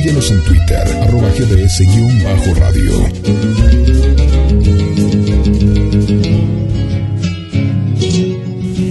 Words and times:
Síguenos 0.00 0.30
en 0.30 0.44
Twitter, 0.44 0.86
arroba 1.02 1.28
gds-radio. 1.32 3.04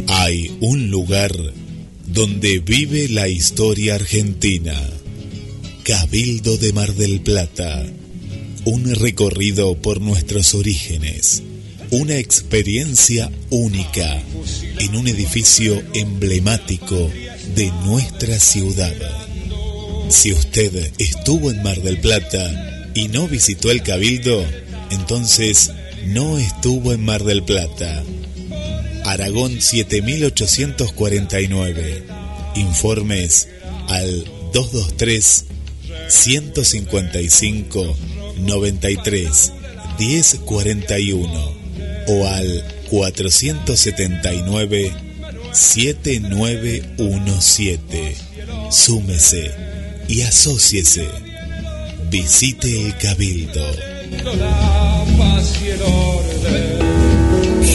Hay 0.09 0.57
un 0.59 0.91
lugar 0.91 1.31
donde 2.07 2.59
vive 2.59 3.07
la 3.07 3.29
historia 3.29 3.95
argentina. 3.95 4.73
Cabildo 5.83 6.57
de 6.57 6.73
Mar 6.73 6.93
del 6.93 7.21
Plata. 7.21 7.85
Un 8.65 8.93
recorrido 8.93 9.81
por 9.81 10.01
nuestros 10.01 10.55
orígenes. 10.55 11.41
Una 11.89 12.17
experiencia 12.17 13.31
única 13.49 14.21
en 14.79 14.97
un 14.97 15.07
edificio 15.07 15.81
emblemático 15.93 17.09
de 17.55 17.71
nuestra 17.85 18.37
ciudad. 18.41 19.26
Si 20.09 20.31
usted 20.31 20.93
estuvo 20.99 21.49
en 21.51 21.61
Mar 21.63 21.81
del 21.81 21.99
Plata 21.99 22.89
y 22.93 23.09
no 23.09 23.27
visitó 23.27 23.71
el 23.71 23.83
Cabildo, 23.83 24.41
entonces 24.89 25.73
no 26.05 26.37
estuvo 26.37 26.93
en 26.93 27.03
Mar 27.03 27.25
del 27.25 27.43
Plata. 27.43 28.05
Aragón 29.03 29.59
7849. 29.61 32.03
Informes 32.55 33.49
al 33.87 34.23
223 34.53 35.43
155 36.07 37.97
93 38.37 39.51
1041 39.99 41.51
o 42.07 42.27
al 42.27 42.63
479 42.89 44.93
7917. 45.51 48.15
Súmese 48.71 49.67
y 50.07 50.21
asóciese. 50.21 51.07
Visite 52.09 52.87
el 52.87 52.97
Cabildo. 52.97 53.65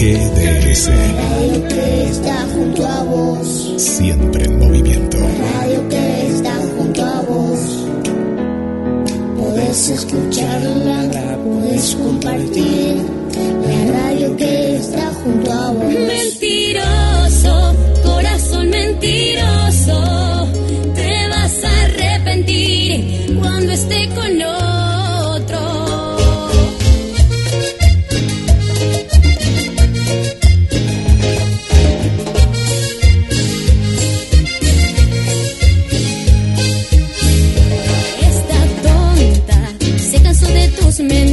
GDS. 0.02 0.88
Radio 0.88 1.68
que 1.68 2.08
está 2.10 2.46
junto 2.54 2.86
a 2.86 3.02
vos. 3.04 3.74
Siempre 3.76 4.44
en 4.46 4.58
movimiento. 4.58 5.18
Radio 5.54 5.88
que 5.88 6.26
está 6.28 6.54
junto 6.76 7.04
a 7.04 7.20
vos. 7.22 7.60
Podés 9.36 9.88
escucharla, 9.90 11.38
podés 11.44 11.94
compartir. 11.94 12.96
La 13.66 13.92
radio 13.92 14.36
que 14.36 14.76
está 14.76 15.12
junto 15.22 15.52
a 15.52 15.70
vos. 15.70 15.94
Mentiroso, 15.94 17.76
corazón 18.02 18.70
mentiroso, 18.70 20.31
cuando 23.40 23.72
esté 23.72 24.08
con 24.14 24.42
otro. 24.42 25.58
Esta 38.30 38.58
tonta 38.82 39.60
se 39.98 40.22
cansó 40.22 40.46
de 40.46 40.68
tus 40.68 41.00
mentiras, 41.00 41.31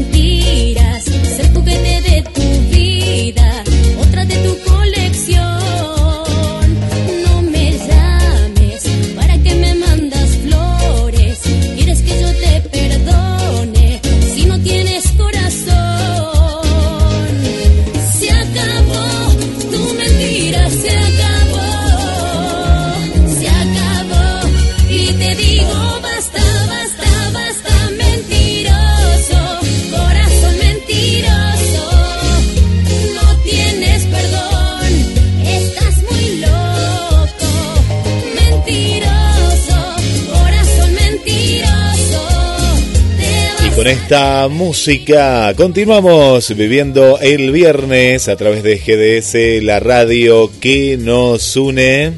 esta 43.90 44.48
música 44.50 45.52
continuamos 45.58 46.56
viviendo 46.56 47.18
el 47.20 47.52
viernes 47.52 48.28
a 48.28 48.36
través 48.36 48.62
de 48.62 48.78
GDS, 48.78 49.64
la 49.64 49.80
radio 49.80 50.52
que 50.60 50.96
nos 50.96 51.56
une. 51.56 52.14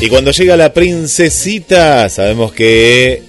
Y 0.00 0.08
cuando 0.08 0.30
llega 0.30 0.56
la 0.56 0.72
princesita, 0.72 2.08
sabemos 2.08 2.52
que 2.52 3.22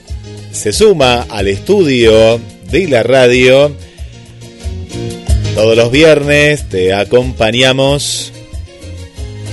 se 0.52 0.72
suma 0.72 1.26
al 1.30 1.48
estudio 1.48 2.40
de 2.70 2.88
la 2.88 3.02
radio. 3.02 3.76
Todos 5.56 5.76
los 5.76 5.92
viernes 5.92 6.70
te 6.70 6.94
acompañamos 6.94 8.32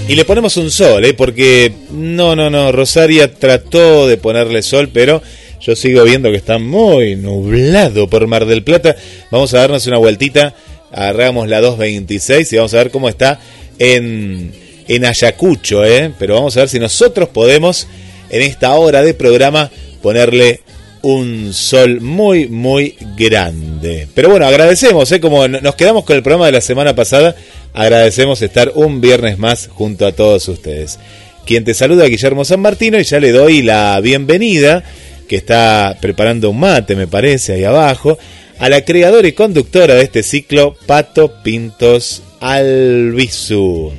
y 0.09 0.15
le 0.15 0.27
ponemos 0.27 0.59
un 0.59 0.71
sol, 0.71 1.07
¿eh? 1.07 1.15
porque 1.15 1.73
no, 1.91 2.37
no, 2.37 2.51
no, 2.51 2.71
Rosaria 2.71 3.33
trató 3.33 4.07
de 4.07 4.19
ponerle 4.19 4.61
sol, 4.61 4.91
pero 4.93 5.23
yo 5.65 5.75
sigo 5.77 6.03
viendo 6.05 6.31
que 6.31 6.37
está 6.37 6.59
muy 6.59 7.17
nublado 7.17 8.09
por 8.09 8.27
Mar 8.27 8.45
del 8.47 8.63
Plata. 8.65 8.97
Vamos 9.31 9.55
a 9.55 9.59
darnos 9.59 9.87
una 9.87 9.99
vueltita, 9.99 10.55
agarramos 10.93 11.49
la 11.49 11.61
226 11.61 12.53
y 12.53 12.57
vamos 12.57 12.75
a 12.75 12.79
ver 12.79 12.91
cómo 12.91 13.09
está 13.09 13.41
en, 13.79 14.53
en 14.89 15.05
Ayacucho, 15.05 15.85
¿eh? 15.85 16.13
pero 16.19 16.35
vamos 16.35 16.57
a 16.57 16.61
ver 16.61 16.69
si 16.69 16.79
nosotros 16.79 17.29
podemos 17.31 17.87
en 18.31 18.43
esta 18.43 18.73
hora 18.75 19.03
de 19.03 19.15
programa 19.15 19.71
ponerle 20.03 20.61
un 21.03 21.53
sol 21.53 22.01
muy, 22.01 22.47
muy 22.49 22.97
grande. 23.17 24.09
Pero 24.15 24.31
bueno, 24.31 24.47
agradecemos, 24.47 25.11
¿eh? 25.13 25.21
como 25.21 25.47
no- 25.49 25.61
nos 25.61 25.75
quedamos 25.75 26.05
con 26.05 26.17
el 26.17 26.23
programa 26.23 26.47
de 26.47 26.53
la 26.53 26.61
semana 26.61 26.95
pasada, 26.95 27.35
agradecemos 27.75 28.41
estar 28.43 28.73
un 28.75 29.01
viernes 29.01 29.39
más 29.39 29.69
junto 29.69 30.07
a 30.07 30.13
todos 30.13 30.47
ustedes. 30.49 30.99
Quien 31.47 31.65
te 31.65 31.75
saluda, 31.75 32.07
Guillermo 32.07 32.45
San 32.47 32.61
Martino, 32.61 32.99
y 32.99 33.05
ya 33.05 33.21
le 33.21 33.33
doy 33.33 33.61
la 33.61 34.01
bienvenida, 34.01 34.83
que 35.29 35.37
está 35.37 35.97
preparando 36.01 36.51
un 36.51 36.61
mate, 36.61 36.97
me 36.97 37.07
parece, 37.07 37.55
ahí 37.55 37.65
abajo, 37.65 38.19
a 38.59 38.69
la 38.69 38.83
creadora 38.83 39.27
y 39.27 39.33
conductora 39.33 39.95
de 39.95 40.03
este 40.03 40.23
ciclo, 40.23 40.77
Pato 40.87 41.43
Pintos 41.43 42.23
Albizu. 42.41 43.93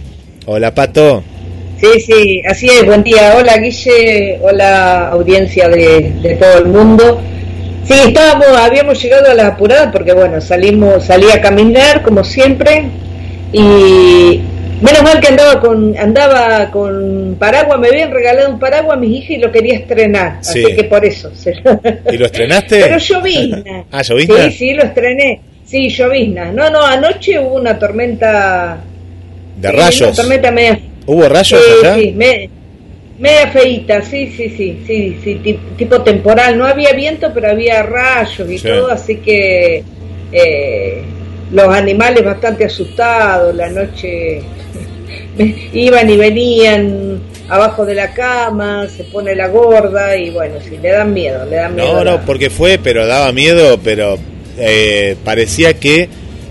Hola, 0.46 0.74
Pato. 0.74 1.24
Sí, 1.80 2.00
sí, 2.00 2.42
así 2.48 2.68
es. 2.68 2.86
Buen 2.86 3.04
día. 3.04 3.36
Hola, 3.38 3.58
Guille. 3.58 4.40
Hola, 4.42 5.10
audiencia 5.10 5.68
de, 5.68 6.38
todo 6.40 6.60
el 6.60 6.68
mundo. 6.68 7.22
Sí, 7.86 7.94
estábamos, 8.08 8.48
habíamos 8.48 9.02
llegado 9.02 9.30
a 9.30 9.34
la 9.34 9.48
apurada 9.48 9.92
porque, 9.92 10.14
bueno, 10.14 10.40
salimos, 10.42 11.04
salí 11.04 11.30
a 11.32 11.42
caminar 11.42 12.02
como 12.02 12.24
siempre 12.24 12.86
y 13.52 14.42
menos 14.86 15.04
mal 15.04 15.20
que 15.20 15.28
andaba 15.28 15.60
con, 15.60 15.98
andaba 15.98 16.72
con 16.72 17.36
paraguas. 17.40 17.80
Me 17.80 17.88
habían 17.90 18.12
regalado 18.12 18.50
un 18.52 18.60
paraguas 18.60 18.98
a 18.98 19.00
mis 19.00 19.12
hijas 19.18 19.30
y 19.32 19.38
lo 19.38 19.52
quería 19.52 19.76
estrenar, 19.76 20.38
Sí. 20.42 20.64
así 20.64 20.76
que 20.76 20.84
por 20.86 21.04
eso. 21.04 21.32
se- 21.36 21.52
¿Y 22.12 22.18
lo 22.18 22.26
estrenaste? 22.26 22.80
Pero 22.82 22.98
llovizna. 22.98 23.86
Ah, 23.92 24.02
¿llovizna? 24.02 24.44
Sí, 24.46 24.52
sí, 24.52 24.74
lo 24.74 24.84
estrené. 24.84 25.42
Sí, 25.66 25.90
llovizna. 25.90 26.52
No, 26.52 26.70
no, 26.70 26.86
anoche 26.86 27.40
hubo 27.40 27.56
una 27.56 27.78
tormenta. 27.78 28.78
De 29.58 29.70
sí, 29.70 29.76
rayos. 29.76 30.02
Una 30.10 30.16
tormenta 30.16 30.52
media 30.52 30.80
¿Hubo 31.08 31.28
rayos 31.30 31.62
Sí, 31.64 31.86
allá? 31.86 31.96
sí, 31.96 32.12
me- 32.12 32.50
media 33.18 33.48
feíta, 33.48 34.02
sí, 34.02 34.28
sí, 34.36 34.50
sí, 34.50 34.84
sí, 34.86 35.18
sí, 35.24 35.36
ti- 35.36 35.60
tipo 35.78 36.02
temporal. 36.02 36.58
No 36.58 36.66
había 36.66 36.92
viento, 36.94 37.32
pero 37.34 37.50
había 37.52 37.82
rayos 37.84 38.50
y 38.50 38.58
Sí. 38.58 38.68
todo, 38.68 38.90
así 38.92 39.18
que 39.18 39.84
eh, 40.32 41.02
los 41.52 41.68
animales 41.74 42.26
bastante 42.26 42.66
asustados, 42.66 43.56
la 43.56 43.70
noche 43.70 44.42
iban 45.74 46.10
y 46.10 46.18
venían 46.18 47.20
abajo 47.50 47.86
de 47.86 47.94
la 47.96 48.14
cama, 48.14 48.88
se 48.88 49.04
pone 49.06 49.36
la 49.36 49.48
gorda 49.48 50.16
y 50.18 50.30
bueno, 50.32 50.56
sí, 50.68 50.78
le 50.82 50.90
dan 50.90 51.14
miedo, 51.14 51.46
le 51.46 51.56
dan 51.58 51.76
miedo. 51.76 51.94
No, 51.94 52.04
no, 52.04 52.26
porque 52.26 52.50
fue, 52.50 52.80
pero 52.82 53.06
daba 53.06 53.32
miedo, 53.32 53.80
pero 53.84 54.18
eh, 54.58 55.16
parecía 55.24 55.74
que 55.76 56.10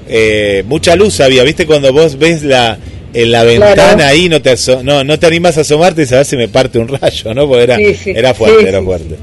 eh, 0.08 0.62
mucha 0.66 0.94
luz 0.96 1.20
había. 1.20 1.42
¿Viste 1.44 1.66
cuando 1.66 1.92
vos 1.92 2.18
ves 2.18 2.42
la 2.42 2.78
en 3.12 3.30
la 3.30 3.44
ventana 3.44 3.74
Claro. 3.94 4.04
ahí 4.06 4.28
no 4.28 4.42
te 4.42 4.54
no 4.82 5.04
no 5.04 5.18
te 5.20 5.26
animas 5.26 5.56
a 5.56 5.60
asomarte 5.60 6.02
y 6.02 6.06
sabes 6.06 6.26
si 6.28 6.36
me 6.36 6.48
parte 6.48 6.78
un 6.78 6.88
rayo, 6.88 7.32
¿no? 7.34 7.46
Porque 7.46 7.62
era 7.62 7.76
Sí, 7.76 7.94
sí. 7.94 8.12
era 8.14 8.34
fuerte, 8.34 8.60
Sí, 8.62 8.66
era 8.68 8.82
fuerte. 8.82 9.16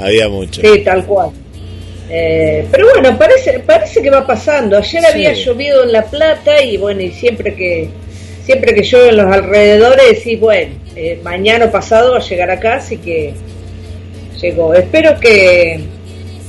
Había 0.00 0.28
mucho. 0.28 0.60
Sí, 0.60 0.80
tal 0.84 1.04
cual. 1.04 1.30
Eh, 2.10 2.66
pero 2.70 2.88
bueno, 2.92 3.18
parece 3.18 3.58
parece 3.60 4.00
que 4.02 4.10
va 4.10 4.26
pasando. 4.26 4.76
Ayer 4.78 5.04
había 5.04 5.32
llovido 5.34 5.84
en 5.84 5.92
La 5.92 6.04
Plata 6.04 6.62
y 6.62 6.76
bueno, 6.78 7.00
y 7.02 7.10
siempre 7.10 7.54
que 7.54 7.88
siempre 8.48 8.74
que 8.74 8.82
llueve 8.82 9.10
en 9.10 9.16
los 9.18 9.26
alrededores 9.30 10.06
decís, 10.08 10.40
bueno, 10.40 10.72
eh, 10.96 11.20
mañana 11.22 11.66
o 11.66 11.70
pasado 11.70 12.12
va 12.12 12.16
a 12.16 12.22
llegar 12.26 12.50
acá, 12.50 12.76
así 12.76 12.96
que 12.96 13.34
llegó. 14.40 14.72
Espero 14.72 15.20
que 15.20 15.78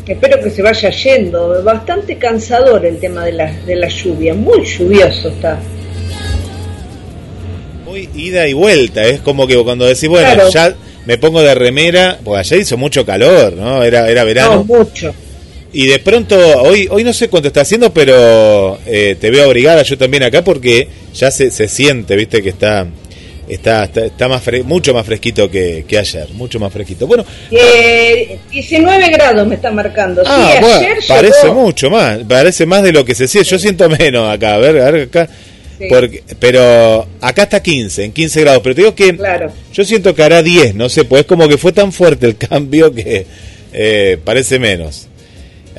espero 0.08 0.42
que 0.42 0.50
se 0.50 0.62
vaya 0.62 0.90
yendo. 0.92 1.62
Bastante 1.62 2.16
cansador 2.18 2.86
el 2.86 3.00
tema 3.02 3.26
de 3.26 3.34
la, 3.34 3.52
de 3.52 3.76
la 3.76 3.90
lluvia, 3.90 4.34
muy 4.34 4.64
lluvioso 4.64 5.28
está. 5.28 5.60
Muy 7.84 8.08
ida 8.16 8.48
y 8.48 8.54
vuelta, 8.54 9.04
es 9.06 9.20
como 9.20 9.46
que 9.46 9.62
cuando 9.62 9.86
decís, 9.86 10.08
bueno, 10.08 10.34
Claro. 10.36 10.50
ya 10.52 10.74
me 11.06 11.18
pongo 11.18 11.42
de 11.42 11.54
remera, 11.54 12.18
pues 12.24 12.40
ayer 12.40 12.62
hizo 12.62 12.78
mucho 12.78 13.06
calor, 13.06 13.58
¿no? 13.58 13.84
Era, 13.84 14.10
era 14.10 14.24
verano. 14.24 14.66
No, 14.66 14.78
mucho. 14.78 15.14
Y 15.72 15.88
de 15.88 16.00
pronto, 16.00 16.36
hoy 16.64 16.88
hoy 16.90 17.04
no 17.04 17.14
sé 17.14 17.28
cuánto 17.30 17.48
está 17.50 17.62
haciendo, 17.62 17.94
pero 17.94 18.80
eh, 18.88 19.16
te 19.20 19.30
veo 19.30 19.46
abrigada 19.46 19.84
yo 19.84 19.98
también 19.98 20.24
acá 20.24 20.44
porque 20.44 20.88
ya 21.14 21.30
se, 21.30 21.52
se 21.52 21.68
siente, 21.68 22.16
viste, 22.16 22.42
que 22.42 22.50
está 22.50 22.88
está 23.48 23.84
está, 23.84 24.06
está 24.06 24.28
más 24.28 24.44
fre- 24.46 24.64
mucho 24.64 24.94
más 24.94 25.06
fresquito 25.06 25.50
que, 25.50 25.86
que 25.88 25.98
ayer, 26.00 26.28
mucho 26.34 26.60
más 26.60 26.72
fresquito. 26.74 27.06
Bueno, 27.08 27.24
Eh, 27.52 28.40
19 28.52 29.10
grados 29.10 29.48
me 29.48 29.56
está 29.56 29.72
marcando. 29.72 30.24
ah, 30.26 30.52
sí, 30.56 30.60
bueno, 30.62 30.76
ayer 30.78 30.98
parece 31.08 31.42
llegó- 31.48 31.54
mucho 31.56 31.90
más, 31.90 32.20
parece 32.28 32.66
más 32.66 32.82
de 32.84 32.92
lo 32.92 33.06
que 33.06 33.14
se 33.16 33.28
siente. 33.28 33.50
Yo 33.50 33.60
siento 33.60 33.88
menos 33.90 34.28
acá, 34.32 34.56
a 34.56 34.58
ver, 34.58 34.80
a 34.82 34.92
ver 34.92 35.04
acá. 35.04 35.30
Sí. 35.80 35.86
Porque, 35.90 36.24
pero 36.40 37.08
acá 37.22 37.44
está 37.44 37.62
15, 37.64 38.04
en 38.06 38.12
15 38.12 38.42
grados, 38.42 38.62
pero 38.64 38.76
te 38.76 38.82
digo 38.82 38.94
que 38.96 39.16
Claro. 39.16 39.52
yo 39.74 39.84
siento 39.86 40.14
que 40.14 40.24
hará 40.24 40.44
10, 40.44 40.76
no 40.76 40.90
sé, 40.90 41.06
pues 41.06 41.22
es 41.22 41.26
como 41.28 41.48
que 41.48 41.58
fue 41.58 41.72
tan 41.72 41.92
fuerte 41.94 42.26
el 42.26 42.38
cambio 42.50 42.94
que 42.94 43.26
eh, 43.72 44.18
parece 44.24 44.58
menos. 44.60 45.08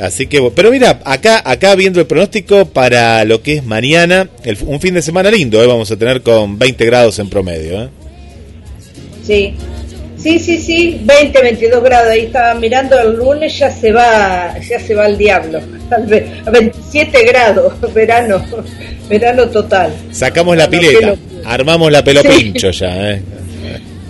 Así 0.01 0.27
que, 0.27 0.41
pero 0.55 0.71
mira, 0.71 1.01
acá, 1.05 1.43
acá 1.45 1.75
viendo 1.75 2.01
el 2.01 2.07
pronóstico 2.07 2.65
para 2.65 3.25
lo 3.25 3.43
que 3.43 3.57
es 3.57 3.65
mañana, 3.65 4.29
el- 4.45 4.57
un 4.67 4.81
fin 4.81 4.95
de 4.95 5.03
semana 5.03 5.31
lindo, 5.31 5.63
¿eh? 5.63 5.67
vamos 5.67 5.91
a 5.91 5.97
tener 5.97 6.23
con 6.23 6.59
20 6.59 6.87
grados 6.87 7.19
en 7.19 7.29
promedio. 7.29 7.83
¿eh? 7.83 7.89
Sí. 9.27 9.55
Sí, 10.17 10.39
sí, 10.39 10.59
sí, 10.59 11.01
20, 11.03 11.41
22 11.41 11.83
grados. 11.83 12.11
Ahí 12.11 12.27
estaba 12.27 12.53
mirando 12.55 12.99
el 13.01 13.17
lunes, 13.17 13.59
ya 13.59 13.71
se 13.71 13.91
va, 13.91 14.55
ya 14.69 14.79
se 14.79 14.95
va 14.95 15.07
al 15.07 15.17
diablo. 15.17 15.61
Al 15.91 16.07
ve- 16.07 16.27
A 16.45 16.51
27 16.51 17.25
grados, 17.25 17.73
verano, 17.95 18.45
verano 19.09 19.49
total. 19.49 19.95
Sacamos 20.13 20.59
la 20.59 20.69
pileta, 20.69 21.15
armamos 21.47 21.91
la 21.91 22.05
pelo 22.05 22.21
Sí. 22.21 22.29
pincho 22.29 22.71
ya. 22.71 23.13
¿eh? 23.13 23.23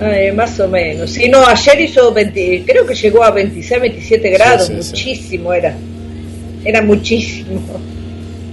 Ay, 0.01 0.33
más 0.33 0.59
o 0.61 0.69
menos. 0.69 1.11
Sí, 1.11 1.29
no, 1.29 1.47
ayer 1.47 1.81
hizo 1.81 2.13
20, 2.13 2.63
creo 2.67 2.87
que 2.87 2.95
llegó 2.95 3.23
a 3.23 3.31
26, 3.31 3.81
27 3.81 4.31
grados, 4.31 4.67
sí, 4.67 4.75
sí. 4.83 4.91
muchísimo 4.91 5.53
era. 5.53 5.75
Era 6.65 6.83
muchísimo. 6.83 7.61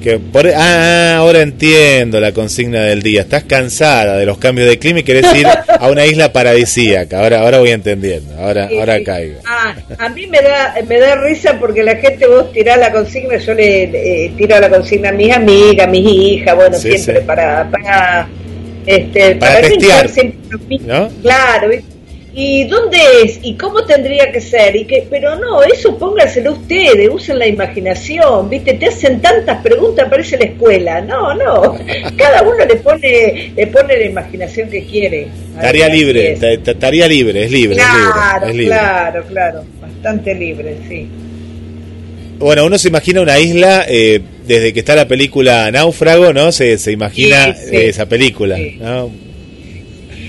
Que 0.04 0.20
por, 0.20 0.48
ah, 0.48 1.18
ahora 1.18 1.42
entiendo 1.42 2.20
la 2.20 2.32
consigna 2.32 2.82
del 2.84 3.02
día. 3.02 3.22
Estás 3.22 3.44
cansada 3.44 4.18
de 4.18 4.26
los 4.26 4.38
cambios 4.38 4.70
de 4.70 4.78
clima 4.78 5.00
y 5.00 5.04
querés 5.04 5.26
ir 5.36 5.48
a 5.48 5.90
una 5.90 6.06
isla 6.06 6.32
paradisíaca. 6.32 7.20
Ahora, 7.20 7.42
ahora 7.42 7.60
voy 7.60 7.72
entendiendo. 7.72 8.34
Ahora, 8.40 8.68
Sí, 8.70 8.78
ahora 8.78 8.98
sí. 9.00 9.04
caigo. 9.04 9.40
Ah, 9.46 9.76
a 9.98 10.10
mí 10.10 10.28
me 10.28 10.42
da 10.42 10.76
me 10.88 11.00
da 11.00 11.16
risa 11.16 11.58
porque 11.60 11.84
la 11.84 11.96
gente 11.96 12.28
vos 12.28 12.52
tirás 12.54 12.78
la 12.78 12.92
consigna, 12.92 13.38
yo 13.38 13.54
le 13.56 13.84
eh, 14.26 14.32
tiro 14.38 14.60
la 14.60 14.70
consigna 14.70 15.10
a 15.10 15.14
mis 15.14 15.34
amigas, 15.34 15.88
a 15.88 15.90
mis 15.90 16.06
hijas, 16.08 16.56
bueno, 16.56 16.78
Sí, 16.78 16.92
siempre 16.98 17.22
para 17.26 17.68
este 18.88 19.36
Para 19.36 19.62
pinchar 19.62 20.08
testear. 20.08 20.34
¿no? 20.82 21.10
Claro. 21.22 21.70
¿Y 22.40 22.66
dónde 22.66 22.98
es? 23.24 23.40
¿Y 23.42 23.56
cómo 23.56 23.84
tendría 23.84 24.32
que 24.32 24.40
ser? 24.40 24.76
y 24.76 24.86
que 24.86 25.08
Pero 25.10 25.36
no, 25.38 25.64
eso 25.64 25.98
póngaselo 25.98 26.52
ustedes, 26.54 27.10
usen 27.12 27.40
la 27.40 27.48
imaginación, 27.48 28.48
¿viste? 28.48 28.76
Te 28.76 28.86
hacen 28.86 29.20
tantas 29.22 29.60
preguntas, 29.64 30.08
parece 30.08 30.38
la 30.38 30.46
escuela. 30.46 31.02
No, 31.02 31.34
no, 31.34 31.76
cada 32.18 32.44
uno 32.44 32.64
le 32.64 32.76
pone 32.76 33.54
le 33.56 33.68
pone 33.68 33.98
la 33.98 34.06
imaginación 34.06 34.70
que 34.70 34.86
quiere. 34.86 35.28
Tarea 35.60 35.90
libre, 35.90 36.38
tarea 36.80 37.08
libre, 37.08 37.46
es 37.46 37.52
libre, 37.52 37.76
Claro, 37.78 38.46
es 38.48 38.52
libre. 38.52 38.52
Es 38.52 38.56
libre. 38.56 38.68
claro, 38.68 39.24
claro, 39.28 39.64
bastante 39.82 40.36
libre, 40.36 40.78
sí. 40.88 41.08
Bueno, 42.40 42.66
uno 42.66 42.78
se 42.78 42.88
imagina 42.90 43.22
una 43.22 43.40
isla 43.40 43.86
eh, 43.88 44.22
desde 44.46 44.74
que 44.74 44.80
está 44.80 44.96
la 44.96 45.08
película 45.08 45.70
Náufrago, 45.72 46.34
¿no? 46.34 46.52
Se, 46.52 46.78
se 46.78 46.92
imagina 46.92 47.54
Sí, 47.54 47.70
sí. 47.70 47.76
eh, 47.76 47.90
esa 47.90 48.06
película, 48.08 48.56
Sí. 48.58 48.78
¿no? 48.80 49.12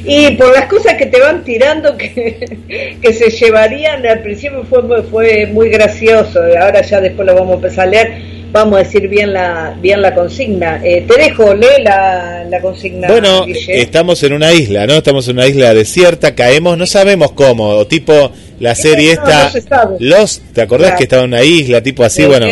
Y 0.05 0.31
por 0.37 0.55
las 0.55 0.67
cosas 0.67 0.95
que 0.95 1.07
te 1.07 1.21
van 1.21 1.45
tirando 1.45 1.97
que, 1.97 2.97
que 3.03 3.13
se 3.13 3.31
llevarían, 3.31 4.07
al 4.07 4.23
principio 4.23 4.65
fue, 4.69 4.83
muy- 4.83 5.03
fue 5.03 5.47
muy 5.47 5.69
gracioso, 5.69 6.41
ahora 6.61 6.81
ya 6.83 7.01
después 7.01 7.27
lo 7.27 7.35
vamos 7.35 7.53
a 7.53 7.55
empezar 7.57 7.89
a 7.89 7.91
leer, 7.91 8.13
vamos 8.53 8.77
a 8.81 8.83
decir 8.83 9.09
bien 9.09 9.33
la 9.33 9.77
bien 9.81 10.01
la 10.03 10.15
consigna. 10.15 10.81
Eh, 10.85 11.05
te 11.09 11.17
dejo, 11.21 11.55
lee 11.55 11.83
la, 11.83 12.45
la 12.49 12.61
consigna. 12.61 13.09
Bueno, 13.09 13.45
Guille. 13.47 13.81
estamos 13.81 14.23
en 14.23 14.33
una 14.33 14.53
isla, 14.53 14.87
¿no? 14.87 14.95
Estamos 14.95 15.27
en 15.29 15.37
una 15.37 15.47
isla 15.47 15.75
desierta, 15.75 16.35
caemos, 16.35 16.77
no 16.79 16.87
sabemos 16.87 17.33
cómo, 17.33 17.69
o 17.69 17.87
tipo 17.87 18.33
la 18.61 18.75
serie 18.75 19.15
No, 19.17 19.23
esta, 19.57 19.85
no. 19.85 19.97
Los, 20.01 20.41
¿te 20.53 20.63
acordás 20.63 20.89
Claro. 20.89 20.99
que 20.99 21.05
estaba 21.05 21.23
en 21.23 21.29
una 21.29 21.43
isla, 21.45 21.83
tipo 21.83 22.03
así? 22.05 22.23
Sí, 22.23 22.29
Bueno, 22.29 22.47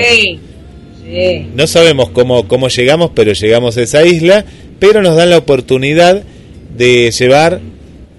sí. 1.05 1.47
no 1.55 1.67
sabemos 1.67 2.11
cómo, 2.11 2.47
cómo 2.49 2.69
llegamos, 2.69 3.11
pero 3.15 3.33
llegamos 3.33 3.77
a 3.77 3.83
esa 3.83 4.05
isla, 4.05 4.45
pero 4.79 5.03
nos 5.03 5.17
dan 5.17 5.31
la 5.31 5.39
oportunidad 5.39 6.23
de 6.77 7.11
llevar 7.11 7.61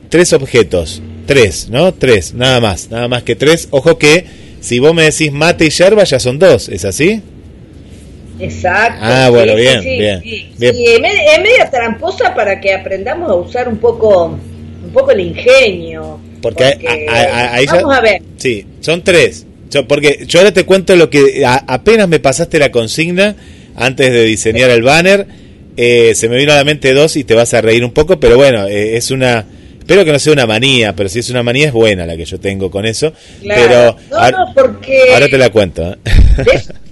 tres 0.09 0.33
objetos, 0.33 1.01
tres, 1.25 1.69
¿no? 1.69 1.94
Tres, 1.94 2.33
nada 2.33 2.59
más, 2.59 2.89
nada 2.89 3.07
más 3.07 3.23
que 3.23 3.35
tres. 3.35 3.68
Ojo 3.71 3.97
que 3.97 4.25
si 4.62 4.80
vos 4.80 4.94
me 4.94 5.03
decís 5.03 5.31
mate 5.31 5.65
y 5.65 5.69
yerba 5.69 6.03
ya 6.06 6.19
son 6.19 6.39
dos, 6.39 6.69
¿es 6.69 6.85
así? 6.85 7.21
Exacto. 8.39 9.00
Ah, 9.01 9.30
bueno, 9.30 9.54
sí, 9.54 9.60
bien, 9.60 9.81
sí, 9.81 9.89
bien, 9.98 10.22
sí. 10.22 10.50
bien. 10.57 10.74
Sí, 10.75 10.86
es 10.88 11.00
media, 11.42 11.69
tramposa 11.69 12.34
para 12.36 12.60
que 12.60 12.74
aprendamos 12.74 13.30
a 13.30 13.36
usar 13.36 13.68
un 13.68 13.78
poco 13.78 14.25
un 14.86 14.92
poco 14.94 15.12
el 15.12 15.19
ingenio. 15.22 16.19
Porque, 16.42 16.63
a- 16.66 17.12
a- 17.13 17.22
a- 17.22 17.54
ahí 17.56 17.66
ya- 17.66 17.75
vamos 17.75 17.95
a 17.95 18.01
ver. 18.01 18.22
Sí, 18.38 18.66
son 18.80 19.04
tres. 19.04 19.45
Yo- 19.69 19.88
porque 19.88 20.24
yo 20.28 20.39
ahora 20.39 20.54
te 20.54 20.66
cuento 20.66 20.95
lo 20.95 21.10
que 21.10 21.44
a- 21.45 21.63
apenas 21.68 22.07
me 22.07 22.19
pasaste 22.19 22.57
la 22.60 22.72
consigna 22.72 23.36
antes 23.75 24.12
de 24.12 24.24
diseñar 24.24 24.69
el 24.69 24.81
banner, 24.83 25.28
eh, 25.75 26.13
se 26.16 26.30
me 26.30 26.38
vino 26.38 26.54
a 26.54 26.56
la 26.56 26.63
mente 26.63 26.94
dos 26.94 27.16
y 27.18 27.24
te 27.24 27.33
vas 27.33 27.54
a 27.54 27.62
reír 27.62 27.83
un 27.83 27.92
poco, 27.92 28.19
pero 28.19 28.38
bueno, 28.38 28.66
eh, 28.68 28.95
es 28.98 29.12
una... 29.12 29.45
Espero 29.80 30.04
que 30.04 30.12
no 30.12 30.19
sea 30.19 30.33
una 30.33 30.45
manía, 30.45 30.94
pero 30.95 31.07
si 31.10 31.19
es 31.19 31.30
una 31.30 31.44
manía 31.44 31.68
es 31.68 31.74
buena 31.74 32.06
la 32.06 32.18
que 32.18 32.25
yo 32.25 32.40
tengo 32.40 32.69
con 32.72 32.86
eso. 32.86 33.13
Claro. 33.42 33.62
Pero 33.68 33.98
No, 34.12 34.18
ahora, 34.18 34.38
no, 34.45 34.54
porque 34.54 35.00
ahora 35.13 35.28
te 35.30 35.38
la 35.38 35.50
cuento. 35.50 35.92
¿eh? 35.94 35.98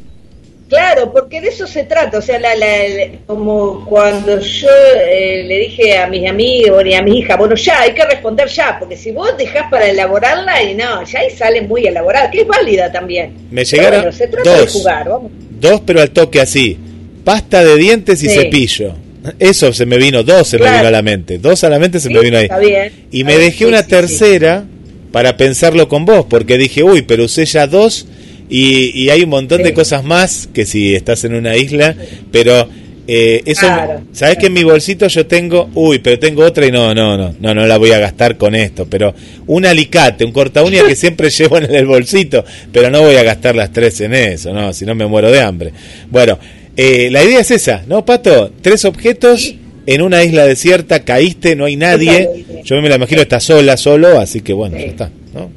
claro, 0.75 1.11
porque 1.11 1.41
de 1.41 1.47
eso 1.49 1.65
se 1.67 1.83
trata. 1.83 2.17
O 2.17 2.21
sea, 2.21 2.39
la, 2.39 2.55
la- 2.55 2.87
la- 2.87 3.07
como 3.25 3.85
cuando 3.85 4.39
yo 4.39 4.67
eh, 5.09 5.43
le 5.47 5.59
dije 5.59 5.97
a 5.97 6.07
mis 6.07 6.27
amigos 6.29 6.83
y 6.85 6.93
a 6.93 7.01
mi 7.01 7.19
hija, 7.19 7.35
bueno, 7.37 7.55
ya, 7.55 7.81
hay 7.81 7.93
que 7.93 8.05
responder 8.05 8.47
ya, 8.47 8.77
porque 8.79 8.97
si 8.97 9.11
vos 9.11 9.29
dejás 9.37 9.69
para 9.69 9.87
elaborarla 9.89 10.61
y 10.63 10.75
no, 10.75 11.03
ya 11.05 11.19
ahí 11.19 11.29
sale 11.31 11.61
muy 11.61 11.85
elaborada, 11.87 12.29
que 12.29 12.41
es 12.41 12.47
válida 12.47 12.91
también. 12.91 13.33
Me 13.51 13.63
llegaron 13.65 14.01
bueno, 14.01 14.11
se 14.17 14.27
trata 14.27 14.53
de 14.53 14.59
dos. 14.61 14.71
jugar, 14.73 15.09
vamos. 15.09 15.31
Dos, 15.59 15.81
pero 15.85 16.01
al 16.01 16.11
toque 16.11 16.41
así. 16.41 16.77
Pasta 17.23 17.63
de 17.63 17.75
dientes 17.77 18.21
y 18.23 18.29
Sí. 18.29 18.35
cepillo. 18.35 18.93
Eso 19.39 19.73
se 19.73 19.87
me 19.87 19.97
vino, 19.97 20.21
dos 20.23 20.47
se 20.47 20.59
me 20.59 20.65
vino 20.69 20.87
a 20.87 20.91
la 20.91 21.01
mente. 21.01 21.39
Dos 21.39 21.63
a 21.63 21.69
la 21.69 21.79
mente 21.79 21.99
se 21.99 22.09
Sí, 22.09 22.13
me 22.13 22.19
vino 22.19 22.37
ahí. 22.37 22.43
está 22.43 22.59
bien. 22.59 22.91
Y 23.11 23.23
me 23.23 23.37
dejé 23.37 23.57
sí, 23.59 23.65
una 23.65 23.81
tercera 23.87 24.63
para 25.11 25.35
pensarlo 25.35 25.87
con 25.87 26.05
vos, 26.05 26.25
porque 26.29 26.57
dije, 26.59 26.83
uy, 26.83 27.01
pero 27.01 27.23
usé 27.23 27.45
ya 27.45 27.65
dos 27.65 28.05
y, 28.49 28.91
y 29.03 29.09
hay 29.09 29.23
un 29.23 29.29
montón 29.29 29.63
de 29.63 29.73
cosas 29.73 30.03
más 30.03 30.47
que 30.53 30.65
si 30.65 30.93
estás 30.95 31.23
en 31.23 31.35
una 31.35 31.55
isla, 31.57 31.95
pero 32.31 32.67
eh, 33.07 33.43
eso, 33.45 33.67
Claro. 33.67 34.01
¿sabes 34.13 34.37
que 34.37 34.47
en 34.47 34.53
mi 34.53 34.63
bolsito 34.63 35.07
yo 35.07 35.27
tengo, 35.27 35.69
uy, 35.75 35.99
pero 35.99 36.17
tengo 36.17 36.43
otra 36.43 36.65
y 36.65 36.71
no, 36.71 36.93
no, 36.95 37.15
no, 37.17 37.35
no, 37.39 37.53
no 37.53 37.67
la 37.67 37.77
voy 37.77 37.91
a 37.91 37.99
gastar 37.99 38.35
con 38.37 38.55
esto, 38.55 38.87
pero 38.89 39.13
un 39.47 39.65
alicate, 39.65 40.25
un 40.25 40.31
corta 40.31 40.63
uña 40.63 40.81
que 40.87 40.95
siempre 40.95 41.29
llevo 41.29 41.57
en 41.59 41.73
el 41.73 41.85
bolsito, 41.85 42.43
pero 42.71 42.89
no 42.89 43.01
voy 43.01 43.15
a 43.15 43.23
gastar 43.23 43.55
las 43.55 43.71
tres 43.71 44.01
en 44.01 44.13
eso, 44.15 44.53
no, 44.53 44.73
si 44.73 44.85
no 44.85 44.95
me 44.95 45.05
muero 45.05 45.29
de 45.31 45.39
hambre. 45.41 45.71
Bueno, 46.09 46.39
eh, 46.75 47.09
la 47.11 47.23
idea 47.23 47.39
es 47.41 47.51
esa, 47.51 47.83
¿no, 47.87 48.03
Pato? 48.05 48.51
Tres 48.61 48.85
objetos 48.85 49.53
en 49.87 50.01
una 50.01 50.23
isla 50.23 50.47
desierta, 50.47 51.03
caíste, 51.03 51.55
no 51.55 51.65
hay 51.65 51.75
nadie, 51.75 52.27
yo 52.63 52.81
me 52.81 52.89
la 52.89 52.95
imagino 52.95 53.21
está 53.21 53.39
sola, 53.39 53.77
solo, 53.77 54.19
así 54.19 54.41
que 54.41 54.51
bueno, 54.51 54.77
Sí. 54.77 54.83
ya 54.83 54.89
está, 54.89 55.11
¿no? 55.35 55.51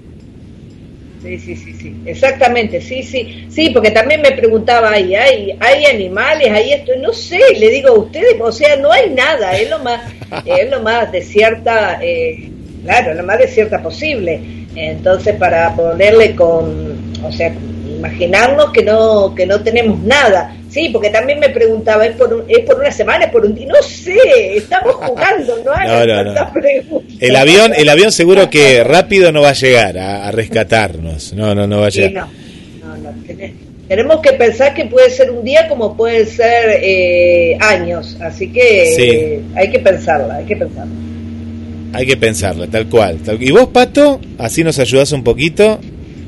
Sí, 1.29 1.39
sí, 1.39 1.57
sí, 1.57 1.75
sí, 1.75 1.95
exactamente, 2.07 2.81
sí, 2.81 3.03
sí, 3.03 3.45
sí, 3.51 3.69
porque 3.69 3.91
también 3.91 4.23
me 4.23 4.33
preguntaba 4.33 4.93
ahí, 4.93 5.15
hay, 5.15 5.55
hay 5.61 5.85
animales, 5.85 6.51
hay 6.51 6.73
esto, 6.73 6.93
no 7.03 7.13
sé, 7.13 7.39
le 7.59 7.69
digo 7.69 7.91
a 7.91 7.99
ustedes, 7.99 8.41
o 8.41 8.51
sea, 8.51 8.77
no 8.77 8.91
hay 8.91 9.11
nada, 9.11 9.55
es 9.55 9.69
lo 9.69 9.79
más, 9.81 10.11
es 10.47 10.71
lo 10.71 10.81
más 10.81 11.13
desierta, 11.13 11.99
eh, 12.01 12.49
claro, 12.83 13.13
lo 13.13 13.25
más 13.25 13.41
desierta 13.41 13.83
posible, 13.83 14.41
entonces 14.75 15.37
para 15.37 15.77
ponerle 15.77 16.35
con, 16.35 17.13
o 17.23 17.31
sea, 17.31 17.55
imaginarnos 17.99 18.73
que 18.73 18.83
no, 18.83 19.35
que 19.35 19.45
no 19.45 19.61
tenemos 19.63 20.01
nada, 20.01 20.57
sí, 20.71 20.91
porque 20.93 21.11
también 21.11 21.39
me 21.41 21.49
preguntaba, 21.51 22.07
¿es 22.07 22.17
por, 22.17 22.33
un- 22.33 22.45
es 22.49 22.61
por 22.61 22.79
una 22.79 22.91
semana, 22.91 23.25
es 23.27 23.31
por 23.31 23.45
un 23.45 23.55
día? 23.55 23.67
No 23.69 23.83
sé, 23.83 24.57
estamos 24.57 24.95
jugando, 24.97 25.59
no 25.65 25.73
hagan 25.73 25.87
No, 25.89 26.07
no, 26.07 26.25
no. 26.25 26.35
tantas 26.35 26.53
preguntas. 26.53 27.15
El 27.21 27.37
avión, 27.37 27.73
el 27.77 27.89
avión 27.89 28.13
seguro 28.13 28.49
que 28.51 28.85
rápido 28.85 29.33
no 29.33 29.43
va 29.43 29.51
a 29.51 29.55
llegar 29.55 29.99
a, 29.99 30.29
a 30.29 30.31
rescatarnos, 30.33 31.33
no, 31.33 31.55
no, 31.55 31.67
no 31.67 31.81
va 31.81 31.87
a 31.89 31.91
Sí, 31.91 32.01
llegar. 32.01 32.27
no, 32.83 32.97
no, 32.97 33.11
no, 33.11 33.11
tenés- 33.27 33.53
tenemos 33.89 34.21
que 34.21 34.33
pensar 34.35 34.75
que 34.75 34.85
puede 34.85 35.09
ser 35.11 35.31
un 35.31 35.43
día 35.45 35.67
como 35.67 35.97
puede 35.97 36.27
ser 36.27 36.79
eh, 36.83 37.57
años, 37.61 38.19
así 38.21 38.53
que 38.53 38.93
Sí. 38.95 39.03
eh, 39.03 39.41
hay 39.57 39.71
que 39.71 39.79
pensarla, 39.79 40.37
hay 40.37 40.45
que 40.45 40.57
pensarla. 40.57 40.93
Hay 41.95 42.05
que 42.07 42.17
pensarlo, 42.19 42.69
tal 42.69 42.87
cual. 42.87 43.17
tal- 43.25 43.43
¿Y 43.43 43.51
vos, 43.51 43.69
Pato? 43.69 44.21
Así 44.37 44.63
nos 44.63 44.79
ayudás 44.79 45.11
un 45.13 45.25
poquito. 45.25 45.81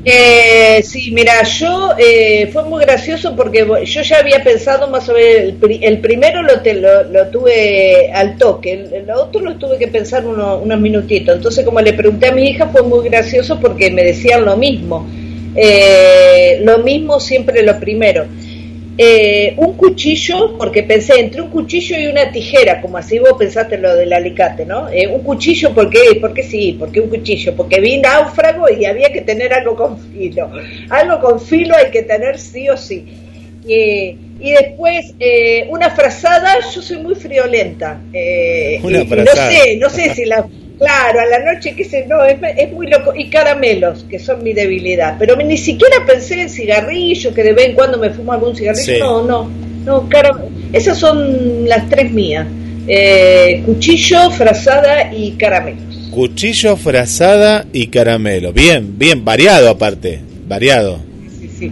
Eh, 0.02 0.82
sí, 0.82 1.10
mira, 1.12 1.42
yo 1.42 1.90
eh, 1.98 2.48
fue 2.50 2.64
muy 2.64 2.82
gracioso 2.82 3.36
porque 3.36 3.66
yo 3.84 4.00
ya 4.02 4.18
había 4.18 4.42
pensado 4.42 4.88
más 4.88 5.06
o 5.10 5.12
menos, 5.12 5.42
el, 5.42 5.54
pri- 5.56 5.80
el 5.82 6.00
primero 6.00 6.42
lo, 6.42 6.62
te- 6.62 6.72
lo, 6.74 7.02
lo 7.04 7.28
tuve 7.28 8.10
al 8.10 8.38
toque, 8.38 8.72
el, 8.72 8.94
el 8.94 9.10
otro 9.10 9.42
lo 9.42 9.56
tuve 9.58 9.76
que 9.78 9.88
pensar 9.88 10.24
uno- 10.26 10.56
unos 10.58 10.80
minutitos. 10.80 11.36
Entonces, 11.36 11.66
como 11.66 11.80
le 11.82 11.92
pregunté 11.92 12.28
a 12.28 12.32
mi 12.32 12.48
hija, 12.48 12.68
fue 12.68 12.82
muy 12.82 13.06
gracioso 13.10 13.60
porque 13.60 13.90
me 13.90 14.02
decían 14.04 14.44
lo 14.46 14.56
mismo. 14.56 15.06
Eh, 15.54 16.60
lo 16.62 16.78
mismo 16.78 17.20
siempre 17.20 17.62
lo 17.62 17.78
primero. 17.78 18.26
Eh, 18.98 19.54
un 19.56 19.74
cuchillo, 19.74 20.58
porque 20.58 20.82
pensé 20.82 21.20
entre 21.20 21.40
un 21.40 21.48
cuchillo 21.48 21.98
y 21.98 22.06
una 22.06 22.30
tijera, 22.30 22.80
como 22.82 22.98
así 22.98 23.18
vos 23.18 23.34
pensaste 23.38 23.78
lo 23.78 23.94
del 23.94 24.12
alicate, 24.12 24.66
¿no? 24.66 24.88
Eh, 24.90 25.06
un 25.06 25.22
cuchillo, 25.22 25.72
¿por 25.72 25.88
qué? 25.88 26.18
Porque 26.20 26.42
sí, 26.42 26.76
porque 26.78 27.00
un 27.00 27.08
cuchillo, 27.08 27.54
porque 27.56 27.80
vi 27.80 27.98
náufrago 27.98 28.68
y 28.68 28.84
había 28.84 29.10
que 29.10 29.22
tener 29.22 29.54
algo 29.54 29.74
con 29.74 29.98
filo. 29.98 30.50
Algo 30.90 31.20
con 31.20 31.40
filo 31.40 31.74
hay 31.76 31.90
que 31.90 32.02
tener 32.02 32.38
sí 32.38 32.68
o 32.68 32.76
sí. 32.76 33.06
Eh, 33.68 34.16
y 34.40 34.52
después, 34.52 35.14
eh, 35.20 35.66
una 35.68 35.90
frazada, 35.90 36.56
yo 36.74 36.80
soy 36.80 36.96
muy 36.98 37.14
friolenta. 37.14 38.00
Eh, 38.12 38.80
Una 38.82 39.04
frazada. 39.04 39.46
No 39.46 39.52
sé, 39.52 39.76
no 39.76 39.90
sé 39.90 40.14
si 40.14 40.24
la... 40.24 40.46
Claro, 40.80 41.20
a 41.20 41.26
la 41.26 41.52
noche, 41.54 41.74
qué 41.76 41.84
sé, 41.84 42.06
no, 42.08 42.24
es, 42.24 42.38
es 42.56 42.72
muy 42.72 42.88
loco. 42.88 43.12
Y 43.14 43.28
caramelos, 43.28 44.04
que 44.08 44.18
son 44.18 44.42
mi 44.42 44.52
debilidad. 44.54 45.16
Pero 45.18 45.36
ni 45.36 45.56
siquiera 45.58 45.96
pensé 46.06 46.40
en 46.40 46.48
cigarrillos, 46.50 47.32
que 47.34 47.42
de 47.42 47.52
vez 47.52 47.66
en 47.66 47.74
cuando 47.74 47.98
me 47.98 48.10
fumo 48.10 48.32
algún 48.32 48.56
cigarrillo. 48.56 48.84
Sí. 48.94 48.98
No, 48.98 49.22
no, 49.22 49.50
no, 49.84 50.08
cara- 50.08 50.42
esas 50.72 50.96
son 50.98 51.68
las 51.68 51.88
tres 51.88 52.10
mías. 52.10 52.46
Eh, 52.88 53.62
cuchillo, 53.66 54.30
frazada 54.30 55.12
y 55.14 55.32
caramelos. 55.32 56.08
Cuchillo, 56.10 56.76
frazada 56.76 57.66
y 57.72 57.86
caramelo. 57.88 58.52
Bien, 58.52 58.98
bien, 58.98 59.24
variado 59.24 59.68
aparte. 59.68 60.18
Variado. 60.48 60.98
Sí, 61.38 61.48
sí. 61.58 61.70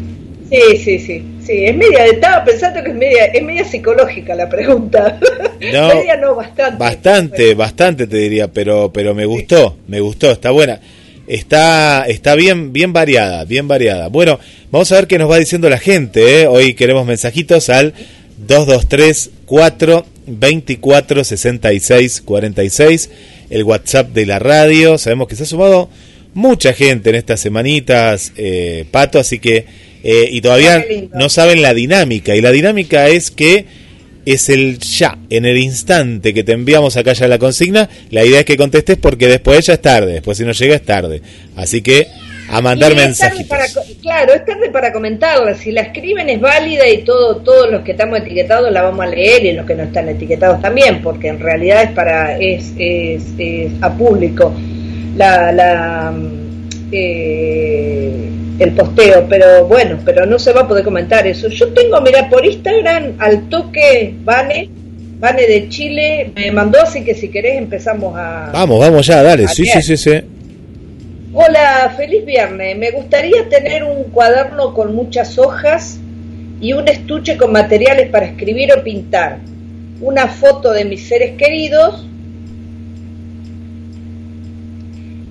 Sí, 0.51 0.77
sí, 0.77 0.99
sí. 0.99 1.25
Sí, 1.49 1.65
es 1.65 1.75
media, 1.75 2.05
estaba 2.05 2.45
pensando 2.45 2.85
que 2.85 2.91
es 2.91 2.95
media, 2.95 3.25
es 3.25 3.43
media 3.43 3.65
psicológica 3.65 4.35
la 4.35 4.51
pregunta. 4.51 5.19
No, 5.73 5.89
media 5.89 6.17
no, 6.17 6.37
bastante. 6.37 6.79
Bastante, 6.79 7.55
bastante 7.55 8.07
te 8.07 8.17
diría, 8.17 8.47
pero, 8.47 8.93
pero 8.93 9.13
me 9.13 9.27
gustó, 9.27 9.77
me 9.89 9.99
gustó, 9.99 10.31
está 10.31 10.53
buena. 10.53 10.79
Está, 11.27 12.05
está 12.07 12.37
bien, 12.37 12.73
bien 12.73 12.93
variada, 12.93 13.45
bien 13.45 13.67
variada. 13.67 14.07
Bueno, 14.07 14.39
vamos 14.71 14.93
a 14.93 14.95
ver 14.95 15.09
qué 15.09 15.19
nos 15.19 15.29
va 15.29 15.37
diciendo 15.37 15.69
la 15.69 15.79
gente. 15.79 16.43
¿eh? 16.43 16.47
Hoy 16.47 16.75
queremos 16.75 17.05
mensajitos 17.07 17.71
al 17.71 17.93
223 18.47 19.31
4 19.47 20.07
24 20.29 21.25
66 21.25 22.21
46, 22.21 23.11
el 23.51 23.65
WhatsApp 23.65 24.11
de 24.11 24.27
la 24.27 24.39
radio. 24.39 24.97
Sabemos 24.97 25.27
que 25.27 25.35
se 25.35 25.43
ha 25.43 25.47
sumado 25.47 25.89
mucha 26.35 26.73
gente 26.73 27.11
en 27.11 27.17
estas 27.17 27.41
semanitas, 27.41 28.33
eh, 28.37 28.85
Pato, 28.93 29.19
así 29.19 29.41
que, 29.41 29.67
eh, 30.05 30.29
y 30.31 30.41
todavía 30.41 30.77
Ah, 30.77 30.85
no 31.15 31.29
saben 31.29 31.63
la 31.63 31.75
dinámica. 31.75 32.35
Y 32.37 32.41
la 32.41 32.51
dinámica 32.53 33.09
es 33.09 33.31
que 33.31 33.65
es 34.27 34.49
el 34.51 34.79
ya, 34.79 35.17
en 35.31 35.47
el 35.47 35.57
instante 35.57 36.35
que 36.35 36.45
te 36.45 36.53
enviamos 36.53 36.97
acá 36.99 37.15
ya 37.15 37.27
la 37.29 37.39
consigna, 37.39 37.89
la 38.11 38.25
idea 38.25 38.41
es 38.41 38.45
que 38.45 38.57
contestes 38.59 38.99
porque 38.99 39.27
después 39.27 39.65
ya 39.67 39.73
es 39.75 39.81
tarde, 39.83 40.13
después 40.15 40.37
si 40.37 40.45
no 40.45 40.53
llega 40.53 40.75
es 40.75 40.83
tarde. 40.85 41.23
Así 41.57 41.81
que 41.81 42.07
a 42.51 42.61
mandar 42.61 42.93
Y 42.93 42.95
es 42.95 43.19
tarde 43.19 43.37
mensajitos. 43.39 43.47
para 43.49 43.67
co- 43.73 43.83
claro, 44.03 44.35
es 44.35 44.45
tarde 44.45 44.71
para 44.71 44.93
comentarla. 44.93 45.55
Si 45.55 45.71
la 45.73 45.81
escriben 45.83 46.29
es 46.29 46.41
válida 46.41 46.87
y 46.89 46.99
todo, 47.05 47.37
todos 47.37 47.71
los 47.71 47.83
que 47.83 47.93
estamos 47.93 48.19
etiquetados 48.21 48.71
la 48.71 48.83
vamos 48.83 49.05
a 49.05 49.09
leer 49.09 49.45
y 49.47 49.53
los 49.53 49.67
que 49.67 49.75
no 49.75 49.85
están 49.85 50.09
etiquetados 50.11 50.61
también, 50.61 51.01
porque 51.03 51.29
en 51.29 51.41
realidad 51.41 51.83
es 51.85 51.91
para 51.93 52.39
es, 52.39 52.73
es, 52.79 53.23
es 53.39 53.73
a 53.81 53.95
público 53.97 54.55
la, 55.17 55.53
la 55.53 56.11
mm, 56.11 56.69
eh, 56.93 58.29
el 58.59 58.73
posteo, 58.73 59.27
pero 59.29 59.67
bueno, 59.67 59.99
pero 60.05 60.27
no 60.27 60.39
se 60.39 60.53
va 60.53 60.63
a 60.63 60.69
poder 60.69 60.85
comentar 60.85 61.27
eso. 61.27 61.49
Yo 61.49 61.69
tengo, 61.73 62.01
mira, 62.01 62.29
por 62.29 62.45
Instagram 62.45 63.15
al 63.19 63.49
toque 63.49 64.15
Vane, 64.25 64.69
Vane 65.21 65.47
de 65.47 65.69
Chile 65.69 66.33
me 66.35 66.51
mandó, 66.51 66.81
así 66.83 67.05
que 67.05 67.15
si 67.15 67.29
querés 67.29 67.59
empezamos 67.59 68.15
a 68.17 68.51
Vamos, 68.53 68.81
vamos 68.81 69.07
ya, 69.07 69.23
dale. 69.23 69.49
Sí, 69.49 69.65
sí, 69.65 69.83
sí, 69.83 69.97
sí. 69.97 70.21
Hola, 71.33 71.95
feliz 71.97 72.25
viernes. 72.25 72.77
Me 72.77 72.91
gustaría 72.91 73.49
tener 73.49 73.85
un 73.85 74.05
cuaderno 74.05 74.75
con 74.75 74.95
muchas 74.95 75.39
hojas 75.39 75.99
y 76.61 76.73
un 76.73 76.89
estuche 76.89 77.37
con 77.37 77.53
materiales 77.53 78.09
para 78.11 78.27
escribir 78.27 78.73
o 78.73 78.83
pintar. 78.83 79.39
Una 80.01 80.27
foto 80.27 80.73
de 80.73 80.85
mis 80.85 81.07
seres 81.07 81.37
queridos 81.37 82.07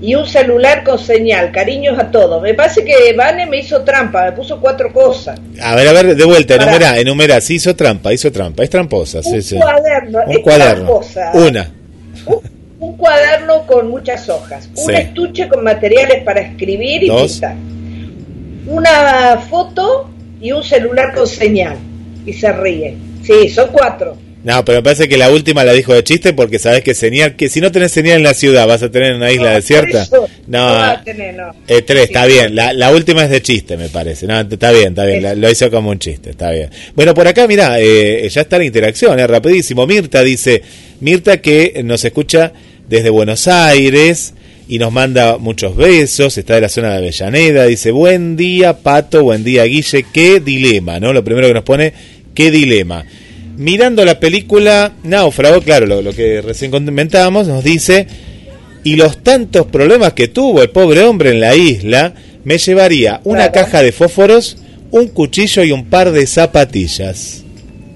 y 0.01 0.13
un 0.15 0.25
celular 0.27 0.83
con 0.83 0.99
señal. 0.99 1.51
Cariños 1.51 1.97
a 1.99 2.11
todos. 2.11 2.41
Me 2.41 2.53
parece 2.53 2.83
que 2.85 3.13
Vane 3.13 3.45
me 3.45 3.57
hizo 3.59 3.81
trampa, 3.83 4.25
me 4.25 4.31
puso 4.33 4.59
cuatro 4.59 4.91
cosas. 4.93 5.39
A 5.61 5.75
ver, 5.75 5.87
a 5.87 5.93
ver, 5.93 6.15
de 6.15 6.25
vuelta, 6.25 6.55
enumera, 6.55 6.97
enumera. 6.99 7.41
Sí, 7.41 7.55
hizo 7.55 7.75
trampa, 7.75 8.13
hizo 8.13 8.31
trampa. 8.31 8.63
Es 8.63 8.69
tramposa, 8.69 9.23
sí, 9.23 9.31
un 9.35 9.41
sí. 9.41 9.55
cuaderno, 9.57 10.19
Un 10.25 10.31
es 10.31 10.39
cuaderno. 10.39 10.85
tramposa. 10.85 11.31
Una. 11.33 11.71
Un, 12.25 12.39
un 12.79 12.97
cuaderno 12.97 13.65
con 13.65 13.89
muchas 13.89 14.29
hojas, 14.29 14.69
un 14.75 14.85
Sí. 14.85 14.93
estuche 14.93 15.47
con 15.47 15.63
materiales 15.63 16.23
para 16.23 16.41
escribir 16.41 17.03
y 17.03 17.07
Dos. 17.07 17.31
pintar, 17.33 17.55
una 18.67 19.37
foto 19.49 20.09
y 20.41 20.51
un 20.51 20.63
celular 20.63 21.13
con 21.15 21.27
señal. 21.27 21.77
Y 22.25 22.33
se 22.33 22.51
ríe. 22.51 22.95
Sí, 23.23 23.49
son 23.49 23.69
cuatro. 23.71 24.17
No, 24.47 24.63
pero 24.63 24.77
me 24.77 24.83
parece 24.83 25.09
que 25.09 25.17
la 25.17 25.29
última 25.29 25.65
la 25.65 25.73
dijo 25.73 25.93
de 25.93 26.03
chiste 26.05 26.31
porque 26.31 26.57
sabes 26.57 26.81
que 26.81 26.93
señal, 26.93 27.35
que 27.35 27.49
si 27.49 27.59
no 27.59 27.69
tenés 27.71 27.91
señal 27.91 28.15
en 28.17 28.23
la 28.23 28.33
ciudad, 28.33 28.65
vas 28.65 28.81
a 28.81 28.89
tener 28.89 29.09
en 29.11 29.17
una 29.17 29.29
isla 29.31 29.49
No, 29.49 29.55
desierta. 29.55 30.03
eso 30.03 30.27
No, 30.47 30.67
no 30.69 30.73
va 30.73 30.91
a 30.91 31.03
tener, 31.03 31.35
no. 31.35 31.53
Eh, 31.67 31.81
tres, 31.81 32.03
Sí. 32.03 32.05
está 32.13 32.25
bien. 32.25 32.55
La, 32.55 32.71
la 32.71 32.91
última 32.91 33.25
es 33.25 33.29
de 33.29 33.41
chiste, 33.41 33.75
me 33.75 33.89
parece. 33.89 34.25
No, 34.25 34.39
está 34.39 34.71
bien, 34.71 34.87
está 34.89 35.03
bien. 35.05 35.21
La- 35.21 35.35
lo 35.35 35.51
hizo 35.51 35.69
como 35.69 35.89
un 35.89 35.99
chiste, 35.99 36.29
está 36.29 36.51
bien. 36.51 36.69
Bueno, 36.95 37.13
por 37.13 37.27
acá, 37.27 37.45
mira, 37.45 37.77
eh, 37.81 38.25
ya 38.29 38.39
está 38.41 38.57
la 38.57 38.63
interacción, 38.63 39.19
es 39.19 39.27
rapidísimo. 39.29 39.85
Mirta 39.85 40.23
dice, 40.23 40.61
Mirta 41.01 41.41
que 41.41 41.81
nos 41.83 42.05
escucha 42.05 42.53
desde 42.87 43.09
Buenos 43.09 43.49
Aires 43.49 44.33
y 44.69 44.79
nos 44.79 44.93
manda 44.93 45.37
muchos 45.37 45.75
besos, 45.75 46.37
está 46.37 46.55
de 46.55 46.61
la 46.61 46.69
zona 46.69 46.91
de 46.91 46.97
Avellaneda, 46.99 47.65
dice, 47.65 47.91
buen 47.91 48.37
día, 48.37 48.77
Pato, 48.77 49.23
buen 49.23 49.43
día, 49.43 49.65
Guille, 49.65 50.05
qué 50.13 50.39
dilema, 50.39 51.01
¿no? 51.01 51.11
Lo 51.11 51.23
primero 51.23 51.47
que 51.47 51.53
nos 51.53 51.63
pone, 51.65 51.91
qué 52.33 52.49
dilema. 52.49 53.05
Mirando 53.57 54.05
la 54.05 54.19
película 54.19 54.93
Náufrago, 55.03 55.61
claro, 55.61 55.85
lo, 55.87 56.01
lo 56.01 56.13
que 56.13 56.41
recién 56.41 56.69
comentábamos, 56.71 57.47
nos 57.47 57.63
dice, 57.63 58.07
y 58.83 58.95
los 58.95 59.23
tantos 59.23 59.65
problemas 59.67 60.13
que 60.13 60.27
tuvo 60.27 60.61
el 60.61 60.69
pobre 60.69 61.01
hombre 61.03 61.31
en 61.31 61.39
la 61.39 61.55
isla, 61.55 62.13
me 62.43 62.57
llevaría 62.59 63.19
una 63.23 63.51
Claro. 63.51 63.65
caja 63.67 63.81
de 63.83 63.91
fósforos, 63.91 64.57
un 64.91 65.07
cuchillo 65.07 65.63
y 65.63 65.71
un 65.71 65.85
par 65.85 66.11
de 66.11 66.25
zapatillas. 66.27 67.43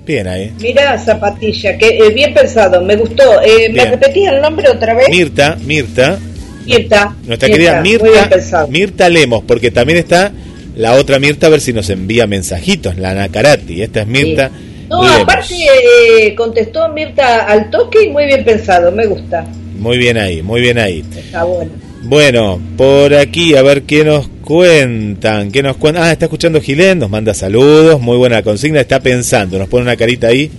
Bien 0.06 0.28
ahí. 0.28 0.52
Mira, 0.60 0.98
zapatilla, 0.98 1.78
que 1.78 1.88
eh, 1.90 2.10
bien 2.10 2.34
pensado, 2.34 2.82
me 2.82 2.96
gustó. 2.96 3.40
Eh, 3.42 3.68
¿Me 3.70 3.76
Bien. 3.76 3.92
repetías 3.92 4.34
el 4.34 4.42
nombre 4.42 4.68
otra 4.68 4.96
vez? 4.96 5.08
Mirta, 5.10 5.58
Mirta, 5.64 6.18
Mirta. 6.66 7.16
nuestra 7.28 7.48
Mirta, 7.48 7.48
querida 7.48 7.82
Mirta. 7.82 8.68
Mirta 8.68 9.10
Lemos, 9.10 9.44
porque 9.48 9.70
también 9.70 10.00
está 10.00 10.32
la 10.76 10.94
otra 10.96 11.20
Mirta, 11.20 11.48
a 11.48 11.50
ver 11.52 11.62
si 11.62 11.72
nos 11.72 11.90
envía 11.92 12.26
mensajitos, 12.26 12.98
la 12.98 13.14
Nacarati. 13.14 13.84
Esta 13.84 14.02
es 14.02 14.08
Mirta. 14.08 14.50
Sí. 14.50 14.71
No, 14.92 15.08
aparte 15.08 15.56
eh, 15.56 16.36
contestó 16.36 16.90
Mirta 16.90 17.46
al 17.46 17.70
toque 17.70 18.04
y 18.04 18.10
muy 18.10 18.26
bien 18.26 18.44
pensado, 18.44 18.92
me 18.92 19.06
gusta. 19.06 19.46
Muy 19.78 19.98
bien 19.98 20.18
ahí, 20.18 20.42
muy 20.42 20.60
bien 20.60 20.78
ahí. 20.78 21.02
Está 21.16 21.46
bueno. 21.46 21.72
Bueno, 22.04 22.60
por 22.76 23.14
aquí 23.16 23.56
a 23.56 23.62
ver 23.62 23.84
qué 23.84 24.04
nos 24.04 24.28
cuentan, 24.44 25.50
qué 25.50 25.64
nos 25.64 25.78
cuentan. 25.78 26.04
Ah, 26.04 26.12
está 26.12 26.26
escuchando 26.26 26.60
Gilén, 26.60 27.00
nos 27.00 27.10
manda 27.10 27.34
saludos, 27.34 28.02
muy 28.02 28.18
buena 28.18 28.44
consigna, 28.44 28.82
está 28.82 29.00
pensando, 29.00 29.58
nos 29.58 29.70
pone 29.70 29.84
una 29.84 29.96
carita 29.96 30.28
ahí. 30.28 30.52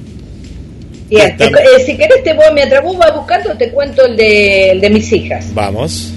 Bien, 1.11 1.37
eh, 1.39 1.85
si 1.85 1.99
querés 1.99 2.25
te 2.25 2.33
voy, 2.33 2.47
mientras 2.55 2.83
vos 2.83 2.97
vas 2.97 3.15
buscando, 3.15 3.55
te 3.59 3.71
cuento 3.71 4.07
el 4.07 4.17
de, 4.17 4.71
el 4.71 4.81
de 4.81 4.89
mis 4.89 5.12
hijas. 5.12 5.53
Vamos. 5.53 6.11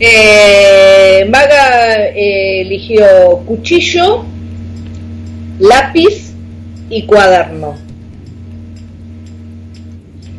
Eh, 0.00 1.24
Maga 1.30 2.06
eh, 2.06 2.62
eligió 2.62 3.06
cuchillo, 3.46 4.24
lápiz 5.60 6.31
y 6.92 7.02
cuaderno. 7.06 7.74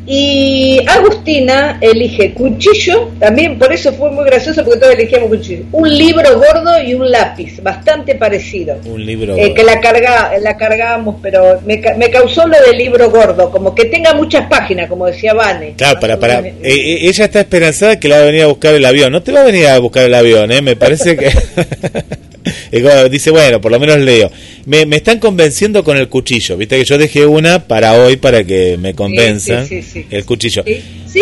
Y 0.05 0.81
Agustina 0.85 1.77
elige 1.79 2.33
cuchillo, 2.33 3.11
también 3.21 3.57
por 3.57 3.71
eso 3.71 3.93
fue 3.93 4.11
muy 4.11 4.25
gracioso 4.25 4.61
porque 4.65 4.81
todos 4.81 4.93
elegíamos 4.95 5.29
cuchillo. 5.29 5.63
Un 5.71 5.97
libro 5.97 6.29
gordo 6.37 6.83
y 6.85 6.93
un 6.93 7.09
lápiz, 7.09 7.61
bastante 7.63 8.15
parecido. 8.15 8.75
Un 8.85 9.05
libro. 9.05 9.37
Eh, 9.37 9.53
que 9.53 9.63
la 9.63 9.79
carga, 9.79 10.33
la 10.41 10.57
cargábamos, 10.57 11.15
pero 11.23 11.61
me, 11.65 11.81
me 11.97 12.09
causó 12.11 12.45
lo 12.45 12.57
del 12.67 12.77
libro 12.77 13.09
gordo, 13.09 13.49
como 13.49 13.73
que 13.73 13.85
tenga 13.85 14.13
muchas 14.13 14.47
páginas, 14.49 14.89
como 14.89 15.05
decía 15.05 15.33
Vane. 15.33 15.75
Claro, 15.77 15.97
para, 16.01 16.19
para. 16.19 16.39
eh, 16.39 16.53
eh, 16.63 16.97
ella 17.07 17.23
está 17.25 17.39
esperanzada 17.39 17.97
que 17.97 18.09
la 18.09 18.17
va 18.17 18.23
a 18.23 18.25
venir 18.25 18.41
a 18.43 18.47
buscar 18.47 18.75
el 18.75 18.83
avión. 18.85 19.09
No 19.13 19.23
te 19.23 19.31
va 19.31 19.39
a 19.39 19.45
venir 19.45 19.67
a 19.67 19.79
buscar 19.79 20.03
el 20.03 20.13
avión, 20.13 20.51
¿eh? 20.51 20.61
Me 20.61 20.75
parece 20.75 21.15
que. 21.15 21.31
Dice, 23.11 23.31
bueno, 23.31 23.61
por 23.61 23.71
lo 23.71 23.79
menos 23.79 23.97
leo. 23.99 24.31
Me, 24.65 24.85
me 24.85 24.97
están 24.97 25.19
convenciendo 25.19 25.83
con 25.83 25.97
el 25.97 26.09
cuchillo. 26.09 26.57
Viste 26.57 26.77
que 26.77 26.85
yo 26.85 26.97
dejé 26.97 27.25
una 27.25 27.59
para 27.67 27.93
hoy 27.93 28.17
para 28.17 28.43
que 28.43 28.77
me 28.77 28.93
convenzan. 28.93 29.65
sí, 29.67 29.81
sí. 29.81 30.05
El 30.09 30.25
cuchillo. 30.25 30.63
Sí, 30.65 30.81
sí, 31.07 31.21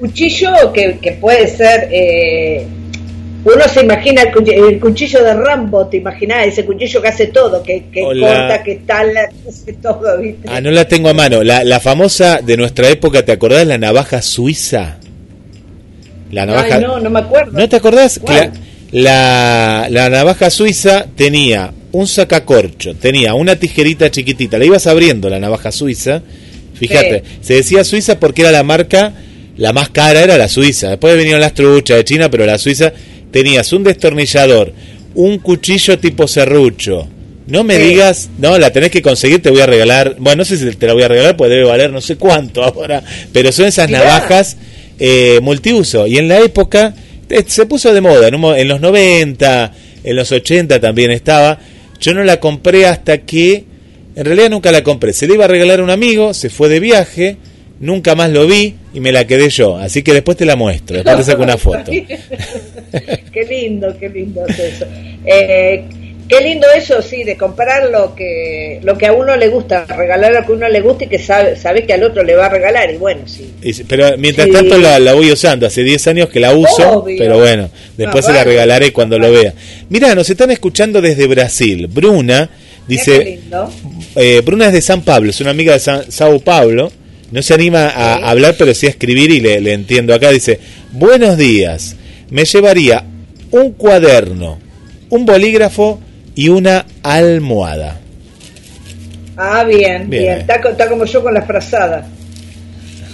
cuchillo 0.00 0.72
que, 0.72 0.98
que 1.00 1.12
puede 1.12 1.46
ser, 1.48 1.88
eh, 1.92 2.66
Uno 3.44 3.64
se 3.68 3.82
imagina 3.82 4.22
el, 4.22 4.28
cuch- 4.32 4.52
el 4.68 4.78
cuchillo 4.78 5.22
de 5.24 5.34
Rambo, 5.34 5.86
te 5.88 5.96
imaginas 5.96 6.46
ese 6.46 6.64
cuchillo 6.64 7.02
que 7.02 7.08
hace 7.08 7.26
todo, 7.26 7.60
que, 7.62 7.86
que 7.92 8.00
corta, 8.00 8.62
que 8.62 8.76
tala, 8.86 9.28
hace 9.48 9.72
todo, 9.74 10.16
¿viste? 10.20 10.48
Ah, 10.48 10.60
no 10.60 10.70
la 10.70 10.86
tengo 10.86 11.08
a 11.08 11.12
mano. 11.14 11.42
La, 11.42 11.64
la 11.64 11.80
famosa 11.80 12.40
de 12.40 12.56
nuestra 12.56 12.88
época, 12.88 13.24
¿te 13.24 13.32
acordás? 13.32 13.66
La 13.66 13.78
navaja 13.78 14.22
suiza. 14.22 14.98
La 16.30 16.46
navaja. 16.46 16.76
Ay, 16.76 16.82
no, 16.82 16.98
no 17.00 17.10
me 17.10 17.18
acuerdo. 17.18 17.52
¿No 17.58 17.68
te 17.68 17.76
acordás? 17.76 18.14
Que 18.20 18.24
¿Cuál? 18.24 18.36
la, 18.38 18.52
la, 18.92 19.86
la 19.90 20.08
navaja 20.10 20.50
suiza 20.50 21.06
tenía 21.16 21.72
un 21.92 22.06
sacacorcho, 22.06 22.94
tenía 22.94 23.34
una 23.34 23.56
tijerita 23.56 24.10
chiquitita, 24.10 24.58
la 24.58 24.64
ibas 24.64 24.86
abriendo 24.86 25.28
la 25.28 25.38
navaja 25.40 25.72
suiza, 25.72 26.22
fíjate, 26.74 27.22
se 27.40 27.54
decía 27.54 27.84
suiza 27.84 28.18
porque 28.20 28.42
era 28.42 28.52
la 28.52 28.62
marca, 28.62 29.12
la 29.56 29.72
más 29.72 29.88
cara 29.90 30.22
era 30.22 30.38
la 30.38 30.48
suiza, 30.48 30.90
después 30.90 31.16
vinieron 31.16 31.40
las 31.40 31.54
truchas 31.54 31.96
de 31.98 32.04
China, 32.04 32.30
pero 32.30 32.46
la 32.46 32.58
suiza 32.58 32.92
tenías 33.30 33.72
un 33.72 33.84
destornillador, 33.84 34.72
un 35.14 35.38
cuchillo 35.38 35.98
tipo 35.98 36.26
serrucho, 36.28 37.08
no 37.46 37.64
me 37.64 37.76
Sí. 37.76 37.82
digas, 37.82 38.30
no, 38.38 38.58
la 38.58 38.70
tenés 38.72 38.90
que 38.90 39.02
conseguir, 39.02 39.42
te 39.42 39.50
voy 39.50 39.60
a 39.60 39.66
regalar, 39.66 40.16
bueno, 40.18 40.38
no 40.40 40.44
sé 40.44 40.56
si 40.56 40.70
te 40.76 40.86
la 40.86 40.92
voy 40.94 41.02
a 41.02 41.08
regalar, 41.08 41.36
pues 41.36 41.50
debe 41.50 41.64
valer 41.64 41.90
no 41.90 42.00
sé 42.00 42.16
cuánto 42.16 42.62
ahora, 42.64 43.02
pero 43.32 43.52
son 43.52 43.66
esas 43.66 43.88
Mirá. 43.88 44.00
navajas 44.04 44.56
eh, 44.98 45.40
multiuso. 45.42 46.06
Y 46.06 46.18
en 46.18 46.28
la 46.28 46.38
época 46.38 46.94
se 47.46 47.66
puso 47.66 47.92
de 47.92 48.00
moda, 48.00 48.28
en, 48.28 48.34
un 48.34 48.56
en 48.56 48.68
los 48.68 48.80
90, 48.80 49.72
en 50.04 50.16
los 50.16 50.32
80 50.32 50.80
también 50.80 51.10
estaba. 51.10 51.58
Yo 52.00 52.14
no 52.14 52.24
la 52.24 52.40
compré 52.40 52.86
hasta 52.86 53.18
que, 53.18 53.64
en 54.16 54.24
realidad 54.24 54.50
nunca 54.50 54.72
la 54.72 54.82
compré. 54.82 55.12
Se 55.12 55.26
le 55.26 55.34
iba 55.34 55.44
a 55.44 55.48
regalar 55.48 55.80
a 55.80 55.84
un 55.84 55.90
amigo, 55.90 56.34
se 56.34 56.50
fue 56.50 56.68
de 56.68 56.80
viaje, 56.80 57.36
nunca 57.80 58.14
más 58.14 58.30
lo 58.30 58.46
vi 58.46 58.74
y 58.94 59.00
me 59.00 59.12
la 59.12 59.26
quedé 59.26 59.48
yo. 59.50 59.76
Así 59.76 60.02
que 60.02 60.12
después 60.12 60.36
te 60.36 60.44
la 60.44 60.56
muestro, 60.56 60.96
después 60.96 61.16
te 61.18 61.24
saco 61.24 61.42
una 61.42 61.58
foto. 61.58 61.90
qué 63.32 63.46
lindo, 63.48 63.96
qué 63.98 64.08
lindo 64.08 64.46
es 64.46 64.58
eso. 64.58 64.86
Eh, 65.24 65.84
qué 66.38 66.44
lindo 66.44 66.66
eso, 66.76 67.00
sí, 67.02 67.24
de 67.24 67.36
comprar 67.36 67.90
lo 67.90 68.14
que 68.14 68.80
lo 68.82 68.96
que 68.96 69.06
a 69.06 69.12
uno 69.12 69.36
le 69.36 69.48
gusta, 69.48 69.84
regalar 69.86 70.32
lo 70.32 70.40
que 70.46 70.52
a 70.52 70.56
uno 70.56 70.68
le 70.68 70.80
gusta 70.80 71.04
y 71.04 71.08
que 71.08 71.18
sabe, 71.18 71.56
sabe 71.56 71.84
que 71.84 71.92
al 71.92 72.02
otro 72.02 72.22
le 72.24 72.34
va 72.34 72.46
a 72.46 72.48
regalar. 72.48 72.90
Y 72.92 72.96
bueno, 72.96 73.22
sí. 73.26 73.52
Y 73.62 73.72
Pero 73.84 74.16
mientras 74.18 74.46
Sí. 74.46 74.52
tanto 74.52 74.78
la, 74.78 74.98
la 74.98 75.12
voy 75.14 75.30
usando, 75.32 75.66
hace 75.66 75.82
10 75.82 76.06
años 76.08 76.28
que 76.28 76.40
la 76.40 76.52
uso, 76.54 76.98
Obvio. 77.00 77.16
pero 77.18 77.38
bueno, 77.38 77.70
después 77.96 78.24
No, 78.24 78.28
se 78.28 78.32
la 78.32 78.38
vale. 78.38 78.50
regalaré 78.50 78.92
cuando 78.92 79.18
lo 79.18 79.30
vea. 79.30 79.52
Mira, 79.88 80.14
nos 80.14 80.28
están 80.30 80.50
escuchando 80.50 81.00
desde 81.00 81.26
Brasil. 81.26 81.86
Bruna 81.86 82.48
dice, 82.88 83.24
lindo. 83.24 83.70
eh, 84.16 84.40
Bruna 84.44 84.66
es 84.66 84.72
de 84.72 84.80
San 84.82 85.02
Pablo, 85.02 85.30
es 85.30 85.40
una 85.40 85.50
amiga 85.50 85.72
de 85.74 85.78
San, 85.78 86.10
Sao 86.10 86.40
Paulo, 86.40 86.90
no 87.30 87.40
se 87.42 87.54
anima 87.54 87.86
a 87.88 88.16
Sí. 88.16 88.22
hablar, 88.24 88.54
pero 88.58 88.74
sí 88.74 88.86
a 88.86 88.90
escribir 88.90 89.30
y 89.30 89.40
le, 89.40 89.60
le 89.60 89.72
entiendo 89.72 90.12
acá, 90.14 90.30
dice, 90.30 90.58
buenos 90.92 91.36
días, 91.38 91.96
me 92.30 92.44
llevaría 92.44 93.04
un 93.52 93.72
cuaderno, 93.72 94.58
un 95.10 95.24
bolígrafo 95.24 96.00
y 96.34 96.48
una 96.48 96.86
almohada. 97.02 97.98
Ah, 99.36 99.64
bien, 99.64 100.08
Bien. 100.10 100.22
bien. 100.24 100.38
Está, 100.40 100.60
co- 100.60 100.68
está 100.70 100.88
como 100.88 101.04
yo 101.04 101.22
con 101.22 101.34
la 101.34 101.42
frazada. 101.42 102.06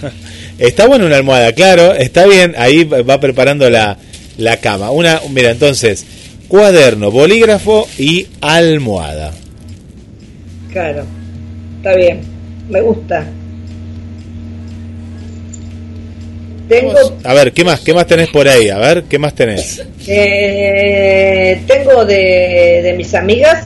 Está 0.59 0.87
bueno 0.87 1.05
una 1.05 1.15
almohada, 1.15 1.53
claro, 1.53 1.93
está 1.93 2.25
bien, 2.25 2.53
ahí 2.57 2.83
va 2.83 3.01
va 3.01 3.19
preparando 3.21 3.69
la, 3.69 3.97
la 4.37 4.57
cama. 4.57 4.91
Una, 4.91 5.21
mira, 5.29 5.51
entonces, 5.51 6.05
cuaderno, 6.49 7.11
bolígrafo 7.11 7.87
y 7.97 8.27
almohada. 8.41 9.31
Claro. 10.71 11.05
Está 11.77 11.95
bien. 11.95 12.21
Me 12.69 12.81
gusta. 12.81 13.25
Tengo 16.69 16.93
a 17.23 17.33
ver, 17.33 17.51
¿qué 17.51 17.65
más? 17.65 17.79
¿Qué 17.81 17.93
más 17.93 18.05
tenés 18.07 18.29
por 18.29 18.47
ahí? 18.47 18.69
A 18.69 18.77
ver, 18.77 19.03
¿qué 19.03 19.19
más 19.19 19.33
tenés? 19.33 19.83
Eh, 20.07 21.61
tengo 21.67 22.05
de, 22.05 22.81
de 22.83 22.93
mis 22.93 23.13
amigas. 23.15 23.65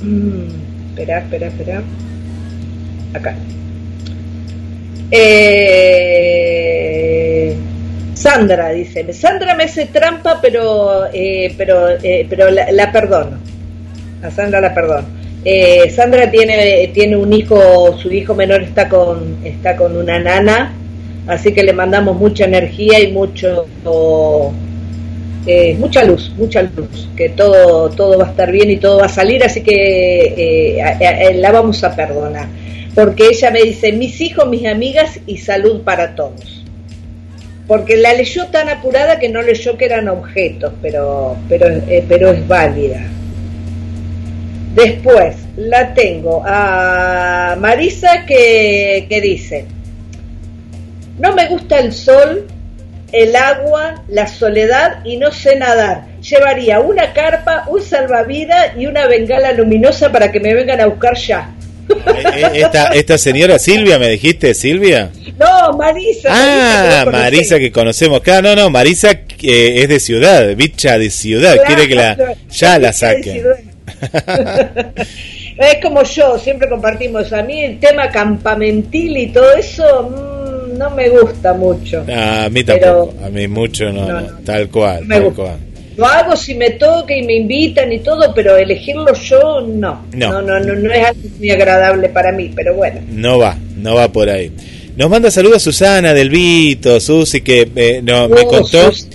Mm, 0.00 0.48
espera, 0.90 1.18
espera, 1.18 1.46
espera. 1.48 1.82
Acá. 3.12 3.36
Eh, 5.10 6.48
Sandra 8.14 8.70
dice, 8.70 9.12
Sandra 9.12 9.54
me 9.54 9.64
hace 9.64 9.86
trampa, 9.86 10.40
pero 10.40 11.06
eh, 11.12 11.54
pero 11.56 11.90
eh, 12.02 12.26
pero 12.28 12.50
la, 12.50 12.72
la 12.72 12.90
perdono. 12.90 13.38
A 14.22 14.30
Sandra 14.30 14.60
la 14.60 14.74
perdono. 14.74 15.06
Eh, 15.44 15.90
Sandra 15.90 16.30
tiene 16.30 16.90
tiene 16.92 17.16
un 17.16 17.32
hijo, 17.32 17.96
su 17.96 18.12
hijo 18.12 18.34
menor 18.34 18.62
está 18.62 18.88
con 18.88 19.38
está 19.44 19.76
con 19.76 19.96
una 19.96 20.18
nana, 20.18 20.72
así 21.28 21.52
que 21.52 21.62
le 21.62 21.72
mandamos 21.72 22.16
mucha 22.18 22.44
energía 22.46 22.98
y 23.00 23.12
mucho 23.12 23.66
eh, 25.46 25.76
mucha 25.78 26.04
luz, 26.04 26.32
mucha 26.36 26.62
luz, 26.62 27.08
que 27.16 27.30
todo, 27.30 27.88
todo 27.90 28.18
va 28.18 28.26
a 28.26 28.30
estar 28.30 28.50
bien 28.52 28.70
y 28.70 28.76
todo 28.76 28.98
va 28.98 29.06
a 29.06 29.08
salir, 29.08 29.42
así 29.42 29.62
que 29.62 30.74
eh, 30.76 30.82
a- 30.82 31.32
la 31.34 31.50
vamos 31.52 31.82
a 31.84 31.94
perdonar. 31.96 32.46
Porque 32.94 33.28
ella 33.28 33.50
me 33.50 33.62
dice, 33.62 33.92
mis 33.92 34.20
hijos, 34.20 34.48
mis 34.48 34.66
amigas 34.66 35.20
y 35.26 35.38
salud 35.38 35.82
para 35.82 36.14
todos. 36.14 36.64
Porque 37.66 37.96
la 37.96 38.12
leyó 38.14 38.46
tan 38.46 38.68
apurada 38.68 39.18
que 39.18 39.28
no 39.28 39.40
leyó 39.40 39.76
que 39.78 39.84
eran 39.86 40.08
objetos, 40.08 40.72
pero, 40.82 41.36
pero, 41.48 41.66
eh, 41.68 42.04
pero 42.08 42.30
es 42.30 42.46
válida. 42.48 43.02
Después 44.74 45.36
la 45.56 45.94
tengo 45.94 46.42
a 46.44 47.56
Marisa 47.58 48.24
que, 48.26 49.06
que 49.08 49.20
dice, 49.20 49.64
no 51.18 51.34
me 51.34 51.46
gusta 51.48 51.78
el 51.78 51.92
sol, 51.92 52.46
el 53.12 53.34
agua, 53.36 54.02
la 54.08 54.26
soledad 54.26 55.04
y 55.04 55.16
no 55.16 55.32
sé 55.32 55.56
nadar. 55.56 56.06
Llevaría 56.20 56.80
una 56.80 57.12
carpa, 57.12 57.64
un 57.68 57.82
salvavidas 57.82 58.72
y 58.76 58.86
una 58.86 59.06
bengala 59.06 59.52
luminosa 59.52 60.12
para 60.12 60.30
que 60.30 60.40
me 60.40 60.54
vengan 60.54 60.80
a 60.80 60.86
buscar 60.86 61.16
ya. 61.16 61.50
Eh, 61.88 62.22
eh, 62.34 62.50
Esta, 62.54 62.88
esta 62.88 63.16
señora 63.16 63.58
Silvia, 63.58 63.98
¿me 63.98 64.10
dijiste, 64.10 64.52
Silvia? 64.52 65.10
No, 65.38 65.72
Marisa. 65.72 66.28
Ah, 66.30 67.04
Marisa, 67.06 67.54
que 67.56 67.62
Marisa 67.62 67.72
conocemos. 67.72 68.20
Claro, 68.20 68.50
no, 68.50 68.56
no, 68.56 68.70
Marisa 68.70 69.22
que 69.22 69.82
es 69.82 69.88
de 69.88 70.00
ciudad, 70.00 70.54
bicha 70.54 70.98
de 70.98 71.10
ciudad, 71.10 71.54
Claro, 71.54 71.66
quiere 71.66 71.88
que 71.88 71.94
la, 71.94 72.34
ya 72.50 72.78
la 72.78 72.90
es 72.90 72.98
saquen. 72.98 73.42
Es 75.58 75.82
como 75.82 76.04
yo, 76.04 76.38
siempre 76.38 76.68
compartimos. 76.68 77.32
A 77.32 77.42
mí 77.42 77.64
el 77.64 77.80
tema 77.80 78.08
campamentil 78.10 79.16
y 79.16 79.26
todo 79.32 79.56
eso 79.56 80.08
mm, 80.08 80.37
no 80.76 80.90
me 80.90 81.08
gusta 81.08 81.52
mucho. 81.54 82.04
A 82.12 82.48
mí 82.50 82.62
Pero- 82.64 82.78
tampoco, 83.06 83.24
a 83.24 83.28
mí 83.30 83.48
mucho 83.48 83.92
no, 83.92 84.06
No, 84.06 84.12
no, 84.12 84.20
no. 84.22 84.38
tal 84.44 84.68
cual, 84.68 85.04
Me 85.06 85.14
tal 85.16 85.24
gusta. 85.24 85.42
cual. 85.42 85.56
Lo 85.96 86.06
hago 86.06 86.36
si 86.36 86.54
me 86.54 86.70
toca 86.70 87.16
y 87.16 87.22
me 87.22 87.34
invitan 87.36 87.92
y 87.92 87.98
todo, 87.98 88.32
pero 88.32 88.56
elegirlo 88.56 89.12
yo 89.14 89.60
no. 89.62 90.04
No. 90.12 90.42
No, 90.42 90.60
no, 90.60 90.74
no, 90.74 90.92
es 90.92 91.06
algo 91.06 91.20
muy 91.38 91.50
agradable 91.50 92.08
para 92.10 92.30
mí, 92.30 92.52
pero 92.54 92.74
bueno. 92.74 93.00
No 93.10 93.38
va, 93.38 93.56
no 93.76 93.94
va 93.96 94.10
por 94.12 94.28
ahí. 94.30 94.52
Nos 94.96 95.10
manda 95.10 95.30
saludos 95.30 95.62
Susana 95.62 96.14
del 96.14 96.30
Vito, 96.30 97.00
Susi, 97.00 97.40
que 97.40 97.68
eh, 97.74 98.00
no, 98.02 98.28
me 98.28 98.42
Oh, 98.42 98.48
contó 98.48 98.92
Sus- 98.92 99.08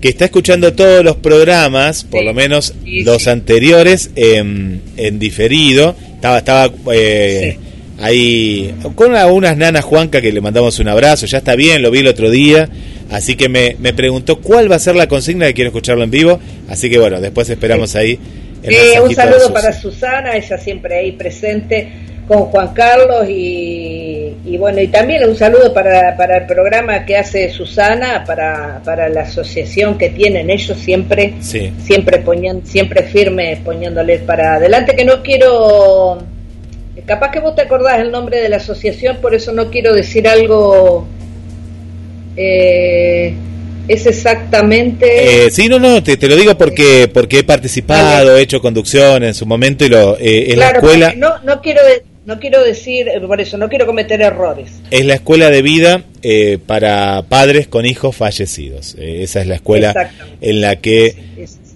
que 0.00 0.08
está 0.08 0.24
escuchando 0.26 0.72
todos 0.72 1.04
los 1.04 1.16
programas, 1.16 2.04
por 2.04 2.20
Sí. 2.20 2.26
lo 2.26 2.34
menos 2.34 2.74
Sí, 2.84 3.02
los 3.02 3.22
sí. 3.22 3.30
anteriores, 3.30 4.10
en, 4.16 4.82
en 4.96 5.18
diferido. 5.20 5.94
Estaba, 6.16 6.38
estaba 6.38 6.70
eh, 6.92 7.56
ahí 8.00 8.74
con 8.94 9.10
una- 9.10 9.26
unas 9.26 9.56
nanas 9.56 9.84
Juanca 9.84 10.20
que 10.20 10.32
le 10.32 10.40
mandamos 10.40 10.78
un 10.78 10.88
abrazo, 10.88 11.26
ya 11.26 11.38
está 11.38 11.54
bien, 11.56 11.82
lo 11.82 11.90
vi 11.90 12.00
el 12.00 12.08
otro 12.08 12.30
día. 12.30 12.68
Así 13.10 13.36
que 13.36 13.48
me, 13.48 13.76
me 13.78 13.92
preguntó 13.94 14.40
cuál 14.40 14.70
va 14.70 14.76
a 14.76 14.80
ser 14.80 14.96
la 14.96 15.06
consigna 15.06 15.46
que 15.46 15.54
quiero 15.54 15.68
escucharlo 15.68 16.02
en 16.04 16.10
vivo. 16.10 16.40
Así 16.68 16.90
que 16.90 16.98
bueno, 16.98 17.20
después 17.20 17.48
esperamos 17.48 17.94
ahí. 17.94 18.18
el 18.62 18.74
Eh, 18.74 19.00
un 19.00 19.14
saludo 19.14 19.52
para 19.52 19.72
Susana, 19.72 20.36
ella 20.36 20.58
siempre 20.58 20.98
ahí 20.98 21.12
presente 21.12 21.88
con 22.26 22.46
Juan 22.46 22.74
Carlos 22.74 23.28
y, 23.28 24.32
y 24.44 24.56
bueno, 24.58 24.80
y 24.80 24.88
también 24.88 25.22
un 25.28 25.36
saludo 25.36 25.72
para, 25.72 26.16
para 26.16 26.38
el 26.38 26.46
programa 26.46 27.04
que 27.06 27.16
hace 27.16 27.48
Susana, 27.50 28.24
para, 28.26 28.82
para 28.84 29.08
la 29.08 29.20
asociación 29.20 29.96
que 29.96 30.08
tienen 30.10 30.50
ellos 30.50 30.76
siempre, 30.76 31.34
Sí. 31.40 31.70
siempre 31.84 32.24
siempre 32.64 33.04
firme 33.04 33.60
poniéndoles 33.64 34.22
para 34.22 34.56
adelante, 34.56 34.96
que 34.96 35.04
no 35.04 35.22
quiero, 35.22 36.18
capaz 37.04 37.30
que 37.30 37.40
vos 37.40 37.54
te 37.54 37.62
acordás 37.62 38.00
el 38.00 38.10
nombre 38.10 38.40
de 38.40 38.48
la 38.48 38.56
asociación, 38.56 39.18
por 39.18 39.34
eso 39.34 39.52
no 39.52 39.70
quiero 39.70 39.92
decir 39.92 40.26
algo, 40.26 41.06
eh, 42.36 43.34
es 43.88 44.06
exactamente... 44.06 45.46
Eh, 45.46 45.50
sí, 45.50 45.68
no, 45.68 45.78
no, 45.78 46.02
te, 46.02 46.16
te 46.16 46.28
lo 46.28 46.36
digo 46.36 46.56
porque 46.56 47.08
porque 47.12 47.40
he 47.40 47.44
participado, 47.44 48.36
he 48.36 48.42
hecho 48.42 48.60
conducción 48.60 49.22
en 49.24 49.34
su 49.34 49.46
momento 49.46 49.84
y 49.84 49.88
lo 49.88 50.16
eh, 50.18 50.52
es 50.52 50.56
la 50.56 50.70
escuela 50.70 51.12
no, 51.16 51.38
no 51.44 51.60
quiero 51.60 51.80
no 52.24 52.40
quiero 52.40 52.64
decir 52.64 53.06
por 53.26 53.40
eso 53.40 53.56
no 53.56 53.68
quiero 53.68 53.86
cometer 53.86 54.20
errores 54.20 54.72
es 54.90 55.06
la 55.06 55.14
escuela 55.14 55.50
de 55.50 55.62
vida 55.62 56.02
eh, 56.28 56.58
para 56.58 57.22
padres 57.28 57.68
con 57.68 57.86
hijos 57.86 58.16
fallecidos. 58.16 58.96
Esa 58.98 59.42
es 59.42 59.46
la 59.46 59.54
escuela 59.54 60.10
en 60.40 60.60
la 60.60 60.74
que 60.74 61.14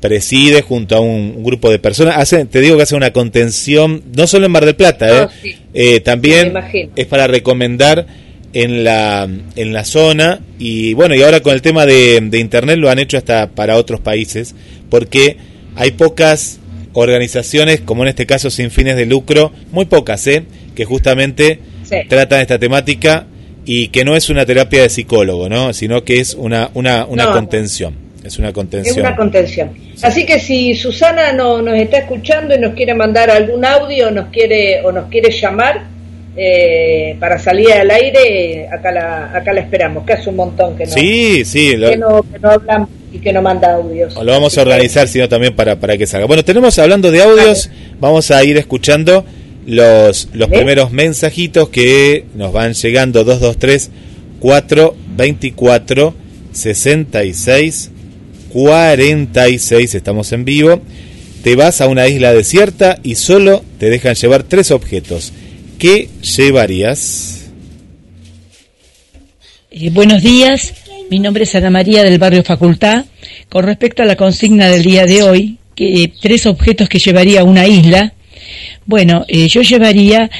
preside 0.01 0.63
junto 0.63 0.97
a 0.97 1.01
un, 1.01 1.35
un 1.37 1.45
grupo 1.45 1.71
de 1.71 1.79
personas. 1.79 2.17
Hace, 2.19 2.45
te 2.47 2.61
digo 2.61 2.77
que 2.77 2.83
hace 2.85 2.95
una 2.97 3.13
contención 3.13 4.03
no 4.17 4.27
solo 4.27 4.47
en 4.47 4.53
Mar 4.53 4.65
del 4.65 4.75
Plata, 4.77 5.07
No, 5.09 5.23
eh, 5.25 5.29
sí. 5.43 5.57
eh, 5.75 6.01
también 6.01 6.53
es 6.97 7.07
para 7.07 7.27
recomendar 7.27 8.07
en 8.53 8.83
la, 8.83 9.29
en 9.57 9.73
la 9.73 9.85
zona 9.85 10.41
y 10.59 10.95
bueno, 10.95 11.15
y 11.15 11.23
ahora 11.23 11.41
con 11.41 11.53
el 11.55 11.63
tema 11.63 11.87
de, 11.87 12.21
de 12.21 12.39
Internet 12.39 12.79
lo 12.79 12.91
han 12.91 12.99
hecho 12.99 13.17
hasta 13.17 13.51
para 13.51 13.77
otros 13.77 14.01
países, 14.01 14.55
porque 14.89 15.37
hay 15.77 15.93
pocas 15.93 16.59
organizaciones, 16.93 17.81
como 17.81 18.03
en 18.03 18.09
este 18.09 18.27
caso 18.27 18.51
sin 18.51 18.71
fines 18.71 18.97
de 18.97 19.07
lucro, 19.07 19.53
muy 19.73 19.85
pocas, 19.85 20.27
¿eh? 20.27 20.45
que 20.75 20.85
justamente 20.85 21.61
Sí. 21.85 21.97
tratan 22.09 22.41
esta 22.41 22.57
temática 22.59 23.27
y 23.67 23.89
que 23.89 24.05
no 24.05 24.15
es 24.15 24.31
una 24.31 24.47
terapia 24.47 24.83
de 24.83 24.89
psicólogo, 24.91 25.49
¿no? 25.49 25.73
sino 25.73 26.05
que 26.05 26.21
es 26.21 26.35
una, 26.35 26.71
una, 26.75 27.05
una 27.07 27.25
no. 27.25 27.33
contención. 27.33 27.95
Es 28.25 28.39
una 28.39 28.49
Es 28.49 28.55
contención. 28.55 29.01
una 29.01 29.17
contención. 29.17 29.71
Así 30.03 30.27
que 30.27 30.39
si 30.39 30.75
Susana 30.75 31.33
no, 31.33 31.63
nos 31.63 31.75
está 31.75 31.99
escuchando 31.99 32.55
y 32.55 32.59
nos 32.59 32.75
quiere 32.75 32.95
mandar 32.95 33.31
algún 33.31 33.65
audio 33.65 34.11
nos 34.11 34.27
quiere, 34.29 34.83
o 34.83 34.93
nos 34.93 35.09
quiere 35.09 35.31
llamar 35.31 35.85
eh, 36.37 37.17
para 37.19 37.39
salir 37.39 37.73
al 37.73 37.91
aire, 37.91 38.69
acá 38.71 38.93
la, 38.93 39.37
acá 39.37 39.53
la 39.53 39.61
esperamos, 39.61 40.05
que 40.07 40.13
hace 40.13 40.31
un 40.31 40.37
montón 40.37 40.77
que 40.77 40.85
no, 40.85 40.93
Sí, 40.93 41.45
sí, 41.45 41.77
lo, 41.77 41.91
que 41.91 41.97
no, 41.97 42.23
que 42.23 42.39
no 42.39 42.51
hablan 42.51 42.87
y 43.13 43.19
que 43.19 43.33
no 43.33 43.43
manda 43.43 43.75
audios. 43.75 44.15
lo 44.15 44.31
vamos 44.33 44.57
a 44.57 44.63
organizar, 44.63 45.09
sino 45.09 45.29
también 45.29 45.57
para, 45.57 45.77
para 45.77 45.97
que 45.99 46.07
salga. 46.07 46.27
Bueno, 46.27 46.45
tenemos 46.45 46.79
hablando 46.79 47.11
de 47.11 47.23
audios, 47.23 47.71
vamos 47.99 48.31
a 48.31 48.45
ir 48.45 48.57
escuchando 48.57 49.25
los, 49.67 50.29
los 50.33 50.49
primeros 50.49 50.93
mensajitos 50.93 51.69
que 51.71 52.25
nos 52.35 52.53
van 52.53 52.75
llegando 52.75 53.25
223 53.25 53.91
424 54.41 56.15
66 56.53 57.91
46. 58.53 59.95
Estamos 59.95 60.33
en 60.33 60.45
vivo. 60.45 60.83
Te 61.43 61.57
vas 61.57 61.81
a 61.81 61.89
una 61.89 62.07
isla 62.07 62.33
desierta 62.35 62.99
y 63.03 63.15
solo 63.15 63.65
te 63.79 63.89
dejan 63.89 64.15
llevar 64.15 64.43
tres 64.43 64.71
objetos. 64.71 65.33
¿Qué 65.79 66.09
llevarías? 66.37 67.51
Eh, 69.71 69.89
buenos 69.91 70.23
días, 70.23 70.75
mi 71.11 71.21
nombre 71.21 71.45
es 71.45 71.55
Ana 71.55 71.71
María 71.71 72.03
del 72.03 72.19
barrio 72.19 72.45
Facultad. 72.45 73.07
Con 73.49 73.65
respecto 73.65 74.03
a 74.03 74.07
la 74.07 74.17
consigna 74.17 74.69
del 74.69 74.83
día 74.83 75.07
de 75.07 75.23
hoy, 75.23 75.59
que 75.75 76.03
eh, 76.03 76.13
tres 76.21 76.45
objetos 76.45 76.89
que 76.89 76.99
llevaría 76.99 77.41
a 77.41 77.45
una 77.45 77.67
isla, 77.67 78.13
bueno, 78.85 79.25
eh, 79.29 79.49
yo 79.49 79.63
llevaría 79.63 80.31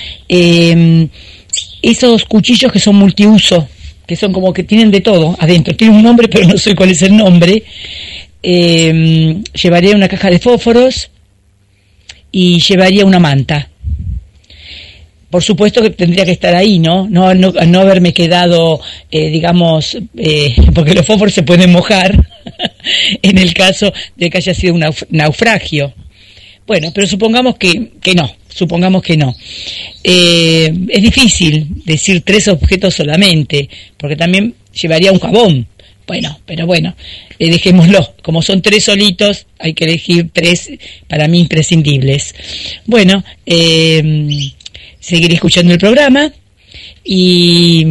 esos 1.83 2.25
cuchillos 2.25 2.71
que 2.71 2.81
son 2.81 2.97
multiuso, 2.97 3.69
que 4.11 4.17
son 4.17 4.33
como 4.33 4.53
que 4.53 4.65
tienen 4.65 4.91
de 4.91 5.01
todo 5.03 5.37
adentro. 5.39 5.77
Tiene 5.77 5.95
un 5.95 6.03
nombre, 6.03 6.27
pero 6.33 6.49
no 6.49 6.59
sé 6.59 6.75
cuál 6.75 6.91
es 6.91 7.01
el 7.03 7.17
nombre. 7.17 7.63
Eh, 8.43 9.37
llevaría 9.63 9.95
una 9.95 10.09
caja 10.09 10.29
de 10.31 10.41
fósforos 10.41 11.11
y 12.33 12.59
llevaría 12.61 13.05
una 13.07 13.21
manta 13.21 13.69
por 15.31 15.45
supuesto 15.45 15.81
que 15.81 15.91
tendría 15.91 16.25
que 16.25 16.33
estar 16.33 16.57
ahí, 16.57 16.81
¿no? 16.81 17.07
No, 17.09 17.33
no, 17.35 17.53
no 17.53 17.79
haberme 17.81 18.13
quedado, 18.13 18.81
eh, 19.13 19.29
digamos, 19.31 19.97
eh, 20.17 20.57
porque 20.75 20.93
los 20.93 21.07
fósforos 21.07 21.33
se 21.33 21.45
pueden 21.45 21.71
mojar 21.71 22.19
en 23.23 23.39
el 23.39 23.55
caso 23.55 23.93
de 24.17 24.29
que 24.29 24.39
haya 24.39 24.53
sido 24.55 24.75
un 24.75 24.81
nauf- 24.81 25.07
naufragio. 25.11 25.95
Bueno, 26.71 26.93
pero 26.95 27.05
supongamos 27.09 27.57
que, 27.57 27.95
que 28.01 28.15
no, 28.15 28.33
supongamos 28.49 29.03
que 29.03 29.17
no. 29.17 29.35
Eh, 30.05 30.73
es 30.89 31.03
difícil 31.03 31.67
decir 31.85 32.23
tres 32.25 32.47
objetos 32.47 32.95
solamente, 32.95 33.69
porque 33.97 34.15
también 34.15 34.55
llevaría 34.81 35.11
un 35.11 35.19
jabón. 35.19 35.67
Bueno, 36.07 36.39
pero 36.47 36.67
bueno, 36.67 36.95
eh, 37.41 37.51
dejémoslo. 37.51 38.15
Como 38.23 38.41
son 38.41 38.63
tres 38.63 38.85
solitos, 38.85 39.47
hay 39.59 39.75
que 39.75 39.83
elegir 39.83 40.31
tres 40.33 40.71
para 41.09 41.27
mí 41.27 41.41
imprescindibles. 41.41 42.37
Bueno, 42.87 43.25
eh, 43.45 44.53
seguiré 45.01 45.35
escuchando 45.35 45.73
el 45.73 45.79
programa 45.81 46.33
y, 47.03 47.85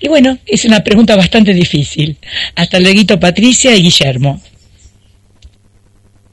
y 0.00 0.08
bueno, 0.08 0.38
es 0.44 0.64
una 0.64 0.82
pregunta 0.82 1.14
bastante 1.14 1.54
difícil. 1.54 2.16
Hasta 2.56 2.80
luego, 2.80 3.20
Patricia 3.20 3.76
y 3.76 3.82
Guillermo. 3.82 4.42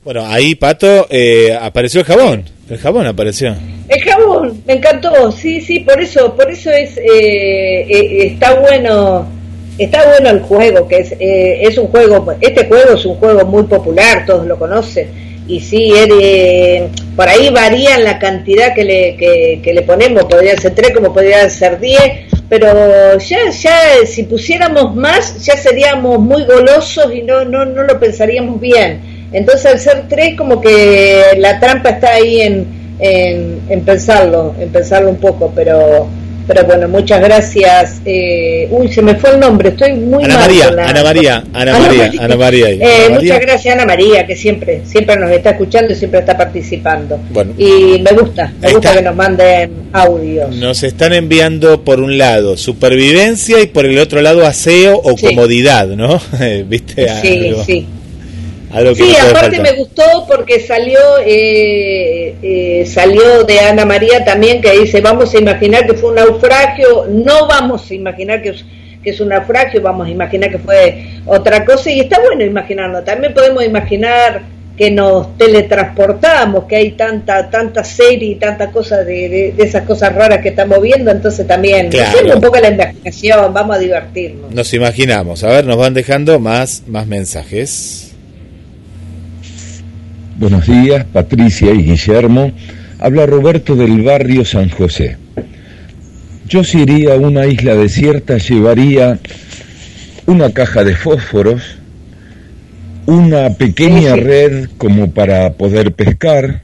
Bueno, 0.04 0.26
ahí, 0.26 0.56
Pato, 0.56 1.06
eh, 1.12 1.56
apareció 1.62 2.00
el 2.00 2.08
jabón. 2.08 2.46
El 2.68 2.80
jabón 2.80 3.06
apareció. 3.06 3.56
El 3.88 4.02
jabón, 4.02 4.64
me 4.66 4.74
encantó, 4.74 5.32
sí, 5.32 5.62
sí, 5.62 5.82
por 5.82 6.02
eso, 6.02 6.34
por 6.36 6.50
eso 6.50 6.72
es, 6.72 6.98
eh, 6.98 7.82
eh, 7.88 8.28
está 8.28 8.56
bueno, 8.56 9.28
está 9.78 10.08
bueno 10.08 10.30
el 10.30 10.40
juego, 10.40 10.88
que 10.88 11.00
es, 11.00 11.12
eh, 11.20 11.60
es 11.62 11.78
un 11.78 11.88
juego, 11.88 12.34
este 12.40 12.66
juego 12.68 12.94
es 12.96 13.06
un 13.06 13.16
juego 13.16 13.46
muy 13.46 13.64
popular, 13.64 14.26
todos 14.26 14.48
lo 14.48 14.58
conocen, 14.58 15.10
y 15.48 15.60
sí, 15.60 15.92
eh, 15.94 16.88
por 17.16 17.28
ahí 17.28 17.50
varía 17.50 18.00
la 18.00 18.18
cantidad 18.18 18.74
que 18.74 18.86
le, 18.86 19.18
que, 19.18 19.60
que 19.62 19.74
le 19.74 19.82
ponemos, 19.82 20.24
podrían 20.24 20.58
ser 20.58 20.74
tres 20.74 20.92
como 20.96 21.14
podrían 21.14 21.52
ser 21.52 21.78
diez, 21.80 22.30
pero 22.48 23.18
ya, 23.18 23.50
ya, 23.50 24.06
si 24.06 24.24
pusiéramos 24.24 24.96
más, 24.96 25.46
ya 25.46 25.58
seríamos 25.58 26.18
muy 26.20 26.46
golosos 26.46 27.14
y 27.14 27.22
no, 27.24 27.44
no, 27.44 27.66
no 27.66 27.84
lo 27.84 28.00
pensaríamos 28.00 28.60
bien. 28.60 29.11
Entonces 29.34 29.66
al 29.66 29.80
ser 29.80 30.04
tres 30.10 30.36
como 30.38 30.60
que 30.62 31.22
la 31.38 31.60
trampa 31.60 31.90
está 31.90 32.12
ahí 32.14 32.42
en, 32.42 32.66
en, 33.00 33.60
en 33.70 33.82
pensarlo, 33.82 34.54
en 34.60 34.70
pensarlo 34.70 35.10
un 35.10 35.18
poco, 35.18 35.52
pero 35.56 36.08
pero 36.48 36.66
bueno, 36.66 36.90
muchas 36.90 37.22
gracias. 37.22 38.02
Eh, 38.04 38.68
uy, 38.72 38.92
se 38.92 39.02
me 39.02 39.16
fue 39.16 39.30
el 39.30 39.40
nombre, 39.40 39.70
estoy 39.70 39.94
muy 39.94 40.24
Ana 40.26 40.34
mal 40.36 40.48
María, 40.48 40.66
con 40.68 40.76
la- 40.76 40.86
Ana 40.90 41.04
María, 41.04 41.44
Ana 41.54 41.80
María, 41.80 42.12
Ana 42.20 42.36
María. 42.36 42.70
Eh, 42.72 42.74
Ana 42.74 42.88
María. 42.88 43.10
Muchas 43.20 43.40
gracias 43.40 43.76
Ana 43.76 43.86
María, 43.86 44.28
que 44.28 44.36
siempre 44.36 44.82
siempre 44.84 45.16
nos 45.18 45.32
está 45.32 45.52
escuchando 45.52 45.94
y 45.94 45.96
siempre 45.96 46.20
está 46.20 46.36
participando. 46.36 47.20
Bueno. 47.30 47.54
Y 47.58 48.02
me 48.02 48.12
gusta, 48.20 48.52
me 48.60 48.72
gusta 48.74 48.90
está. 48.90 48.96
que 49.00 49.02
nos 49.06 49.16
manden 49.16 49.72
audios. 49.94 50.54
Nos 50.58 50.84
están 50.84 51.14
enviando 51.14 51.84
por 51.86 52.02
un 52.02 52.18
lado 52.18 52.58
supervivencia 52.58 53.62
y 53.62 53.68
por 53.68 53.86
el 53.86 53.98
otro 54.00 54.20
lado 54.22 54.46
aseo 54.46 55.00
o 55.02 55.16
Sí. 55.18 55.28
comodidad, 55.28 55.88
¿no? 55.88 56.20
¿Viste? 56.68 57.08
Sí, 57.22 57.48
algo, 57.48 57.64
sí. 57.64 57.88
Algo 58.74 58.90
que 58.92 59.04
Sí, 59.04 59.16
no 59.22 59.30
aparte 59.30 59.60
me 59.60 59.72
gustó 59.74 60.04
porque 60.28 60.60
salió 60.60 61.00
eh, 61.26 62.36
eh, 62.42 62.86
salió 62.86 63.44
de 63.44 63.60
Ana 63.60 63.86
María 63.86 64.24
también 64.26 64.62
que 64.62 64.72
dice 64.80 65.02
vamos 65.02 65.34
a 65.34 65.38
imaginar 65.40 65.86
que 65.86 65.94
fue 65.94 66.10
un 66.10 66.16
naufragio, 66.16 67.06
no 67.10 67.48
vamos 67.48 67.90
a 67.90 67.94
imaginar 67.94 68.42
que 68.42 68.50
es, 68.50 68.66
que 69.04 69.10
es 69.12 69.20
un 69.20 69.30
naufragio, 69.30 69.82
vamos 69.82 70.08
a 70.08 70.10
imaginar 70.10 70.50
que 70.52 70.60
fue 70.60 71.04
otra 71.26 71.66
cosa 71.66 71.90
y 71.90 72.02
está 72.02 72.20
bueno 72.22 72.44
imaginarlo. 72.44 73.04
También 73.04 73.34
podemos 73.34 73.64
imaginar 73.64 74.42
que 74.78 74.90
nos 74.90 75.38
teletransportamos, 75.38 76.64
que 76.66 76.76
hay 76.78 76.92
tanta 76.92 77.50
tanta 77.50 77.84
serie 77.84 78.30
y 78.32 78.36
tanta 78.36 78.72
cosa 78.72 79.04
de, 79.04 79.30
de- 79.30 79.52
de 79.56 79.64
esas 79.64 79.84
cosas 79.86 80.16
raras 80.16 80.42
que 80.42 80.50
estamos 80.50 80.82
viendo, 80.82 81.12
entonces 81.12 81.46
también 81.46 81.90
Claro. 81.90 82.36
un 82.36 82.42
poco 82.42 82.58
la 82.60 82.70
imaginación, 82.70 83.54
vamos 83.54 83.76
a 83.76 83.80
divertirnos. 83.80 84.52
Nos 84.52 84.74
imaginamos. 84.74 85.44
A 85.44 85.50
ver, 85.50 85.66
nos 85.66 85.78
van 85.78 85.94
dejando 85.94 86.40
más, 86.40 86.84
más 86.88 87.06
mensajes. 87.06 88.11
Buenos 90.42 90.66
días, 90.66 91.06
Patricia 91.06 91.72
y 91.72 91.84
Guillermo. 91.84 92.52
Habla 92.98 93.28
Roberto 93.28 93.76
del 93.76 94.02
barrio 94.02 94.44
San 94.44 94.72
José. 94.72 95.18
Yo 96.48 96.64
si 96.64 96.80
iría 96.80 97.14
a 97.14 97.18
una 97.18 97.46
isla 97.46 97.76
desierta 97.76 98.40
llevaría 98.40 99.20
una 100.26 100.52
caja 100.52 100.84
de 100.84 100.96
fósforos, 100.96 101.62
una 103.06 103.52
pequeña 103.52 104.16
red 104.16 104.68
como 104.80 105.12
para 105.12 105.54
poder 105.54 105.94
pescar 105.94 106.64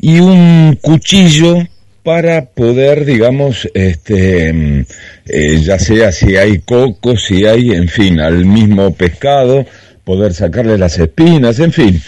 y 0.00 0.20
un 0.20 0.78
cuchillo 0.80 1.56
para 2.04 2.44
poder, 2.44 3.04
digamos, 3.04 3.68
este, 3.74 4.52
mm, 4.52 4.84
eh, 5.26 5.60
ya 5.60 5.80
sea 5.80 6.12
si 6.12 6.36
hay 6.36 6.60
coco, 6.60 7.16
si 7.16 7.46
hay, 7.46 7.72
en 7.72 7.88
fin, 7.88 8.20
al 8.20 8.44
mismo 8.44 8.94
pescado, 8.94 9.66
poder 10.04 10.34
sacarle 10.34 10.78
las 10.78 10.98
espinas, 10.98 11.58
en 11.58 11.72
fin. 11.72 12.02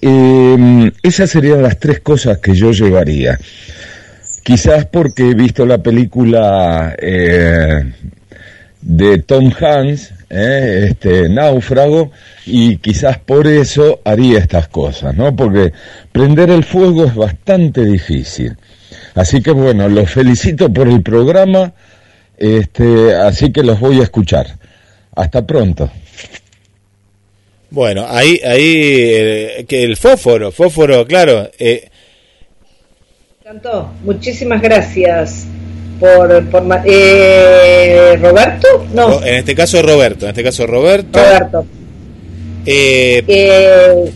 Eh, 0.00 0.92
esas 1.02 1.30
serían 1.30 1.62
las 1.62 1.78
tres 1.78 2.00
cosas 2.00 2.38
que 2.38 2.54
yo 2.54 2.70
llevaría. 2.70 3.38
Quizás 4.42 4.86
porque 4.86 5.30
he 5.30 5.34
visto 5.34 5.66
la 5.66 5.78
película 5.78 6.94
eh, 6.98 7.92
de 8.80 9.18
Tom 9.18 9.52
Hanks, 9.52 10.12
eh, 10.30 10.86
este 10.88 11.28
náufrago, 11.28 12.12
y 12.46 12.78
quizás 12.78 13.18
por 13.18 13.46
eso 13.46 14.00
haría 14.04 14.38
estas 14.38 14.68
cosas, 14.68 15.14
¿no? 15.14 15.34
Porque 15.36 15.72
prender 16.12 16.50
el 16.50 16.64
fuego 16.64 17.04
es 17.04 17.14
bastante 17.14 17.84
difícil. 17.84 18.56
Así 19.14 19.42
que 19.42 19.50
bueno, 19.50 19.88
los 19.88 20.10
felicito 20.10 20.72
por 20.72 20.88
el 20.88 21.02
programa, 21.02 21.72
este, 22.38 23.14
así 23.14 23.52
que 23.52 23.62
los 23.62 23.78
voy 23.78 24.00
a 24.00 24.04
escuchar. 24.04 24.46
Hasta 25.14 25.46
pronto. 25.46 25.90
Bueno, 27.70 28.04
ahí, 28.08 28.40
ahí, 28.44 28.74
eh, 29.14 29.64
que 29.68 29.84
el 29.84 29.96
fósforo, 29.96 30.50
fósforo, 30.50 31.06
claro. 31.06 31.50
eh, 31.58 31.88
Me 33.44 33.50
encantó. 33.50 33.90
Muchísimas 34.04 34.60
gracias 34.60 35.46
por, 36.00 36.48
por 36.50 36.62
eh, 36.84 38.18
Roberto. 38.20 38.86
No, 38.92 39.22
en 39.24 39.34
este 39.36 39.54
caso 39.54 39.82
Roberto, 39.82 40.24
en 40.26 40.30
este 40.30 40.42
caso 40.42 40.66
Roberto. 40.66 41.18
Roberto. 41.18 41.66
Eh, 42.66 43.22
Eh, 43.26 44.12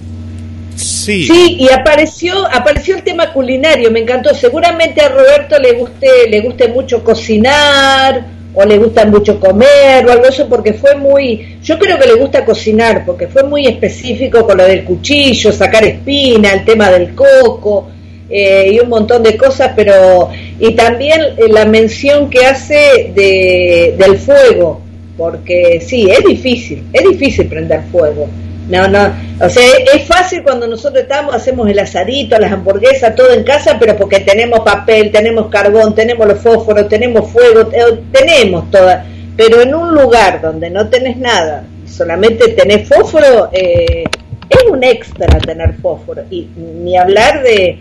Sí. 0.77 1.25
Sí, 1.25 1.57
y 1.61 1.69
apareció, 1.71 2.35
apareció 2.53 2.97
el 2.97 3.05
tema 3.05 3.33
culinario, 3.33 3.91
me 3.91 4.01
encantó. 4.01 4.35
Seguramente 4.35 5.01
a 5.01 5.09
Roberto 5.09 5.59
le 5.59 5.73
guste, 5.75 6.29
le 6.29 6.41
guste 6.41 6.69
mucho 6.69 7.05
cocinar, 7.05 8.25
o 8.55 8.65
le 8.65 8.79
gusta 8.79 9.05
mucho 9.05 9.41
comer, 9.41 10.07
o 10.07 10.13
algo 10.13 10.27
eso, 10.27 10.49
porque 10.49 10.73
fue 10.75 10.95
muy, 10.95 11.59
yo 11.63 11.79
creo 11.79 11.99
que 11.99 12.07
le 12.07 12.15
gusta 12.15 12.45
cocinar, 12.45 13.05
porque 13.05 13.27
fue 13.27 13.43
muy 13.43 13.67
específico 13.67 14.47
con 14.47 14.59
lo 14.59 14.65
del 14.65 14.85
cuchillo, 14.85 15.51
sacar 15.53 15.85
espina, 15.85 16.53
el 16.53 16.65
tema 16.65 16.91
del 16.91 17.15
coco, 17.15 17.89
eh, 18.31 18.71
y 18.73 18.79
un 18.81 18.89
montón 18.89 19.23
de 19.23 19.37
cosas, 19.37 19.73
pero, 19.75 20.31
y 20.59 20.73
también 20.73 21.21
eh, 21.37 21.49
la 21.49 21.65
mención 21.67 22.31
que 22.31 22.47
hace 22.47 23.13
de, 23.15 23.95
del 23.99 24.17
fuego, 24.19 24.81
porque 25.17 25.83
sí, 25.85 26.09
es 26.11 26.25
difícil, 26.25 26.85
es 26.93 27.03
difícil 27.11 27.47
prender 27.47 27.83
fuego. 27.91 28.29
No, 28.69 28.89
no, 28.89 29.13
o 29.41 29.49
sea, 29.51 29.63
es 29.95 30.07
fácil 30.07 30.43
cuando 30.43 30.67
nosotros 30.67 31.03
estamos, 31.03 31.35
hacemos 31.35 31.69
el 31.69 31.79
asadito, 31.79 32.39
las 32.39 32.51
hamburguesas, 32.51 33.15
todo 33.15 33.31
en 33.33 33.45
casa, 33.45 33.77
pero 33.79 33.95
porque 33.95 34.21
tenemos 34.21 34.61
papel, 34.61 35.11
tenemos 35.13 35.49
carbón, 35.49 35.95
tenemos 35.95 36.27
los 36.27 36.39
fósforos, 36.39 36.89
tenemos 36.89 37.31
fuego, 37.31 37.67
te- 37.67 37.79
tenemos 38.11 38.71
toda. 38.71 39.05
Pero 39.37 39.61
en 39.61 39.75
un 39.75 39.95
lugar 39.95 40.41
donde 40.41 40.71
no 40.71 40.89
tenés 40.89 41.19
nada, 41.19 41.65
solamente 41.87 42.49
tenés 42.53 42.89
fósforo, 42.89 43.51
eh, 43.53 44.05
es 44.49 44.71
un 44.71 44.83
extra 44.83 45.27
tener 45.41 45.75
fósforo. 45.83 46.23
Y 46.31 46.49
ni 46.57 46.97
hablar 46.97 47.43
de, 47.43 47.79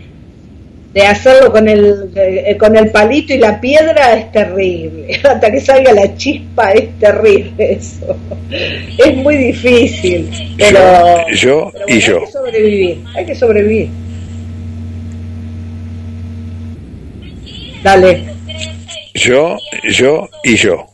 de 0.94 1.02
hacerlo 1.02 1.50
con 1.50 1.68
el, 1.68 2.12
eh, 2.14 2.56
con 2.56 2.76
el 2.76 2.90
palito 2.90 3.34
y 3.34 3.38
la 3.38 3.60
piedra 3.60 4.14
es 4.14 4.30
terrible. 4.30 5.20
Hasta 5.24 5.50
que 5.50 5.60
salga 5.60 5.92
la 5.92 6.16
chispa 6.16 6.70
es 6.70 6.96
terrible 7.00 7.72
eso. 7.72 8.16
Es 8.50 9.16
muy 9.16 9.36
difícil. 9.36 10.30
Pero, 10.56 11.28
Yo 11.34 11.72
pero 11.72 11.84
y 11.88 12.00
yo. 12.00 12.18
Hay 12.20 12.26
que 12.26 12.32
sobrevivir. 12.32 13.04
Hay 13.16 13.26
que 13.26 13.34
sobrevivir. 13.34 13.88
Dale. 17.82 18.24
Yo, 19.14 19.56
yo 19.90 20.28
y 20.44 20.54
yo. 20.54 20.86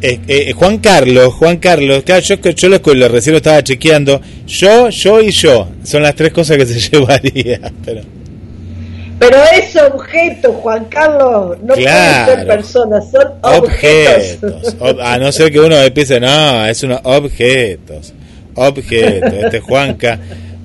Eh, 0.00 0.20
eh, 0.28 0.52
Juan 0.52 0.78
Carlos, 0.78 1.34
Juan 1.34 1.56
Carlos, 1.56 2.02
claro, 2.04 2.20
yo, 2.22 2.36
yo 2.36 2.68
lo, 2.68 2.78
lo 2.94 3.08
recién 3.08 3.32
lo 3.32 3.38
estaba 3.38 3.62
chequeando. 3.64 4.20
Yo, 4.46 4.90
yo 4.90 5.20
y 5.20 5.30
yo. 5.32 5.68
Son 5.82 6.02
las 6.02 6.14
tres 6.14 6.32
cosas 6.32 6.56
que 6.56 6.66
se 6.66 6.78
llevaría. 6.90 7.60
Pero, 7.84 8.02
Pero 9.18 9.36
es 9.56 9.74
objeto, 9.76 10.52
Juan 10.52 10.84
Carlos. 10.84 11.58
No 11.64 11.74
Claro. 11.74 12.24
pueden 12.26 12.38
ser 12.38 12.46
personas, 12.46 13.04
son 13.10 13.26
objetos. 13.42 14.38
objetos. 14.42 14.78
Ob- 14.78 15.00
a 15.02 15.18
no 15.18 15.32
ser 15.32 15.50
que 15.50 15.58
uno 15.58 15.76
empiece, 15.76 16.20
no, 16.20 16.64
es 16.66 16.82
unos 16.84 17.00
objetos. 17.02 18.12
Objetos. 18.54 19.32
Este 19.32 19.60
Juanca. 19.60 20.18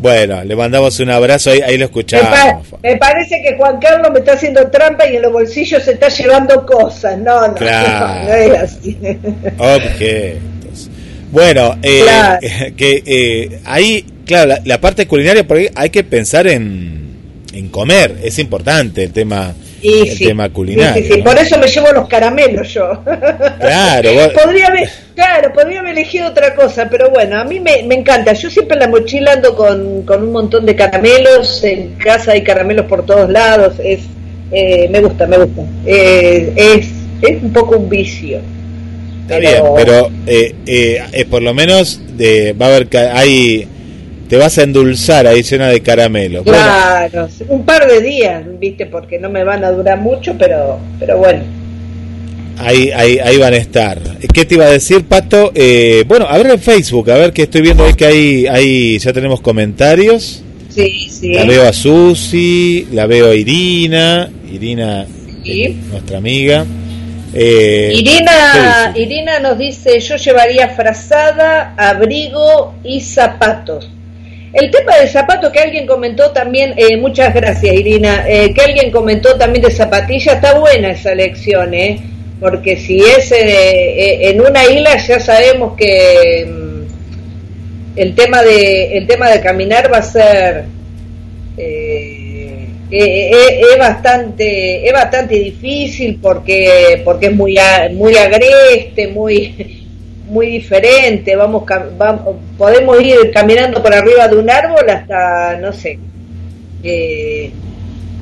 Bueno, 0.04 0.44
le 0.44 0.54
mandamos 0.54 1.00
un 1.00 1.10
abrazo, 1.12 1.52
ahí, 1.52 1.62
ahí 1.62 1.78
lo 1.78 1.86
Me, 1.86 1.88
pa- 1.88 2.00
escuchamos. 2.02 2.68
me 2.84 2.98
parece 2.98 3.42
que 3.42 3.56
Juan 3.56 3.80
Carlos 3.80 4.12
me 4.12 4.20
está 4.20 4.34
haciendo 4.34 4.70
trampa 4.70 5.08
y 5.08 5.16
en 5.16 5.22
los 5.22 5.32
bolsillos 5.32 5.82
se 5.82 5.94
está 5.94 6.10
llevando 6.10 6.66
cosas. 6.66 7.18
No, 7.20 7.48
no, 7.48 7.54
Claro. 7.56 8.26
no, 8.28 8.34
es 8.36 8.60
así. 8.62 8.98
Objetos. 9.58 10.90
Bueno, 11.32 11.78
eh, 11.82 12.02
Claro. 12.04 12.40
que 12.78 13.02
eh, 13.06 13.60
ahí, 13.64 14.06
claro, 14.26 14.48
la, 14.48 14.62
la 14.66 14.82
parte 14.82 15.08
culinaria, 15.08 15.48
por 15.48 15.56
ahí 15.58 15.70
hay 15.74 15.90
que 15.90 16.04
pensar 16.04 16.48
en, 16.48 17.14
en 17.54 17.70
comer, 17.70 18.18
es 18.24 18.38
importante 18.40 19.06
el 19.06 19.12
tema, 19.14 19.54
Y 19.84 20.10
el 20.10 20.18
sí, 20.18 20.26
tema 20.28 20.50
culinario. 20.50 21.04
sí, 21.04 21.12
sí, 21.14 21.18
¿no? 21.20 21.24
Por 21.26 21.38
eso 21.38 21.58
me 21.60 21.68
llevo 21.68 21.92
los 21.92 22.08
caramelos 22.08 22.74
yo. 22.74 23.04
Claro, 23.60 24.14
vos- 24.14 24.34
podría 24.44 24.68
haber, 24.68 24.90
claro, 25.16 25.54
podría 25.54 25.80
haber 25.82 25.92
elegido 25.92 26.28
otra 26.30 26.56
cosa, 26.56 26.88
pero 26.90 27.10
bueno, 27.10 27.38
a 27.40 27.44
mí 27.44 27.60
me, 27.60 27.84
me 27.84 27.96
encanta. 27.96 28.34
Yo 28.34 28.50
siempre 28.50 28.76
en 28.76 28.80
la 28.82 28.88
mochila 28.88 29.34
ando 29.34 29.56
con, 29.56 30.04
con 30.04 30.24
un 30.24 30.32
montón 30.32 30.66
de 30.66 30.76
caramelos. 30.76 31.64
En 31.64 31.96
casa 31.96 32.32
hay 32.32 32.44
caramelos 32.44 32.86
por 32.86 33.06
todos 33.06 33.30
lados. 33.30 33.76
Es, 33.84 34.00
eh, 34.52 34.88
me 34.90 35.02
gusta, 35.02 35.28
me 35.28 35.38
gusta. 35.38 35.64
Eh, 35.86 36.54
es, 36.56 36.88
es 37.30 37.44
un 37.44 37.52
poco 37.52 37.78
un 37.78 37.90
vicio. 37.90 38.40
Está 39.24 39.38
bien, 39.40 39.64
pero 39.76 40.10
eh, 40.28 40.54
eh, 40.66 41.26
por 41.30 41.42
lo 41.42 41.54
menos 41.54 42.00
de, 42.18 42.54
va 42.54 42.66
a 42.68 42.76
haber 42.76 42.88
hay 43.14 43.68
te 44.34 44.40
vas 44.40 44.58
a 44.58 44.64
endulzar 44.64 45.28
ahí 45.28 45.44
llena 45.44 45.68
de 45.68 45.82
caramelo. 45.82 46.44
Bueno, 46.44 46.58
Claro, 46.60 47.30
un 47.50 47.64
par 47.66 47.88
de 47.88 48.02
días, 48.02 48.42
viste, 48.60 48.88
porque 48.88 49.20
no 49.20 49.30
me 49.30 49.44
van 49.44 49.64
a 49.64 49.70
durar 49.70 50.00
mucho, 50.00 50.36
pero, 50.40 50.80
pero 51.00 51.20
bueno. 51.20 51.44
ahí, 52.58 52.90
ahí, 52.90 53.20
ahí 53.20 53.38
van 53.38 53.54
a 53.54 53.58
estar. 53.58 54.00
¿Qué 54.34 54.46
te 54.46 54.56
iba 54.56 54.66
a 54.66 54.72
decir, 54.72 55.04
Pato? 55.06 55.52
Eh, 55.54 56.04
bueno, 56.08 56.26
a 56.28 56.36
ver 56.40 56.48
en 56.48 56.60
Facebook, 56.60 57.12
a 57.12 57.16
ver 57.18 57.32
que 57.32 57.44
estoy 57.44 57.62
viendo 57.62 57.86
ahí 57.86 57.94
que 57.94 58.06
hay, 58.08 58.48
hay 58.48 58.98
ya 58.98 59.14
tenemos 59.14 59.40
comentarios. 59.40 60.42
Sí, 60.70 61.08
sí. 61.12 61.32
La 61.32 61.46
veo 61.46 61.68
a 61.68 61.72
Susi, 61.72 62.88
la 62.92 63.06
veo 63.06 63.30
a 63.30 63.36
Irina, 63.36 64.32
Irina, 64.52 65.06
Sí. 65.44 65.62
eh, 65.62 65.76
nuestra 65.92 66.18
amiga. 66.18 66.66
Eh, 67.36 67.92
Irina. 67.98 68.94
Irina 68.96 69.40
nos 69.42 69.60
dice, 69.60 70.00
yo 70.00 70.16
llevaría 70.16 70.70
frazada, 70.70 71.76
abrigo 71.78 72.74
y 72.84 73.00
zapatos. 73.02 73.92
El 74.54 74.70
tema 74.70 74.98
del 74.98 75.10
zapato 75.10 75.52
que 75.52 75.60
alguien 75.60 75.88
comentó 75.88 76.32
también, 76.32 76.74
eh, 76.78 76.96
muchas 76.98 77.34
gracias 77.34 77.74
Irina, 77.74 78.26
eh, 78.28 78.54
que 78.54 78.62
alguien 78.62 78.92
comentó 78.92 79.36
también 79.36 79.66
de 79.66 79.72
zapatilla, 79.72 80.34
está 80.34 80.60
buena 80.60 80.92
esa 80.92 81.12
elección, 81.12 81.74
¿eh? 81.74 82.00
porque 82.44 82.76
si 82.76 83.00
es 83.00 83.32
eh, 83.32 83.38
eh, 83.40 84.30
en 84.30 84.42
una 84.42 84.66
isla 84.66 84.98
ya 84.98 85.18
sabemos 85.18 85.78
que 85.78 86.46
mm, 86.46 87.98
el 87.98 88.16
tema 88.16 88.42
de 88.42 88.98
el 88.98 89.08
tema 89.08 89.30
de 89.30 89.40
caminar 89.40 89.92
va 89.92 90.00
a 90.00 90.02
ser 90.02 90.66
eh, 91.58 92.68
es 92.92 93.80
bastante 93.80 94.86
es 94.86 94.92
bastante 94.92 95.36
difícil 95.36 96.20
porque 96.22 97.02
porque 97.06 97.28
es 97.28 97.34
muy 97.34 97.58
muy 97.94 98.18
agreste 98.18 99.08
muy 99.08 99.83
muy 100.34 100.48
diferente 100.48 101.36
vamos, 101.36 101.64
cam- 101.64 101.96
vam- 101.98 102.22
podemos 102.58 103.00
ir 103.02 103.32
caminando 103.34 103.82
por 103.82 103.94
arriba 103.94 104.28
de 104.28 104.36
un 104.38 104.50
árbol 104.50 104.90
hasta 104.90 105.58
no 105.62 105.72
sé 105.72 106.00
eh, 106.84 107.52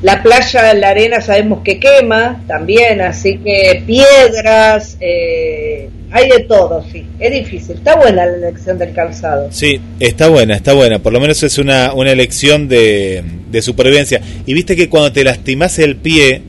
la 0.02 0.22
playa 0.24 0.74
la 0.74 0.90
arena 0.90 1.22
sabemos 1.22 1.62
que 1.64 1.80
quema 1.80 2.42
también 2.48 3.02
así 3.02 3.38
que 3.38 3.84
piedras 3.86 4.98
eh, 5.00 5.90
hay 6.12 6.28
de 6.28 6.40
todo 6.42 6.84
sí 6.92 7.06
es 7.20 7.32
difícil 7.32 7.76
está 7.78 7.96
buena 7.96 8.26
la 8.26 8.36
elección 8.36 8.78
del 8.78 8.94
calzado 8.94 9.48
Sí, 9.52 9.80
está 10.00 10.28
buena, 10.28 10.56
está 10.56 10.74
buena. 10.74 11.00
Por 11.00 11.14
lo 11.14 11.20
menos 11.22 11.42
es 11.44 11.58
una, 11.58 11.94
una 11.94 12.12
elección 12.12 12.68
de, 12.68 13.24
de 13.50 13.62
supervivencia. 13.62 14.20
Y 14.46 14.54
viste 14.54 14.76
que 14.76 14.90
cuando 14.90 15.12
te 15.14 15.24
lastimas 15.24 15.78
el 15.80 15.96
pie, 15.98 16.42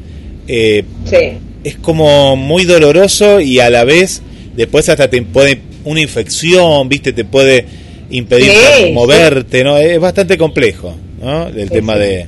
eh, 0.49 0.85
sí 1.05 1.39
es 1.65 1.77
como 1.77 2.35
muy 2.37 2.65
doloroso 2.65 3.41
y 3.41 3.61
a 3.61 3.71
la 3.71 3.85
vez 3.85 4.21
después 4.57 4.89
hasta 4.89 5.09
te 5.09 5.23
puede 5.23 5.61
una 5.85 6.01
infección, 6.01 6.89
viste, 6.89 7.13
te 7.13 7.25
puede 7.25 7.65
impedir 8.11 8.53
Sí, 8.77 8.93
moverte, 8.93 9.65
¿no? 9.65 9.77
Es 9.79 9.99
bastante 9.99 10.37
complejo, 10.39 10.95
¿no? 11.21 11.49
El 11.49 11.69
Sí, 11.69 11.75
tema 11.75 11.97
de, 11.97 12.27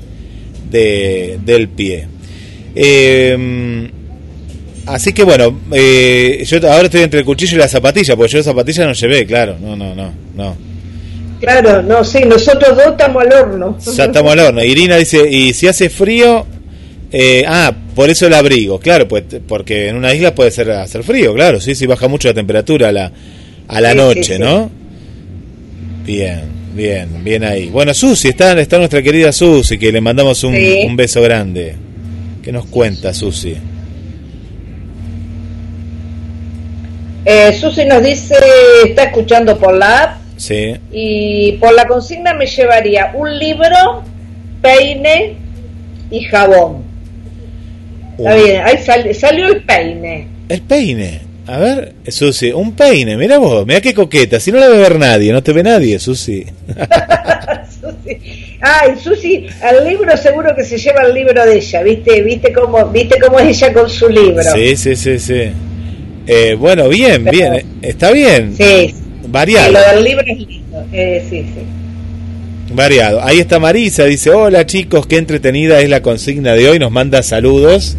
de 0.70 1.38
del 1.44 1.68
pie. 1.68 2.08
Eh, 2.74 3.88
así 4.86 5.12
que 5.12 5.22
bueno, 5.22 5.60
eh, 5.72 6.42
yo 6.46 6.56
ahora 6.70 6.84
estoy 6.84 7.02
entre 7.02 7.20
el 7.20 7.26
cuchillo 7.26 7.56
y 7.56 7.60
la 7.60 7.68
zapatilla, 7.68 8.16
porque 8.16 8.32
yo 8.32 8.38
la 8.38 8.44
zapatilla 8.44 8.86
no 8.86 8.92
llevé, 8.92 9.26
claro, 9.26 9.56
no, 9.60 9.76
no, 9.76 9.94
no, 9.94 10.12
no. 10.34 10.56
Claro, 11.40 11.82
no, 11.82 12.02
sí, 12.04 12.20
nosotros 12.26 12.76
dos 12.76 12.86
estamos 12.92 13.22
al 13.22 13.32
horno. 13.32 13.78
Ya 13.94 14.04
estamos 14.04 14.32
al 14.32 14.38
horno. 14.40 14.64
Irina 14.64 14.96
dice, 14.96 15.28
y 15.30 15.52
si 15.52 15.66
hace 15.68 15.90
frío, 15.90 16.46
eh, 17.12 17.44
ah, 17.46 17.72
por 17.94 18.10
eso 18.10 18.26
el 18.26 18.34
abrigo, 18.34 18.78
claro, 18.80 19.06
pues 19.06 19.24
porque 19.46 19.88
en 19.88 19.96
una 19.96 20.12
isla 20.14 20.34
puede 20.34 20.50
ser 20.50 20.70
hacer 20.72 21.02
frío, 21.04 21.34
claro, 21.34 21.60
sí, 21.60 21.74
sí 21.74 21.86
baja 21.86 22.08
mucho 22.08 22.28
la 22.28 22.34
temperatura 22.34 22.88
a 22.88 22.92
la, 22.92 23.12
a 23.68 23.80
la 23.80 23.90
Sí, 23.92 23.96
noche, 23.96 24.24
sí, 24.24 24.32
sí. 24.34 24.38
¿no? 24.38 24.70
Bien, 26.04 26.42
bien, 26.74 27.24
bien 27.24 27.44
ahí. 27.44 27.66
Bueno, 27.70 27.94
Susi, 27.94 28.28
está, 28.28 28.58
está 28.60 28.78
nuestra 28.78 29.02
querida 29.02 29.32
Susi, 29.32 29.78
que 29.78 29.90
le 29.92 30.00
mandamos 30.00 30.42
un, 30.44 30.54
un 30.54 30.96
beso 30.96 31.22
grande. 31.22 31.76
¿Qué 32.42 32.52
nos 32.52 32.66
cuenta, 32.66 33.14
Susi? 33.14 33.56
Eh, 37.24 37.52
Susi 37.58 37.84
nos 37.86 38.02
dice, 38.04 38.34
está 38.86 39.04
escuchando 39.04 39.58
por 39.58 39.74
la 39.74 40.02
app 40.02 40.16
Sí, 40.36 40.74
y 40.92 41.52
por 41.52 41.72
la 41.74 41.86
consigna 41.86 42.34
me 42.34 42.44
llevaría 42.46 43.12
un 43.14 43.38
libro, 43.38 44.02
peine 44.60 45.36
y 46.10 46.24
jabón. 46.24 46.83
Está 48.18 48.34
bien, 48.34 48.62
ahí 48.64 48.78
sal- 48.84 49.14
salió 49.14 49.46
el 49.48 49.62
peine. 49.62 50.26
el 50.48 50.60
peine. 50.62 51.20
A 51.46 51.58
ver, 51.58 51.92
Susi, 52.08 52.52
un 52.52 52.72
peine, 52.72 53.18
mira 53.18 53.36
vos, 53.38 53.66
mira 53.66 53.80
qué 53.82 53.92
coqueta, 53.92 54.40
si 54.40 54.50
no 54.50 54.58
la 54.58 54.68
ve 54.68 54.78
ver 54.78 54.98
nadie, 54.98 55.30
no 55.30 55.42
te 55.42 55.52
ve 55.52 55.62
nadie, 55.62 55.98
Susi. 55.98 56.44
Susi. 57.80 58.56
Ay, 58.60 58.94
Susi, 59.02 59.46
al 59.62 59.86
libro 59.86 60.16
seguro 60.16 60.54
que 60.56 60.64
se 60.64 60.78
lleva 60.78 61.02
el 61.02 61.12
libro 61.14 61.44
de 61.44 61.56
ella, 61.58 61.82
¿viste? 61.82 62.22
¿Viste 62.22 62.52
cómo, 62.52 62.86
viste 62.88 63.18
cómo 63.20 63.38
es 63.40 63.60
ella 63.62 63.72
con 63.74 63.90
su 63.90 64.08
libro? 64.08 64.42
Sí, 64.54 64.74
sí, 64.76 64.96
sí, 64.96 65.18
sí. 65.18 65.42
Eh, 66.26 66.54
bueno, 66.58 66.88
bien, 66.88 67.24
Pero- 67.24 67.32
bien, 67.36 67.54
eh, 67.54 67.64
está 67.82 68.10
bien. 68.10 68.56
Sí, 68.56 68.94
variado. 69.28 69.66
Sí, 69.68 69.72
lo 69.74 69.94
del 69.96 70.04
libro 70.04 70.24
es 70.26 70.38
lindo. 70.38 70.84
Eh, 70.92 71.26
sí, 71.28 71.40
sí. 71.42 71.60
Variado. 72.72 73.22
Ahí 73.22 73.38
está 73.40 73.58
Marisa, 73.58 74.04
dice, 74.04 74.30
hola 74.30 74.66
chicos, 74.66 75.06
qué 75.06 75.18
entretenida 75.18 75.80
es 75.80 75.88
la 75.88 76.00
consigna 76.00 76.54
de 76.54 76.68
hoy, 76.68 76.78
nos 76.78 76.90
manda 76.90 77.22
saludos. 77.22 77.96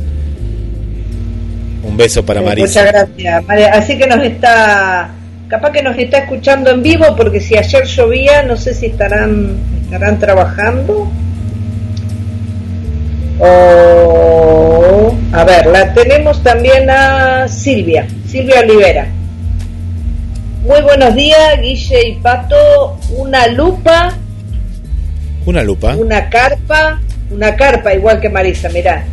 Un 1.83 1.97
beso 1.97 2.25
para 2.25 2.41
Eh, 2.41 2.45
Marisa. 2.45 2.81
Muchas 2.81 2.91
gracias. 2.91 3.45
María. 3.45 3.67
Así 3.73 3.97
que 3.97 4.07
nos 4.07 4.23
está, 4.23 5.11
capaz 5.47 5.71
que 5.71 5.83
nos 5.83 5.97
está 5.97 6.17
escuchando 6.19 6.71
en 6.71 6.81
vivo, 6.83 7.15
porque 7.15 7.39
si 7.39 7.55
ayer 7.57 7.85
llovía, 7.85 8.43
no 8.43 8.57
sé 8.57 8.73
si 8.73 8.87
estarán, 8.87 9.57
estarán 9.83 10.19
trabajando. 10.19 11.09
O, 13.39 15.13
a 15.33 15.43
ver, 15.43 15.67
la 15.67 15.93
tenemos 15.93 16.41
también 16.41 16.89
a 16.89 17.47
Silvia, 17.47 18.07
Silvia 18.27 18.61
Olivera. 18.61 19.07
Muy 20.65 20.81
buenos 20.81 21.13
días, 21.15 21.61
Guille 21.61 22.07
y 22.07 22.13
Pato. 22.15 22.97
Una 23.17 23.45
lupa, 23.47 24.13
Una 25.45 25.63
lupa. 25.63 25.95
una 25.95 26.29
carpa, 26.29 26.99
una 27.29 27.55
carpa 27.55 27.93
igual 27.93 28.19
que 28.19 28.29
Marisa, 28.29 28.69
mirá. 28.69 29.05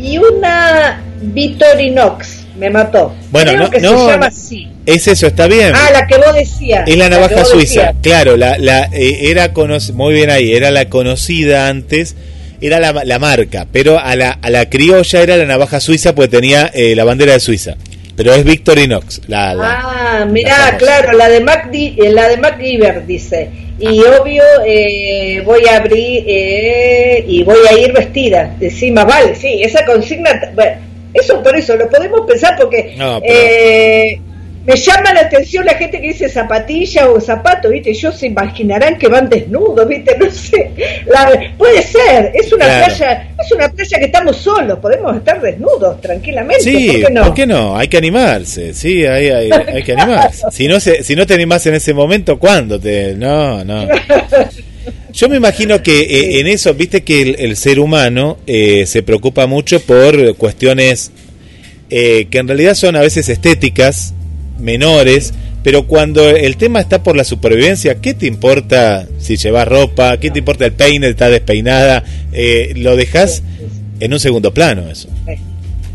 Y 0.00 0.18
una 0.18 1.00
Victorinox, 1.22 2.44
me 2.58 2.70
mató. 2.70 3.14
Bueno, 3.30 3.52
Creo 3.52 3.62
no, 3.64 3.70
que 3.70 3.80
no, 3.80 4.04
se 4.06 4.10
llama 4.12 4.26
así. 4.26 4.68
Es 4.86 5.08
eso, 5.08 5.26
está 5.28 5.46
bien. 5.46 5.72
Ah, 5.74 5.90
la 5.92 6.06
que 6.06 6.16
vos 6.18 6.34
decías. 6.34 6.86
Es 6.86 6.96
la 6.96 7.08
navaja 7.08 7.44
suiza, 7.44 7.80
decías. 7.86 7.94
claro, 8.02 8.36
la, 8.36 8.58
la, 8.58 8.84
eh, 8.92 9.30
era 9.30 9.50
muy 9.94 10.12
bien 10.14 10.30
ahí, 10.30 10.52
era 10.54 10.70
la 10.70 10.90
conocida 10.90 11.68
antes, 11.68 12.16
era 12.60 12.80
la, 12.80 12.92
la 13.04 13.18
marca, 13.18 13.66
pero 13.72 13.98
a 13.98 14.14
la, 14.16 14.30
a 14.32 14.50
la 14.50 14.68
criolla 14.68 15.22
era 15.22 15.36
la 15.38 15.46
navaja 15.46 15.80
suiza 15.80 16.14
porque 16.14 16.28
tenía 16.36 16.70
eh, 16.74 16.94
la 16.94 17.04
bandera 17.04 17.32
de 17.32 17.40
Suiza, 17.40 17.76
pero 18.16 18.34
es 18.34 18.44
Victorinox, 18.44 19.22
la, 19.26 19.54
la- 19.54 19.80
Ah, 19.82 20.26
mirá, 20.30 20.76
claro, 20.78 21.12
la 21.16 21.28
de 21.30 21.40
Mac, 21.40 21.68
eh, 21.72 21.94
la 22.10 22.28
de 22.28 22.36
Mac 22.36 22.60
Giver 22.60 23.06
dice. 23.06 23.50
Y 23.78 24.00
obvio, 24.04 24.42
eh, 24.66 25.42
voy 25.44 25.66
a 25.66 25.76
abrir 25.78 26.24
eh, 26.26 27.24
y 27.26 27.42
voy 27.42 27.58
a 27.68 27.78
ir 27.78 27.92
vestida. 27.92 28.54
Encima, 28.60 29.04
vale, 29.04 29.34
sí, 29.34 29.62
esa 29.62 29.84
consigna. 29.84 30.52
Bueno, 30.54 30.76
eso 31.12 31.42
por 31.42 31.56
eso, 31.56 31.76
lo 31.76 31.88
podemos 31.90 32.20
pensar 32.26 32.56
porque 32.58 32.94
No, 32.96 33.20
pero- 33.20 33.34
eh, 33.34 34.20
me 34.66 34.76
llama 34.76 35.12
la 35.12 35.20
atención 35.20 35.64
la 35.66 35.74
gente 35.74 36.00
que 36.00 36.08
dice 36.08 36.28
zapatilla 36.28 37.10
o 37.10 37.20
zapato, 37.20 37.68
¿viste? 37.68 37.90
Ellos 37.90 38.18
se 38.18 38.26
imaginarán 38.26 38.96
que 38.98 39.08
van 39.08 39.28
desnudos, 39.28 39.86
¿viste? 39.86 40.16
No 40.18 40.30
sé. 40.30 40.70
La- 41.06 41.54
puede 41.58 41.82
ser, 41.82 42.32
es 42.34 42.52
una 42.52 42.64
Claro. 42.64 42.86
playa, 42.86 43.28
es 43.44 43.52
una 43.52 43.68
playa 43.68 43.98
que 43.98 44.04
estamos 44.06 44.36
solos, 44.36 44.78
podemos 44.78 45.16
estar 45.16 45.40
desnudos 45.40 46.00
tranquilamente. 46.00 46.62
Sí, 46.64 47.02
¿por 47.12 47.34
qué 47.34 47.46
no? 47.46 47.76
Hay 47.76 47.88
que 47.88 47.96
animarse, 47.98 48.72
sí, 48.74 49.04
hay, 49.04 49.28
hay, 49.28 49.50
hay 49.50 49.82
que 49.82 49.92
animarse. 49.92 50.44
Si 50.52 50.66
no, 50.68 50.80
se, 50.80 51.02
si 51.02 51.14
no 51.16 51.26
te 51.26 51.34
animás 51.34 51.66
en 51.66 51.74
ese 51.74 51.92
momento, 51.92 52.38
¿cuándo 52.38 52.78
te...? 52.80 53.14
No, 53.14 53.64
no. 53.64 53.86
Yo 55.12 55.28
me 55.28 55.36
imagino 55.36 55.80
que 55.82 56.00
eh, 56.00 56.40
en 56.40 56.46
eso, 56.48 56.74
viste 56.74 57.02
que 57.04 57.22
el, 57.22 57.36
el 57.38 57.56
ser 57.56 57.78
humano 57.78 58.38
eh, 58.46 58.84
se 58.86 59.02
preocupa 59.02 59.46
mucho 59.46 59.78
por 59.80 60.34
cuestiones 60.36 61.12
eh, 61.90 62.26
que 62.30 62.38
en 62.38 62.48
realidad 62.48 62.74
son 62.74 62.96
a 62.96 63.00
veces 63.00 63.28
estéticas, 63.28 64.12
menores, 64.58 65.34
pero 65.62 65.86
cuando 65.86 66.28
el 66.28 66.56
tema 66.56 66.80
está 66.80 67.02
por 67.02 67.16
la 67.16 67.24
supervivencia, 67.24 67.96
¿qué 67.96 68.14
te 68.14 68.26
importa 68.26 69.06
si 69.18 69.36
llevas 69.36 69.66
ropa? 69.66 70.18
¿Qué 70.18 70.30
te 70.30 70.40
importa 70.40 70.66
el 70.66 70.72
peine? 70.72 71.08
¿Está 71.08 71.30
despeinada? 71.30 72.04
Eh, 72.32 72.74
lo 72.76 72.96
dejas 72.96 73.42
en 74.00 74.12
un 74.12 74.20
segundo 74.20 74.52
plano 74.52 74.90
eso. 74.90 75.08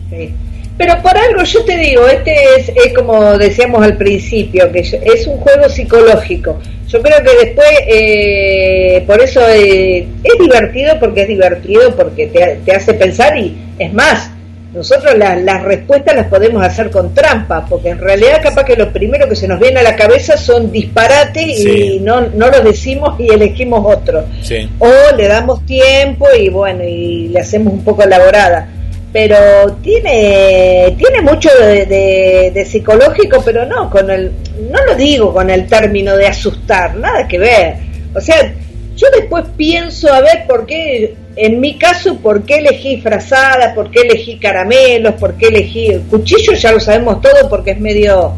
Sí. 0.10 0.34
Pero 0.80 1.02
por 1.02 1.16
algo 1.16 1.44
yo 1.44 1.64
te 1.66 1.78
digo, 1.78 2.08
este 2.08 2.34
es, 2.58 2.70
es 2.70 2.94
como 2.94 3.38
decíamos 3.38 3.84
al 3.84 3.98
principio, 3.98 4.72
que 4.72 4.80
es 4.80 5.28
un 5.28 5.38
juego 5.38 5.68
psicológico. 5.68 6.58
Yo 6.88 7.02
creo 7.02 7.18
que 7.22 7.46
después, 7.46 7.68
eh, 7.86 9.04
por 9.06 9.22
eso 9.22 9.42
eh, 9.50 10.08
es 10.24 10.40
divertido, 10.40 10.98
porque 11.00 11.24
es 11.24 11.28
divertido, 11.28 11.96
porque 11.96 12.28
te, 12.28 12.60
te 12.66 12.72
hace 12.72 12.94
pensar 12.94 13.38
y 13.38 13.56
es 13.78 13.94
más, 13.94 14.32
nosotros 14.74 15.18
la- 15.18 15.36
las 15.36 15.64
respuestas 15.64 16.16
las 16.16 16.28
podemos 16.28 16.64
hacer 16.64 16.90
con 16.92 17.14
trampa, 17.14 17.66
porque 17.68 17.90
en 17.90 17.98
realidad 18.00 18.40
capaz 18.44 18.64
que 18.66 18.76
lo 18.76 18.92
primero 18.94 19.28
que 19.28 19.36
se 19.36 19.48
nos 19.48 19.60
viene 19.60 19.80
a 19.80 19.84
la 19.84 19.96
cabeza 19.96 20.38
son 20.38 20.72
disparates 20.72 21.58
Sí. 21.58 21.94
y 21.96 22.00
no, 22.02 22.22
no 22.22 22.50
los 22.50 22.64
decimos 22.64 23.20
y 23.20 23.32
elegimos 23.34 23.84
otro 23.86 24.26
Sí. 24.44 24.70
o 24.80 25.16
le 25.18 25.28
damos 25.28 25.66
tiempo 25.66 26.28
y 26.40 26.50
bueno 26.50 26.84
y 26.84 27.30
le 27.30 27.40
hacemos 27.40 27.74
un 27.74 27.84
poco 27.84 28.04
elaborada 28.04 28.70
pero 29.12 29.38
tiene 29.82 30.96
tiene 30.98 31.22
mucho 31.22 31.50
de, 31.60 31.86
de- 31.88 32.52
de 32.54 32.66
psicológico 32.66 33.42
pero 33.44 33.66
no 33.66 33.90
con 33.90 34.10
el 34.12 34.32
no 34.70 34.86
lo 34.86 34.96
digo 34.96 35.34
con 35.34 35.50
el 35.50 35.66
término 35.68 36.16
de 36.16 36.28
asustar 36.28 36.96
nada 36.96 37.28
que 37.28 37.40
ver 37.40 37.74
o 38.14 38.22
sea 38.22 38.54
yo 39.00 39.08
después 39.18 39.46
pienso 39.56 40.12
a 40.14 40.22
ver 40.22 40.46
por 40.48 40.66
qué 40.66 41.16
en 41.36 41.60
mi 41.60 41.78
caso 41.78 42.18
por 42.18 42.44
qué 42.44 42.56
elegí 42.58 43.00
frazada 43.02 43.74
por 43.74 43.90
qué 43.92 44.02
elegí 44.02 44.38
caramelos 44.38 45.14
por 45.16 45.36
qué 45.36 45.48
elegí 45.48 45.88
el 45.88 46.02
cuchillo 46.02 46.54
ya 46.54 46.72
lo 46.74 46.80
sabemos 46.80 47.22
todo 47.22 47.48
porque 47.50 47.72
es 47.72 47.80
medio 47.80 48.34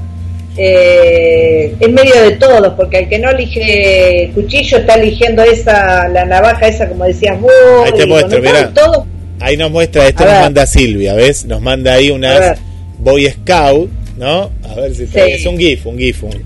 eh, 0.58 1.76
en 1.80 1.94
medio 1.94 2.22
de 2.24 2.32
todos, 2.32 2.74
porque 2.76 3.00
el 3.00 3.10
que 3.10 3.20
no 3.20 3.30
elige 3.32 4.32
cuchillo 4.36 4.80
está 4.80 4.96
eligiendo 4.96 5.42
esa, 5.44 6.08
la 6.10 6.26
navaja 6.26 6.68
esa 6.68 6.90
como 6.90 7.06
decías 7.06 7.40
vos. 7.40 7.52
Ahí 7.86 7.92
te 7.94 8.06
muestro, 8.06 8.42
mirá. 8.42 8.70
todo- 8.74 9.06
Ahí 9.40 9.58
nos 9.58 9.72
muestra, 9.72 10.08
esto 10.08 10.24
A 10.24 10.26
nos 10.26 10.34
ver. 10.36 10.42
manda 10.44 10.66
Silvia, 10.68 11.14
¿ves? 11.16 11.46
Nos 11.46 11.62
manda 11.62 11.94
ahí 11.94 12.12
unas. 12.12 12.60
Boy 13.00 13.28
Scout, 13.30 13.90
¿no? 14.18 14.52
A 14.70 14.76
ver 14.76 14.94
si 14.94 15.08
Sí. 15.08 15.20
es 15.20 15.46
un 15.46 15.58
GIF, 15.58 15.86
un 15.88 15.98
GIF, 15.98 16.24
un- 16.26 16.44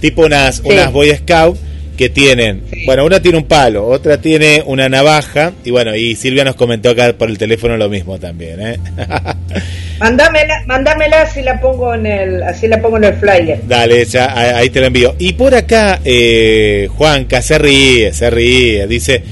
tipo 0.00 0.22
unas, 0.24 0.56
Sí. 0.56 0.62
unas 0.64 0.90
Boy 0.92 1.10
Scout 1.16 1.58
que 1.96 2.08
tienen, 2.08 2.62
bueno, 2.86 3.04
una 3.04 3.20
tiene 3.20 3.38
un 3.38 3.44
palo, 3.44 3.86
otra 3.86 4.18
tiene 4.18 4.62
una 4.64 4.88
navaja, 4.88 5.52
y 5.64 5.70
bueno, 5.70 5.94
y 5.94 6.16
Silvia 6.16 6.44
nos 6.44 6.54
comentó 6.54 6.90
acá 6.90 7.12
por 7.12 7.28
el 7.28 7.38
teléfono 7.38 7.76
lo 7.76 7.88
mismo 7.88 8.18
también, 8.18 8.60
¿eh? 8.60 8.78
Mándamela, 10.00 10.64
mándamela 10.66 11.22
así 11.22 11.42
la 11.42 11.60
pongo 11.60 11.94
en 11.94 12.06
el, 12.06 12.42
así 12.42 12.66
la 12.66 12.80
pongo 12.80 12.96
en 12.96 13.04
el 13.04 13.14
flyer. 13.14 13.60
Dale, 13.68 14.04
ya, 14.04 14.56
ahí 14.56 14.68
te 14.70 14.80
lo 14.80 14.86
envío. 14.86 15.14
Y 15.18 15.34
por 15.34 15.54
acá, 15.54 16.00
eh, 16.04 16.88
Juanca 16.96 17.40
se 17.40 17.58
ríe, 17.58 18.12
se 18.12 18.28
ríe, 18.30 18.86
dice, 18.88 19.22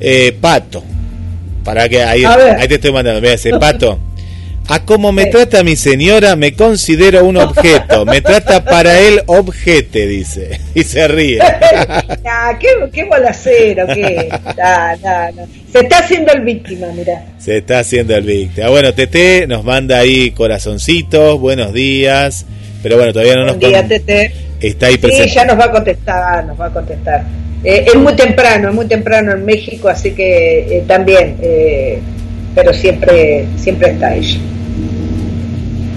eh, 0.00 0.36
Pato, 0.40 0.82
para 1.62 1.88
que 1.88 2.02
ahí, 2.02 2.24
ahí 2.24 2.66
te 2.66 2.76
estoy 2.76 2.92
mandando, 2.92 3.20
mira, 3.20 3.32
dice, 3.32 3.50
Pato, 3.60 3.98
a 4.70 4.84
como 4.84 5.12
me 5.12 5.24
Sí. 5.24 5.30
trata 5.30 5.62
mi 5.64 5.76
señora, 5.76 6.36
me 6.36 6.52
considero 6.52 7.24
un 7.24 7.38
objeto, 7.38 8.04
me 8.04 8.20
trata 8.20 8.64
para 8.64 8.98
él 9.00 9.22
objete, 9.26 10.06
dice, 10.06 10.60
y 10.74 10.84
se 10.84 11.08
ríe. 11.08 11.38
Ah, 12.30 12.56
qué, 12.60 12.68
qué. 12.92 13.08
Ah. 14.62 15.30
Se 15.72 15.78
está 15.80 15.98
haciendo 15.98 16.32
el 16.32 16.40
víctima, 16.42 16.86
mira. 16.94 17.24
Se 17.38 17.58
está 17.58 17.80
haciendo 17.80 18.14
el 18.16 18.22
víctima. 18.24 18.68
Bueno, 18.68 18.92
Tete 18.94 19.46
nos 19.46 19.64
manda 19.64 19.98
ahí 19.98 20.30
corazoncitos, 20.32 21.38
buenos 21.40 21.72
días, 21.72 22.44
pero 22.82 22.96
bueno, 22.96 23.12
todavía 23.12 23.34
no 23.36 23.44
nos 23.46 23.58
Buen 23.58 23.70
día, 23.72 23.80
con- 23.80 23.88
Tete. 23.88 24.32
está 24.60 24.86
ahí 24.86 24.92
Sí, 24.94 24.98
presente. 24.98 25.28
ya 25.34 25.44
nos 25.44 25.58
va 25.58 25.64
a 25.64 25.70
contestar, 25.70 26.44
nos 26.44 26.60
va 26.60 26.66
a 26.66 26.72
contestar. 26.72 27.24
Eh, 27.64 27.84
es 27.88 27.94
muy 27.96 28.14
temprano, 28.14 28.68
es 28.68 28.74
muy 28.74 28.86
temprano 28.86 29.32
en 29.32 29.44
México, 29.44 29.88
así 29.88 30.12
que 30.12 30.78
eh, 30.78 30.84
también, 30.86 31.36
eh, 31.42 31.98
pero 32.54 32.72
siempre, 32.72 33.46
siempre 33.56 33.90
está 33.90 34.14
ella. 34.14 34.38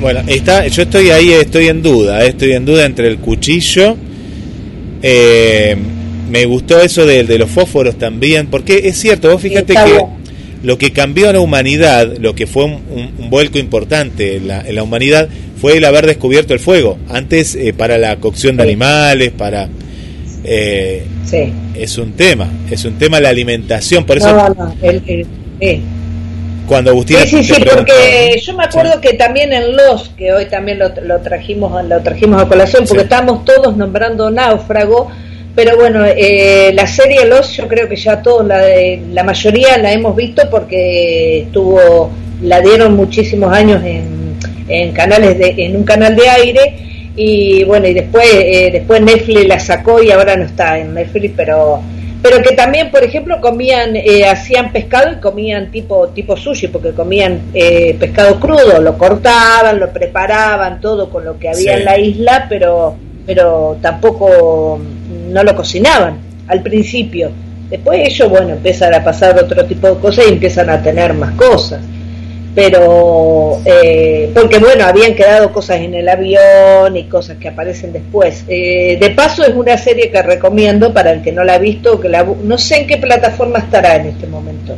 Bueno, 0.02 0.22
está, 0.28 0.66
yo 0.68 0.82
estoy 0.84 1.10
ahí, 1.12 1.32
estoy 1.32 1.68
en 1.68 1.82
duda, 1.84 2.26
eh, 2.26 2.30
estoy 2.30 2.54
en 2.54 2.66
duda 2.66 2.86
entre 2.86 3.08
el 3.08 3.18
cuchillo. 3.18 3.96
eh, 5.04 5.76
me 6.30 6.46
gustó 6.46 6.80
eso 6.80 7.06
de, 7.06 7.24
de 7.26 7.38
los 7.38 7.50
fósforos 7.50 7.98
también, 7.98 8.48
porque 8.48 8.82
es 8.86 8.98
cierto, 8.98 9.30
vos 9.32 9.42
fíjate 9.42 9.74
que 9.74 9.80
lo 10.64 10.78
que 10.78 10.92
cambió 10.92 11.30
a 11.30 11.34
la 11.34 11.40
humanidad, 11.42 12.16
lo 12.20 12.34
que 12.36 12.48
fue 12.48 12.66
un, 12.66 12.74
un- 12.90 13.12
un 13.18 13.30
vuelco 13.30 13.60
importante 13.60 14.38
en 14.38 14.48
la, 14.48 14.62
en 14.62 14.76
la 14.76 14.84
humanidad, 14.84 15.28
fue 15.60 15.78
el 15.78 15.84
haber 15.86 16.06
descubierto 16.08 16.54
el 16.54 16.60
fuego. 16.60 16.98
Antes, 17.10 17.56
eh, 17.56 17.74
para 17.74 17.98
la 17.98 18.16
cocción 18.18 18.56
de 18.58 18.64
animales, 18.64 19.32
para... 19.32 19.68
eh, 20.44 21.04
Sí. 21.26 21.52
es 21.76 21.98
un 21.98 22.14
tema, 22.14 22.50
es 22.70 22.84
un 22.86 22.94
tema 22.96 23.20
la 23.20 23.30
alimentación, 23.30 24.06
por 24.06 24.18
eso 24.18 24.34
No, 24.36 24.50
no, 24.50 24.76
el- 24.82 25.02
el- 25.08 25.28
eh. 25.60 25.80
Cuando 26.72 26.92
Agustina 26.92 27.20
Sí, 27.26 27.44
sí, 27.44 27.54
sí, 27.56 27.66
porque 27.76 28.40
yo 28.42 28.54
me 28.56 28.64
acuerdo 28.64 29.02
que 29.02 29.12
también 29.16 29.52
en 29.52 29.76
Los, 29.76 30.08
que 30.18 30.32
hoy 30.32 30.46
también 30.46 30.80
lo, 30.80 30.88
lo 31.04 31.20
trajimos 31.20 31.84
lo 31.84 32.02
trajimos 32.02 32.42
a 32.42 32.48
colación, 32.48 32.86
porque 32.88 33.00
Sí. 33.02 33.04
estamos 33.04 33.44
todos 33.44 33.76
nombrando 33.76 34.32
náufrago, 34.32 35.10
pero 35.54 35.76
bueno, 35.76 36.06
eh, 36.06 36.72
la 36.74 36.88
serie 36.88 37.26
Los 37.26 37.52
yo 37.58 37.68
creo 37.68 37.90
que 37.90 37.98
ya 37.98 38.22
todos, 38.22 38.48
la, 38.48 38.60
de- 38.60 39.02
la 39.12 39.22
mayoría 39.26 39.78
la 39.80 39.92
hemos 39.92 40.16
visto 40.16 40.50
porque 40.50 41.40
estuvo, 41.42 42.10
la 42.42 42.62
dieron 42.62 42.96
muchísimos 42.96 43.52
años 43.52 43.84
en, 43.84 44.36
en 44.70 44.94
canales 44.94 45.38
de, 45.40 45.54
en 45.58 45.76
un 45.76 45.84
canal 45.84 46.16
de 46.16 46.30
aire 46.30 46.76
y 47.18 47.66
bueno, 47.66 47.86
y 47.86 47.94
después, 47.94 48.26
eh, 48.34 48.70
después 48.72 49.02
Netflix 49.02 49.46
la 49.46 49.60
sacó 49.60 50.02
y 50.02 50.10
ahora 50.12 50.38
no 50.38 50.46
está 50.46 50.80
en 50.80 50.94
Netflix, 50.94 51.34
pero 51.36 51.82
pero 52.22 52.42
que 52.44 52.56
también 52.56 52.92
por 52.92 53.04
ejemplo 53.04 53.42
comían 53.42 53.96
eh, 53.96 54.26
hacían 54.26 54.72
pescado 54.72 55.12
y 55.14 55.16
comían 55.16 55.72
tipo 55.72 56.10
tipo 56.10 56.38
sushi 56.38 56.68
porque 56.68 56.92
comían 56.92 57.42
eh, 57.54 57.96
pescado 58.00 58.40
crudo 58.40 58.80
lo 58.82 58.98
cortaban 58.98 59.80
lo 59.80 59.92
preparaban 59.92 60.80
todo 60.82 61.10
con 61.10 61.26
lo 61.26 61.40
que 61.40 61.50
había 61.50 61.76
Sí. 61.76 61.80
en 61.80 61.86
la 61.86 61.98
isla 61.98 62.46
pero 62.50 62.96
pero 63.26 63.78
tampoco 63.82 64.80
no 65.30 65.44
lo 65.44 65.56
cocinaban 65.56 66.18
al 66.48 66.62
principio. 66.62 67.32
Después 67.70 68.02
ellos, 68.06 68.30
bueno, 68.30 68.50
empiezan 68.50 68.94
a 68.94 69.04
pasar 69.04 69.40
otro 69.40 69.66
tipo 69.66 69.88
de 69.88 69.96
cosas 70.02 70.26
y 70.28 70.34
empiezan 70.34 70.70
a 70.70 70.82
tener 70.82 71.14
más 71.14 71.32
cosas. 71.36 71.80
Pero, 72.54 73.62
eh, 73.64 74.30
porque 74.34 74.58
bueno, 74.60 74.84
habían 74.84 75.16
quedado 75.16 75.54
cosas 75.54 75.80
en 75.82 75.94
el 75.94 76.10
avión 76.10 76.98
y 76.98 77.06
cosas 77.06 77.38
que 77.38 77.48
aparecen 77.48 77.94
después. 77.94 78.44
Eh, 78.48 78.98
de 79.00 79.10
paso 79.12 79.46
es 79.46 79.56
una 79.56 79.78
serie 79.78 80.12
que 80.12 80.22
recomiendo 80.22 80.94
para 80.94 81.12
el 81.12 81.22
que 81.22 81.32
no 81.32 81.44
la 81.46 81.54
ha 81.54 81.60
visto, 81.60 82.00
que 82.02 82.10
la, 82.10 82.24
no 82.24 82.58
sé 82.58 82.82
en 82.82 82.88
qué 82.88 82.98
plataforma 82.98 83.60
estará 83.60 83.96
en 83.96 84.08
este 84.08 84.28
momento. 84.28 84.76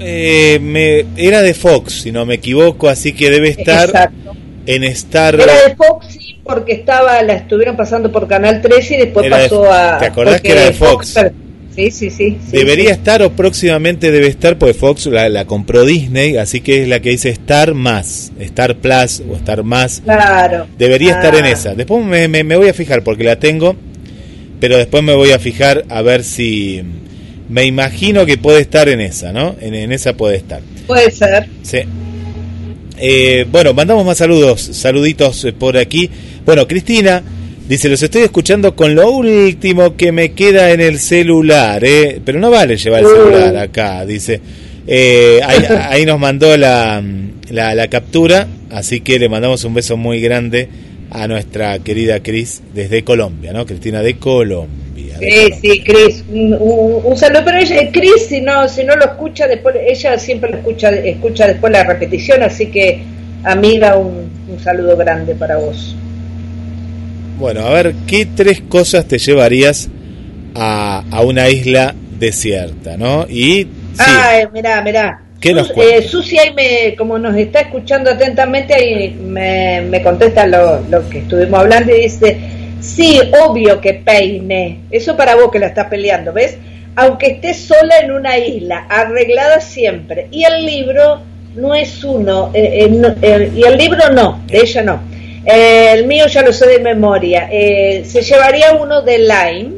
Eh, 0.00 0.58
me, 0.60 1.04
era 1.16 1.42
de 1.42 1.52
Fox, 1.54 2.02
si 2.02 2.12
no 2.12 2.24
me 2.24 2.34
equivoco, 2.34 2.88
así 2.88 3.12
que 3.12 3.30
debe 3.30 3.50
estar 3.50 3.88
Exacto. 3.88 4.32
en 4.66 4.84
Star. 4.84 5.34
Era 5.34 5.54
de 5.68 5.74
Fox, 5.76 6.06
sí, 6.10 6.38
porque 6.44 6.72
estaba, 6.72 7.22
la 7.22 7.34
estuvieron 7.34 7.76
pasando 7.76 8.10
por 8.10 8.26
Canal 8.26 8.62
13 8.62 8.94
y 8.94 8.98
después 8.98 9.26
Era 9.26 9.38
de- 9.38 9.48
pasó 9.48 9.70
a... 9.70 9.98
¿te 9.98 10.06
acordás 10.06 10.40
que 10.40 10.52
era 10.52 10.64
de 10.64 10.72
Fox? 10.72 11.14
Sí, 11.76 11.90
sí. 11.90 12.10
sí, 12.10 12.36
Debería 12.50 12.86
sí. 12.86 12.90
estar 12.92 13.22
o 13.22 13.30
próximamente 13.32 14.10
debe 14.10 14.26
estar, 14.28 14.58
porque 14.58 14.74
Fox 14.74 15.06
la, 15.06 15.28
la 15.28 15.44
compró 15.44 15.84
Disney, 15.84 16.36
así 16.36 16.60
que 16.60 16.82
es 16.82 16.88
la 16.88 17.00
que 17.00 17.10
dice 17.10 17.28
Star 17.30 17.74
más, 17.74 18.32
Star 18.40 18.76
Plus 18.76 19.22
o 19.30 19.36
Star 19.36 19.62
más. 19.62 20.00
Claro. 20.04 20.66
Debería 20.78 21.12
estar 21.12 21.34
en 21.34 21.44
Ah. 21.44 21.50
esa. 21.50 21.74
Después 21.74 22.04
me, 22.04 22.28
me- 22.28 22.44
me 22.44 22.56
voy 22.56 22.68
a 22.68 22.74
fijar 22.74 23.02
porque 23.02 23.24
la 23.24 23.38
tengo, 23.38 23.76
pero 24.60 24.76
después 24.78 25.02
me 25.02 25.14
voy 25.14 25.32
a 25.32 25.38
fijar 25.38 25.84
a 25.88 26.02
ver 26.02 26.24
si... 26.24 26.82
Me 27.48 27.64
imagino 27.64 28.26
que 28.26 28.38
puede 28.38 28.60
estar 28.60 28.88
en 28.88 29.00
esa, 29.00 29.32
¿no? 29.32 29.54
En, 29.60 29.74
en 29.74 29.92
esa 29.92 30.14
puede 30.16 30.36
estar. 30.36 30.62
Puede 30.88 31.10
ser. 31.12 31.48
Sí. 31.62 31.78
Eh, 32.98 33.46
bueno, 33.52 33.74
mandamos 33.74 34.04
más 34.06 34.18
saludos, 34.18 34.60
saluditos 34.72 35.44
eh, 35.44 35.52
por 35.52 35.76
aquí. 35.76 36.08
Bueno, 36.46 36.66
Cristina 36.66 37.22
dice, 37.68 37.88
los 37.88 38.02
estoy 38.02 38.22
escuchando 38.22 38.74
con 38.76 38.94
lo 38.94 39.10
último 39.10 39.96
que 39.96 40.12
me 40.12 40.32
queda 40.32 40.70
en 40.70 40.80
el 40.80 40.98
celular, 40.98 41.84
¿eh? 41.84 42.20
pero 42.24 42.38
no 42.38 42.50
vale 42.50 42.76
llevar 42.76 43.00
el 43.00 43.06
Uh. 43.06 43.10
celular 43.10 43.56
acá, 43.56 44.04
dice. 44.06 44.40
Eh, 44.86 45.40
ahí, 45.44 45.58
ahí 45.90 46.06
nos 46.06 46.18
mandó 46.18 46.56
la, 46.56 47.02
la, 47.50 47.74
la 47.74 47.88
captura, 47.88 48.46
así 48.70 49.00
que 49.00 49.18
le 49.18 49.28
mandamos 49.28 49.64
un 49.64 49.74
beso 49.74 49.96
muy 49.96 50.20
grande 50.20 50.68
a 51.10 51.26
nuestra 51.28 51.78
querida 51.80 52.20
Cris 52.20 52.62
desde 52.74 53.02
Colombia, 53.04 53.52
¿no? 53.52 53.64
Cristina 53.66 54.02
de 54.02 54.16
Colombia. 54.16 55.18
de 55.18 55.26
Sí, 55.26 55.50
Colombia. 55.50 55.58
sí, 55.60 55.82
Cris, 55.84 56.24
un, 56.32 56.54
un- 56.54 57.00
un 57.04 57.16
saludo. 57.16 57.42
Pero 57.44 57.58
ella, 57.58 57.90
Cris, 57.92 58.26
si 58.28 58.40
no, 58.40 58.68
si 58.68 58.84
no 58.84 58.94
lo 58.96 59.04
escucha 59.04 59.46
después, 59.46 59.76
ella 59.88 60.18
siempre 60.18 60.50
lo 60.50 60.58
escucha, 60.58 60.90
escucha 60.90 61.46
después 61.46 61.72
la 61.72 61.84
repetición, 61.84 62.42
así 62.42 62.66
que, 62.66 63.02
amiga, 63.44 63.96
un, 63.96 64.28
un 64.48 64.60
saludo 64.60 64.96
grande 64.96 65.34
para 65.36 65.56
vos. 65.58 65.94
Bueno, 67.38 67.66
a 67.66 67.70
ver, 67.70 67.94
¿qué 68.06 68.26
tres 68.26 68.62
cosas 68.62 69.06
te 69.06 69.18
llevarías 69.18 69.88
a, 70.54 71.04
a 71.10 71.20
una 71.22 71.48
isla 71.50 71.94
desierta, 72.18 72.96
no? 72.96 73.26
Y 73.28 73.64
sí, 73.64 73.98
Ay, 73.98 74.44
mirá, 74.52 74.80
mirá. 74.82 75.20
¿Qué 75.40 75.52
nos 75.52 75.70
eh, 75.76 76.02
Susi 76.02 76.38
ahí 76.38 76.54
me, 76.54 76.96
como 76.96 77.18
nos 77.18 77.36
está 77.36 77.60
escuchando 77.60 78.10
atentamente, 78.10 78.74
ahí 78.74 79.10
me, 79.10 79.82
me 79.82 80.02
contesta 80.02 80.46
lo, 80.46 80.80
lo 80.88 81.08
que 81.10 81.18
estuvimos 81.18 81.60
hablando 81.60 81.94
y 81.94 82.02
dice, 82.02 82.38
sí, 82.80 83.20
obvio 83.46 83.80
que 83.80 83.94
peine. 83.94 84.80
Eso 84.90 85.14
para 85.16 85.36
vos 85.36 85.50
que 85.50 85.58
la 85.58 85.66
estás 85.66 85.88
peleando, 85.88 86.32
¿ves? 86.32 86.56
Aunque 86.96 87.26
estés 87.32 87.58
sola 87.58 87.98
en 88.02 88.12
una 88.12 88.38
isla, 88.38 88.86
arreglada 88.88 89.60
siempre. 89.60 90.28
Y 90.30 90.44
el 90.44 90.64
libro 90.64 91.20
no 91.54 91.74
es 91.74 92.02
uno, 92.02 92.50
eh, 92.54 92.84
eh, 92.84 92.88
no, 92.88 93.08
eh, 93.20 93.52
y 93.54 93.62
el 93.62 93.76
libro 93.76 94.10
no, 94.12 94.42
de 94.46 94.58
ella 94.58 94.82
no. 94.82 95.15
Eh, 95.46 95.92
el 95.92 96.06
mío 96.06 96.26
ya 96.26 96.42
lo 96.42 96.52
sé 96.52 96.66
de 96.66 96.78
memoria. 96.80 97.48
Eh, 97.50 98.02
se 98.04 98.22
llevaría 98.22 98.72
uno 98.72 99.00
de 99.02 99.18
Lime. 99.18 99.70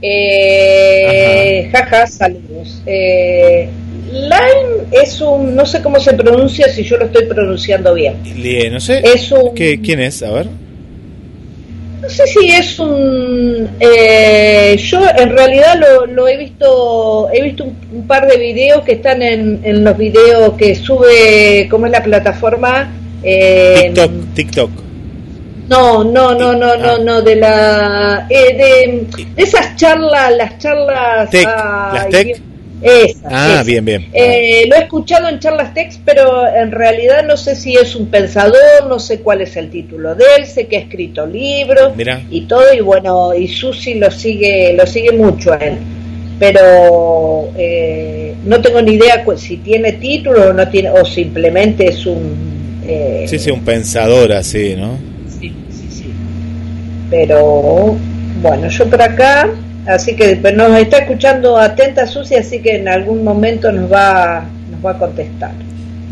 Eh, 0.00 1.68
jaja, 1.72 2.06
saludos. 2.06 2.82
Eh, 2.86 3.68
Lime 4.10 4.86
es 4.90 5.20
un, 5.20 5.54
no 5.54 5.66
sé 5.66 5.82
cómo 5.82 6.00
se 6.00 6.14
pronuncia, 6.14 6.68
si 6.68 6.82
yo 6.84 6.96
lo 6.96 7.06
estoy 7.06 7.26
pronunciando 7.26 7.92
bien. 7.94 8.14
No 8.72 8.80
sé, 8.80 9.02
Es 9.04 9.30
un, 9.30 9.54
¿qué, 9.54 9.80
¿quién 9.80 10.00
es? 10.00 10.22
A 10.22 10.30
ver. 10.30 10.46
no 12.00 12.08
sé 12.08 12.26
si 12.26 12.48
es 12.50 12.78
un, 12.78 13.68
eh, 13.80 14.76
yo 14.78 15.00
en 15.18 15.30
realidad 15.30 15.78
lo, 15.78 16.06
lo 16.06 16.26
he 16.28 16.38
visto, 16.38 17.28
he 17.32 17.42
visto 17.42 17.64
un, 17.64 17.76
un 17.92 18.06
par 18.06 18.26
de 18.26 18.38
videos 18.38 18.82
que 18.84 18.92
están 18.92 19.20
en, 19.20 19.60
en 19.62 19.84
los 19.84 19.98
videos 19.98 20.54
que 20.54 20.74
sube, 20.74 21.66
¿cómo 21.70 21.84
es 21.86 21.92
la 21.92 22.02
plataforma? 22.02 22.90
Eh, 23.22 23.84
TikTok, 23.94 24.10
TikTok. 24.34 24.70
No, 25.68 26.02
no, 26.04 26.34
no, 26.34 26.54
no, 26.54 26.76
no, 26.76 26.90
Ah. 26.94 26.98
no, 27.04 27.20
de 27.22 27.36
la, 27.36 28.26
eh, 28.30 28.56
de, 28.56 29.24
de 29.36 29.42
esas 29.42 29.76
charlas, 29.76 30.32
las 30.36 30.58
charlas. 30.58 31.28
Tech, 31.30 31.46
ay, 31.46 31.94
las 31.94 32.08
tech. 32.08 32.40
Esas, 32.80 33.22
Ah, 33.32 33.48
esas. 33.54 33.66
bien, 33.66 33.84
bien. 33.84 34.08
Eh, 34.12 34.64
lo 34.68 34.76
he 34.76 34.78
escuchado 34.78 35.28
en 35.28 35.40
charlas 35.40 35.74
text, 35.74 36.00
pero 36.04 36.46
en 36.46 36.70
realidad 36.70 37.24
no 37.26 37.36
sé 37.36 37.56
si 37.56 37.74
es 37.74 37.96
un 37.96 38.06
pensador, 38.06 38.86
no 38.88 38.98
sé 39.00 39.18
cuál 39.20 39.40
es 39.42 39.56
el 39.56 39.68
título 39.68 40.14
de 40.14 40.24
él, 40.38 40.46
sé 40.46 40.68
que 40.68 40.76
ha 40.76 40.80
escrito 40.80 41.26
libros 41.26 41.94
Mirá. 41.96 42.22
y 42.30 42.42
todo, 42.42 42.72
y 42.72 42.80
bueno, 42.80 43.34
y 43.34 43.48
Susi 43.48 43.94
lo 43.94 44.10
sigue, 44.12 44.72
lo 44.74 44.86
sigue 44.86 45.10
mucho 45.12 45.52
a 45.52 45.56
él. 45.56 45.76
Pero 46.38 47.50
eh, 47.58 48.34
no 48.44 48.60
tengo 48.62 48.80
ni 48.80 48.92
idea 48.92 49.24
si 49.36 49.56
tiene 49.58 49.92
título 49.94 50.50
o 50.50 50.52
no 50.52 50.68
tiene, 50.68 50.90
o 50.90 51.04
simplemente 51.04 51.88
es 51.88 52.06
un 52.06 52.47
eh, 52.88 53.24
Sí, 53.28 53.38
sí, 53.38 53.50
un 53.50 53.60
pensador 53.60 54.32
así, 54.32 54.74
¿no? 54.76 54.98
Sí, 55.38 55.52
sí, 55.70 55.86
sí. 55.90 56.12
Pero 57.10 57.96
bueno, 58.42 58.68
yo 58.68 58.88
por 58.88 59.02
acá, 59.02 59.48
así 59.86 60.16
que 60.16 60.36
nos 60.36 60.76
está 60.78 60.98
escuchando 60.98 61.56
atenta 61.56 62.06
Susi, 62.06 62.34
así 62.36 62.60
que 62.60 62.76
en 62.76 62.88
algún 62.88 63.22
momento 63.22 63.70
nos 63.70 63.92
va, 63.92 64.44
nos 64.70 64.84
va 64.84 64.92
a 64.92 64.98
contestar. 64.98 65.52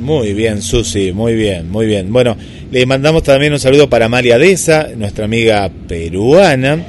Muy 0.00 0.34
bien, 0.34 0.60
Susi, 0.60 1.12
muy 1.12 1.34
bien, 1.34 1.70
muy 1.70 1.86
bien. 1.86 2.12
Bueno, 2.12 2.36
le 2.70 2.84
mandamos 2.84 3.22
también 3.22 3.52
un 3.52 3.58
saludo 3.58 3.88
para 3.88 4.06
Amalia 4.06 4.38
Deza, 4.38 4.88
nuestra 4.96 5.24
amiga 5.24 5.70
peruana. 5.88 6.84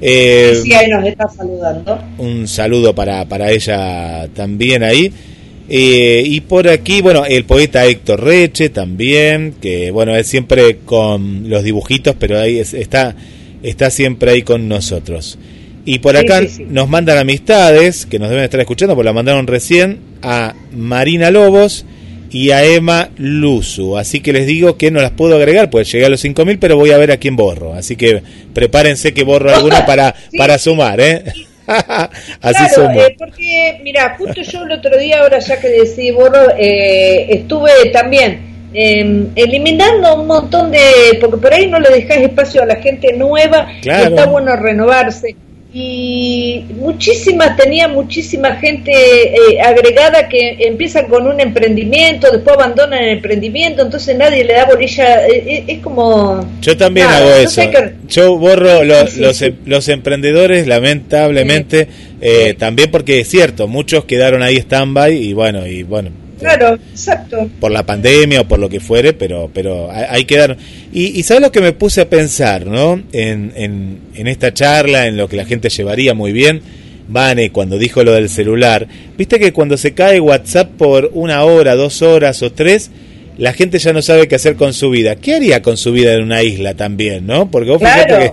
Eh, 0.00 0.60
sí, 0.62 0.72
ahí 0.74 0.88
nos 0.88 1.04
está 1.06 1.28
saludando. 1.28 1.98
un 2.18 2.46
saludo 2.48 2.94
para, 2.94 3.24
para 3.26 3.50
ella 3.50 4.28
también 4.34 4.82
ahí. 4.82 5.12
Eh, 5.68 6.22
y 6.24 6.40
por 6.42 6.68
aquí, 6.68 7.00
bueno, 7.02 7.24
el 7.24 7.44
poeta 7.44 7.84
Héctor 7.86 8.22
Reche 8.22 8.68
también, 8.68 9.54
que 9.60 9.90
bueno, 9.90 10.14
es 10.14 10.26
siempre 10.28 10.78
con 10.84 11.50
los 11.50 11.64
dibujitos, 11.64 12.14
pero 12.18 12.38
ahí 12.38 12.58
es- 12.58 12.72
está, 12.74 13.16
está 13.62 13.90
siempre 13.90 14.30
ahí 14.30 14.42
con 14.42 14.68
nosotros. 14.68 15.38
Y 15.84 15.98
por 16.00 16.16
acá 16.16 16.40
sí, 16.42 16.48
sí. 16.48 16.66
nos 16.68 16.88
mandan 16.88 17.18
amistades, 17.18 18.06
que 18.06 18.18
nos 18.18 18.28
deben 18.28 18.44
estar 18.44 18.60
escuchando, 18.60 18.94
porque 18.94 19.06
la 19.06 19.12
mandaron 19.12 19.46
recién, 19.46 19.98
a 20.22 20.54
Marina 20.72 21.30
Lobos 21.30 21.84
y 22.30 22.50
a 22.50 22.64
Emma 22.64 23.10
Luzu. 23.18 23.96
Así 23.96 24.20
que 24.20 24.32
les 24.32 24.46
digo 24.46 24.76
que 24.76 24.90
no 24.90 25.00
las 25.00 25.12
puedo 25.12 25.36
agregar, 25.36 25.70
pues 25.70 25.90
llegué 25.90 26.04
a 26.06 26.08
los 26.08 26.20
5.000, 26.24 26.58
pero 26.60 26.76
voy 26.76 26.90
a 26.90 26.98
ver 26.98 27.12
a 27.12 27.16
quién 27.18 27.36
borro. 27.36 27.72
Así 27.74 27.94
que 27.96 28.20
prepárense 28.52 29.14
que 29.14 29.22
borro 29.24 29.52
alguno 29.54 29.76
para, 29.86 30.14
para 30.36 30.58
sumar, 30.58 31.00
¿eh? 31.00 31.22
Así 32.40 32.74
claro, 32.76 32.90
eh, 33.00 33.16
porque 33.18 33.80
mira, 33.82 34.16
justo 34.18 34.40
yo 34.42 34.62
el 34.62 34.72
otro 34.72 34.96
día, 34.98 35.20
ahora 35.20 35.38
ya 35.38 35.58
que 35.60 35.68
decidí 35.68 36.10
borro, 36.12 36.50
eh, 36.56 37.26
estuve 37.30 37.90
también 37.92 38.68
eh, 38.72 39.26
eliminando 39.34 40.20
un 40.20 40.26
montón 40.26 40.70
de, 40.70 41.18
porque 41.20 41.36
por 41.38 41.52
ahí 41.52 41.66
no 41.66 41.80
le 41.80 41.90
dejas 41.90 42.18
espacio 42.18 42.62
a 42.62 42.66
la 42.66 42.76
gente 42.76 43.12
nueva, 43.14 43.66
y 43.78 43.82
Claro. 43.82 44.08
está 44.10 44.26
bueno 44.26 44.54
renovarse. 44.56 45.36
Y 45.78 46.64
muchísimas, 46.74 47.54
tenía 47.54 47.86
muchísima 47.86 48.56
gente 48.56 48.90
eh, 48.94 49.60
agregada 49.62 50.26
que 50.26 50.56
empiezan 50.60 51.04
con 51.06 51.26
un 51.26 51.38
emprendimiento, 51.38 52.30
después 52.32 52.56
abandonan 52.56 53.02
el 53.04 53.10
emprendimiento, 53.10 53.82
entonces 53.82 54.16
nadie 54.16 54.42
le 54.42 54.54
da 54.54 54.64
bolilla, 54.64 55.26
eh, 55.28 55.44
eh, 55.46 55.64
es 55.68 55.78
como... 55.80 56.48
Yo 56.62 56.78
también 56.78 57.08
Nada, 57.08 57.18
hago 57.18 57.34
eso. 57.34 57.60
Yo 58.08 58.38
borro 58.38 58.84
lo- 58.84 59.06
Sí, 59.06 59.16
sí, 59.16 59.20
los, 59.20 59.36
sí. 59.36 59.44
em- 59.44 59.56
los 59.66 59.88
emprendedores, 59.90 60.66
lamentablemente, 60.66 61.88
eh, 62.22 62.54
también 62.58 62.90
porque 62.90 63.20
es 63.20 63.28
cierto, 63.28 63.68
muchos 63.68 64.06
quedaron 64.06 64.42
ahí 64.42 64.56
stand-by 64.56 65.14
y 65.14 65.34
bueno, 65.34 65.66
y 65.66 65.82
bueno, 65.82 66.08
Claro, 66.38 66.74
exacto. 66.90 67.48
por 67.60 67.70
la 67.70 67.84
pandemia 67.86 68.42
o 68.42 68.48
por 68.48 68.58
lo 68.58 68.68
que 68.68 68.80
fuere, 68.80 69.12
pero 69.14 69.50
pero 69.52 69.90
ahí 69.90 70.04
ahí 70.08 70.24
quedaron. 70.24 70.56
Y, 70.92 71.18
y 71.18 71.22
¿sabes 71.22 71.42
lo 71.42 71.50
que 71.52 71.60
me 71.60 71.72
puse 71.72 72.02
a 72.02 72.08
pensar, 72.10 72.66
no? 72.66 73.02
En, 73.12 73.52
en, 73.56 73.98
en 74.14 74.26
esta 74.26 74.52
charla, 74.52 75.06
en 75.06 75.16
lo 75.16 75.28
que 75.28 75.36
la 75.36 75.44
gente 75.46 75.68
llevaría 75.70 76.12
muy 76.14 76.32
bien, 76.32 76.60
Vane, 77.08 77.50
cuando 77.52 77.78
dijo 77.78 78.02
lo 78.04 78.12
del 78.12 78.28
celular, 78.28 78.86
viste 79.16 79.38
que 79.38 79.52
cuando 79.52 79.76
se 79.76 79.94
cae 79.94 80.20
WhatsApp 80.20 80.70
por 80.76 81.10
una 81.14 81.44
hora, 81.44 81.74
dos 81.74 82.02
horas 82.02 82.42
o 82.42 82.52
tres, 82.52 82.90
la 83.38 83.52
gente 83.52 83.78
ya 83.78 83.92
no 83.92 84.02
sabe 84.02 84.28
qué 84.28 84.34
hacer 84.34 84.56
con 84.56 84.72
su 84.74 84.90
vida. 84.90 85.16
¿Qué 85.16 85.34
haría 85.36 85.62
con 85.62 85.76
su 85.76 85.92
vida 85.92 86.14
en 86.14 86.22
una 86.22 86.42
isla 86.42 86.74
también, 86.74 87.26
no? 87.26 87.50
Porque 87.50 87.70
vos 87.70 87.78
fíjate 87.80 88.06
Claro. 88.08 88.24
que, 88.24 88.32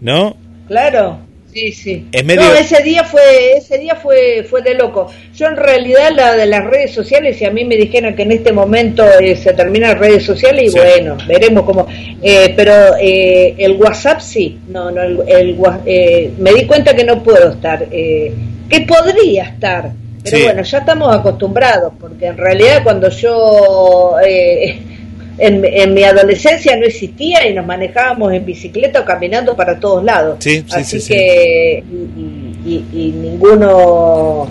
¿no? 0.00 0.36
Claro, 0.66 1.20
Sí, 1.52 1.72
sí. 1.72 2.06
Es 2.12 2.24
medio- 2.24 2.42
No, 2.42 2.54
ese 2.54 2.82
día 2.82 3.02
fue 3.02 3.54
ese 3.56 3.78
día 3.78 3.96
fue 3.96 4.44
fue 4.48 4.62
de 4.62 4.74
loco. 4.74 5.10
Yo 5.34 5.46
en 5.46 5.56
realidad 5.56 6.10
la 6.14 6.36
de 6.36 6.46
las 6.46 6.64
redes 6.64 6.92
sociales, 6.92 7.38
si 7.38 7.44
a 7.44 7.50
mí 7.50 7.64
me 7.64 7.76
dijeran 7.76 8.14
que 8.14 8.22
en 8.22 8.32
este 8.32 8.52
momento 8.52 9.04
eh, 9.20 9.34
se 9.34 9.52
terminan 9.52 9.98
redes 9.98 10.24
sociales, 10.24 10.64
y 10.66 10.68
Sí. 10.70 10.78
bueno, 10.78 11.16
veremos 11.26 11.64
cómo. 11.64 11.86
Eh, 12.22 12.52
pero 12.56 12.72
eh, 13.00 13.54
el 13.58 13.72
WhatsApp 13.72 14.20
sí, 14.20 14.58
no, 14.68 14.90
no, 14.90 15.02
el, 15.02 15.18
el 15.26 15.56
eh, 15.86 16.30
me 16.38 16.52
di 16.52 16.66
cuenta 16.66 16.94
que 16.94 17.04
no 17.04 17.22
puedo 17.22 17.50
estar, 17.50 17.86
eh, 17.90 18.32
que 18.68 18.80
podría 18.82 19.44
estar, 19.44 19.90
pero 20.22 20.36
Sí. 20.36 20.42
bueno, 20.44 20.62
ya 20.62 20.78
estamos 20.78 21.14
acostumbrados, 21.16 21.92
porque 21.98 22.26
en 22.26 22.36
realidad 22.36 22.82
cuando 22.84 23.08
yo 23.08 24.14
eh, 24.24 24.78
en, 25.40 25.64
en 25.64 25.94
mi 25.94 26.04
adolescencia 26.04 26.76
no 26.76 26.84
existía 26.86 27.48
y 27.48 27.54
nos 27.54 27.66
manejábamos 27.66 28.32
en 28.32 28.44
bicicleta 28.44 29.00
o 29.00 29.04
caminando 29.04 29.56
para 29.56 29.80
todos 29.80 30.04
lados. 30.04 30.36
Sí, 30.40 30.58
sí, 30.66 30.80
Así 30.80 31.00
sí, 31.00 31.08
que 31.14 31.82
y, 31.90 32.70
y- 32.70 32.84
y 32.92 33.10
ninguno 33.12 34.48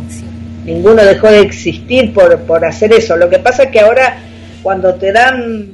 ninguno 0.66 1.04
dejó 1.04 1.28
de 1.32 1.42
existir 1.42 2.14
por, 2.14 2.38
por 2.42 2.66
hacer 2.66 2.92
eso. 2.94 3.16
Lo 3.18 3.30
que 3.30 3.40
pasa 3.40 3.64
es 3.64 3.70
que 3.72 3.80
ahora 3.80 4.18
cuando 4.62 4.96
te 4.96 5.12
dan 5.12 5.68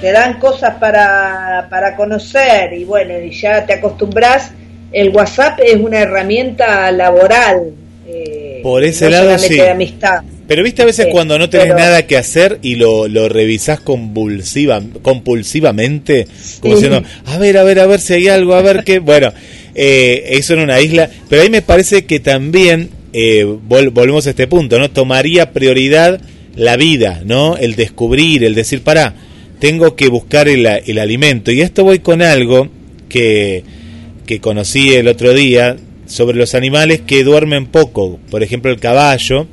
te 0.00 0.12
dan 0.12 0.38
cosas 0.38 0.76
para, 0.76 1.66
para 1.68 1.94
conocer 1.94 2.72
y 2.72 2.84
bueno, 2.84 3.18
y 3.18 3.32
ya 3.32 3.66
te 3.66 3.74
acostumbras, 3.74 4.50
el 4.92 5.10
WhatsApp 5.10 5.60
es 5.62 5.74
una 5.76 5.98
herramienta 6.00 6.90
laboral. 6.90 7.72
eh, 8.06 8.60
Por 8.62 8.82
ese 8.82 9.04
no 9.06 9.10
lado, 9.10 9.38
sí. 9.38 9.54
de 9.56 9.68
amistad. 9.68 10.22
Pero 10.50 10.64
viste 10.64 10.82
a 10.82 10.84
veces 10.84 11.04
Sí, 11.06 11.12
cuando 11.12 11.38
no 11.38 11.48
tenés 11.48 11.68
pero- 11.68 11.78
nada 11.78 12.08
que 12.08 12.16
hacer 12.16 12.58
y 12.60 12.74
lo, 12.74 13.06
lo 13.06 13.28
revisás 13.28 13.78
convulsiva, 13.78 14.82
compulsivamente, 15.00 16.26
como 16.58 16.74
Sí. 16.76 16.82
diciendo, 16.82 17.08
a 17.26 17.38
ver, 17.38 17.56
a 17.56 17.62
ver, 17.62 17.78
a 17.78 17.86
ver 17.86 18.00
si 18.00 18.14
hay 18.14 18.26
algo, 18.26 18.54
a 18.54 18.62
ver 18.62 18.82
qué. 18.84 18.98
Bueno, 19.10 19.32
eh, 19.76 20.24
eso 20.30 20.54
en 20.54 20.60
una 20.60 20.80
isla. 20.80 21.08
Pero 21.28 21.42
ahí 21.42 21.50
me 21.50 21.62
parece 21.62 22.04
que 22.04 22.18
también, 22.18 22.90
eh, 23.12 23.44
vol- 23.46 23.90
volvemos 23.92 24.26
a 24.26 24.30
este 24.30 24.48
punto, 24.48 24.76
¿no? 24.80 24.90
Tomaría 24.90 25.52
prioridad 25.52 26.20
la 26.56 26.76
vida, 26.76 27.22
¿no? 27.24 27.56
El 27.56 27.76
descubrir, 27.76 28.42
el 28.42 28.56
decir, 28.56 28.82
pará, 28.82 29.14
tengo 29.60 29.94
que 29.94 30.08
buscar 30.08 30.48
el, 30.48 30.66
el 30.66 30.98
alimento. 30.98 31.52
Y 31.52 31.60
esto 31.60 31.84
voy 31.84 32.00
con 32.00 32.22
algo 32.22 32.68
que, 33.08 33.62
que 34.26 34.40
conocí 34.40 34.94
el 34.94 35.06
otro 35.06 35.32
día 35.32 35.76
sobre 36.06 36.36
los 36.36 36.56
animales 36.56 37.02
que 37.06 37.22
duermen 37.22 37.66
poco. 37.66 38.18
Por 38.32 38.42
ejemplo, 38.42 38.72
el 38.72 38.80
caballo 38.80 39.46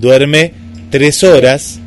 duerme 0.00 0.52
tres 0.90 1.22
horas. 1.24 1.78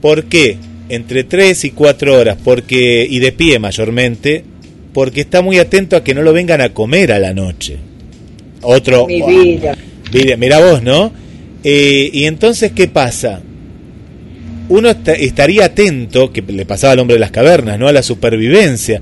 ¿Por 0.00 0.24
qué? 0.24 0.56
Entre 0.88 1.24
tres 1.24 1.64
y 1.64 1.70
cuatro 1.70 2.18
horas. 2.18 2.36
Porque, 2.42 3.06
y 3.08 3.18
de 3.18 3.32
pie 3.32 3.58
mayormente, 3.58 4.44
porque 4.92 5.20
está 5.22 5.42
muy 5.42 5.58
atento 5.58 5.96
a 5.96 6.04
que 6.04 6.14
no 6.14 6.22
lo 6.22 6.32
vengan 6.32 6.60
a 6.60 6.70
comer 6.70 7.12
a 7.12 7.18
la 7.18 7.34
noche. 7.34 7.76
Otro. 8.62 9.06
Mi 9.06 9.22
vida. 9.22 9.76
Mira, 10.12 10.36
mira 10.36 10.58
vos, 10.60 10.82
¿no? 10.82 11.12
Eh, 11.64 12.10
y 12.12 12.24
entonces, 12.24 12.72
¿qué 12.72 12.88
pasa? 12.88 13.40
Uno 14.68 14.88
esta- 14.90 15.12
estaría 15.14 15.66
atento, 15.66 16.32
que 16.32 16.42
le 16.42 16.64
pasaba 16.66 16.92
al 16.92 16.98
hombre 17.00 17.14
de 17.14 17.20
las 17.20 17.30
cavernas, 17.30 17.78
¿no? 17.78 17.86
A 17.88 17.92
la 17.92 18.02
supervivencia. 18.02 19.00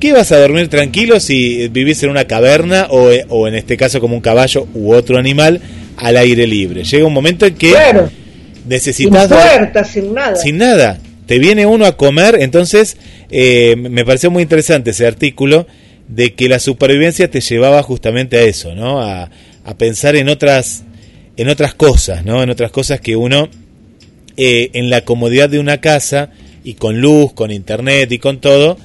¿Qué 0.00 0.12
vas 0.12 0.32
a 0.32 0.38
dormir 0.40 0.68
tranquilo 0.68 1.20
si 1.20 1.68
vivís 1.68 2.02
en 2.02 2.10
una 2.10 2.24
caverna 2.26 2.86
o, 2.90 3.10
o 3.28 3.46
en 3.48 3.54
este 3.54 3.76
caso 3.76 4.00
como 4.00 4.14
un 4.16 4.20
caballo 4.20 4.66
u 4.74 4.92
otro 4.92 5.16
animal 5.18 5.60
al 6.06 6.16
aire 6.16 6.46
libre? 6.46 6.84
Llega 6.84 7.06
un 7.06 7.12
momento 7.12 7.46
en 7.46 7.54
que 7.54 7.70
Claro, 7.70 8.08
sin 8.08 8.68
necesitas 8.68 9.28
dor- 9.30 9.40
puerta, 9.40 9.84
sin 9.84 10.14
nada. 10.14 10.36
sin 10.36 10.58
nada. 10.58 10.98
Te 11.26 11.38
viene 11.38 11.64
uno 11.66 11.86
a 11.86 11.96
comer, 11.96 12.36
entonces 12.40 12.96
eh, 13.30 13.76
me 13.76 14.04
pareció 14.04 14.30
muy 14.30 14.42
interesante 14.42 14.90
ese 14.90 15.06
artículo 15.06 15.66
de 16.08 16.34
que 16.34 16.48
la 16.48 16.58
supervivencia 16.58 17.30
te 17.30 17.40
llevaba 17.40 17.82
justamente 17.82 18.36
a 18.36 18.42
eso, 18.42 18.74
¿no? 18.74 19.00
A, 19.00 19.30
a 19.64 19.78
pensar 19.78 20.16
en 20.16 20.28
otras, 20.28 20.82
en 21.36 21.48
otras 21.48 21.74
cosas, 21.74 22.24
¿no? 22.24 22.42
En 22.42 22.50
otras 22.50 22.70
cosas 22.72 23.00
que 23.00 23.16
uno, 23.16 23.48
eh, 24.36 24.70
en 24.74 24.90
la 24.90 25.02
comodidad 25.04 25.48
de 25.48 25.58
una 25.60 25.80
casa 25.80 26.30
y 26.64 26.74
con 26.74 27.00
luz, 27.00 27.32
con 27.32 27.50
internet 27.50 28.10
y 28.12 28.18
con 28.18 28.40
todo, 28.40 28.76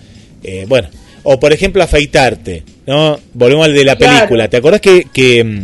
eh, 0.43 0.65
bueno, 0.70 0.88
o 1.24 1.39
por 1.39 1.51
ejemplo 1.51 1.84
afeitarte, 1.84 2.63
¿no? 2.86 3.20
Volvemos 3.34 3.65
al 3.65 3.74
de 3.74 3.84
la 3.84 3.95
Claro. 3.97 4.15
película. 4.20 4.47
¿Te 4.47 4.57
acuerdas 4.57 4.80
que, 4.82 5.05
que, 5.11 5.63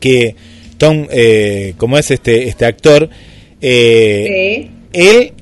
que 0.00 0.34
Tom, 0.78 1.06
eh, 1.10 1.74
como 1.76 1.98
es 1.98 2.10
este, 2.10 2.48
este 2.48 2.64
actor, 2.64 3.08
eh, 3.60 4.68
Sí. 4.68 4.70
él, 4.92 5.32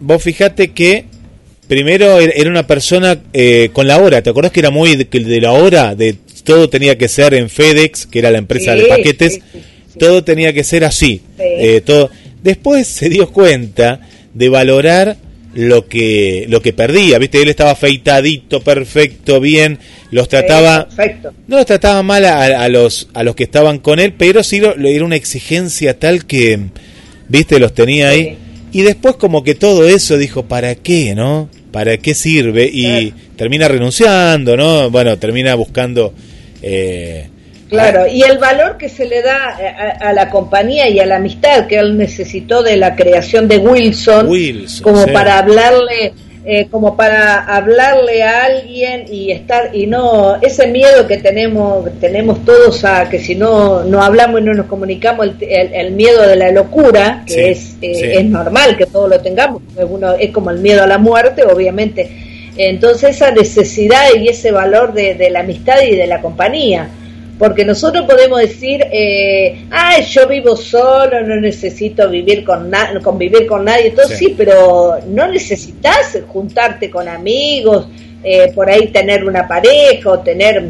vos 0.00 0.22
fijate 0.22 0.68
que 0.72 1.04
primero 1.68 2.20
er- 2.20 2.32
era 2.34 2.50
una 2.50 2.66
persona 2.66 3.20
eh, 3.32 3.70
con 3.72 3.86
la 3.86 3.98
hora, 3.98 4.22
¿te 4.22 4.30
acordás 4.30 4.52
que 4.52 4.60
era 4.60 4.70
muy 4.70 4.96
de, 4.96 5.40
la 5.40 5.52
hora? 5.52 5.94
De 5.94 6.16
todo 6.44 6.68
tenía 6.68 6.98
que 6.98 7.08
ser 7.08 7.34
en 7.34 7.48
FedEx, 7.48 8.06
que 8.06 8.18
era 8.18 8.30
la 8.30 8.38
empresa 8.38 8.74
de 8.74 8.86
paquetes, 8.86 9.34
sí, 9.34 9.40
todo 9.98 10.24
tenía 10.24 10.52
que 10.52 10.64
ser 10.64 10.84
así. 10.84 11.22
Sí. 11.36 11.42
eh, 11.44 11.80
todo. 11.84 12.10
Después 12.42 12.86
se 12.88 13.08
dio 13.08 13.30
cuenta 13.30 14.00
de 14.34 14.48
valorar 14.48 15.16
lo 15.54 15.86
que 15.86 16.46
lo 16.48 16.62
que 16.62 16.72
perdía, 16.72 17.18
¿viste? 17.18 17.42
Él 17.42 17.48
estaba 17.48 17.72
afeitadito, 17.72 18.60
perfecto, 18.62 19.40
bien, 19.40 19.78
los 20.10 20.28
trataba 20.28 20.86
perfecto. 20.88 21.32
no 21.46 21.56
los 21.56 21.66
trataba 21.66 22.02
mal 22.02 22.24
a, 22.24 22.62
a 22.62 22.68
los 22.68 23.08
a 23.14 23.22
los 23.22 23.34
que 23.34 23.44
estaban 23.44 23.78
con 23.78 23.98
él, 24.00 24.14
pero 24.16 24.42
sí 24.42 24.60
lo, 24.60 24.74
era 24.74 25.04
una 25.04 25.16
exigencia 25.16 25.98
tal 25.98 26.24
que, 26.26 26.58
viste, 27.28 27.58
los 27.58 27.74
tenía 27.74 28.08
ahí. 28.10 28.36
Y 28.72 28.82
después 28.82 29.16
como 29.16 29.44
que 29.44 29.54
todo 29.54 29.86
eso 29.86 30.16
dijo, 30.16 30.44
¿para 30.46 30.74
qué, 30.74 31.14
no? 31.14 31.50
¿Para 31.72 31.98
qué 31.98 32.14
sirve? 32.14 32.70
Y 32.72 33.10
Claro. 33.10 33.16
termina 33.36 33.68
renunciando, 33.68 34.56
¿no? 34.56 34.90
Bueno, 34.90 35.18
termina 35.18 35.54
buscando... 35.54 36.14
eh, 36.62 37.28
Claro, 37.72 38.06
y 38.06 38.22
el 38.22 38.38
valor 38.38 38.76
que 38.76 38.88
se 38.88 39.06
le 39.06 39.22
da 39.22 39.38
a, 40.00 40.08
a 40.08 40.12
la 40.12 40.30
compañía 40.30 40.88
y 40.88 41.00
a 41.00 41.06
la 41.06 41.16
amistad 41.16 41.66
que 41.66 41.76
él 41.76 41.96
necesitó 41.96 42.62
de 42.62 42.76
la 42.76 42.94
creación 42.94 43.48
de 43.48 43.58
Wilson, 43.58 44.28
Wilson, 44.28 44.82
como 44.84 45.04
sí. 45.04 45.10
para 45.10 45.38
hablarle, 45.38 46.12
eh, 46.44 46.66
como 46.70 46.96
para 46.96 47.38
hablarle 47.44 48.22
a 48.24 48.44
alguien 48.46 49.04
y 49.08 49.30
estar 49.30 49.70
y 49.74 49.86
no 49.86 50.36
ese 50.42 50.66
miedo 50.66 51.06
que 51.06 51.18
tenemos 51.18 51.88
tenemos 52.00 52.44
todos 52.44 52.84
a 52.84 53.08
que 53.08 53.20
si 53.20 53.36
no 53.36 53.84
no 53.84 54.02
hablamos 54.02 54.40
y 54.40 54.44
no 54.44 54.52
nos 54.52 54.66
comunicamos 54.66 55.24
el, 55.26 55.36
el- 55.48 55.72
el 55.72 55.90
miedo 55.92 56.22
de 56.26 56.34
la 56.34 56.50
locura 56.50 57.22
que 57.26 57.32
Sí, 57.34 57.40
es 57.40 57.76
eh, 57.80 57.94
sí. 57.94 58.04
es 58.18 58.24
normal 58.24 58.76
que 58.76 58.86
todos 58.86 59.08
lo 59.08 59.20
tengamos 59.20 59.62
uno 59.88 60.14
es 60.14 60.30
como 60.32 60.50
el 60.50 60.58
miedo 60.58 60.82
a 60.82 60.88
la 60.88 60.98
muerte 60.98 61.44
obviamente 61.44 62.10
entonces 62.56 63.16
esa 63.16 63.30
necesidad 63.30 64.08
y 64.20 64.26
ese 64.28 64.50
valor 64.50 64.92
de, 64.92 65.14
de 65.14 65.30
la 65.30 65.40
amistad 65.40 65.76
y 65.88 65.94
de 65.94 66.06
la 66.08 66.20
compañía 66.20 66.88
porque 67.42 67.64
nosotros 67.64 68.06
podemos 68.06 68.38
decir, 68.38 68.86
eh, 68.92 69.64
ah, 69.72 69.98
yo 70.00 70.28
vivo 70.28 70.54
solo, 70.56 71.22
no 71.26 71.34
necesito 71.40 72.08
vivir 72.08 72.44
con 72.44 72.70
na 72.70 73.00
convivir 73.02 73.46
con 73.48 73.64
nadie, 73.64 73.90
todo 73.90 74.06
Sí. 74.06 74.14
sí. 74.26 74.34
pero 74.38 74.98
no 75.08 75.26
necesitas 75.26 76.20
juntarte 76.28 76.88
con 76.88 77.08
amigos, 77.08 77.88
eh, 78.22 78.52
por 78.54 78.70
ahí 78.70 78.86
tener 78.92 79.24
una 79.24 79.48
pareja 79.48 80.08
o 80.10 80.20
tener 80.20 80.62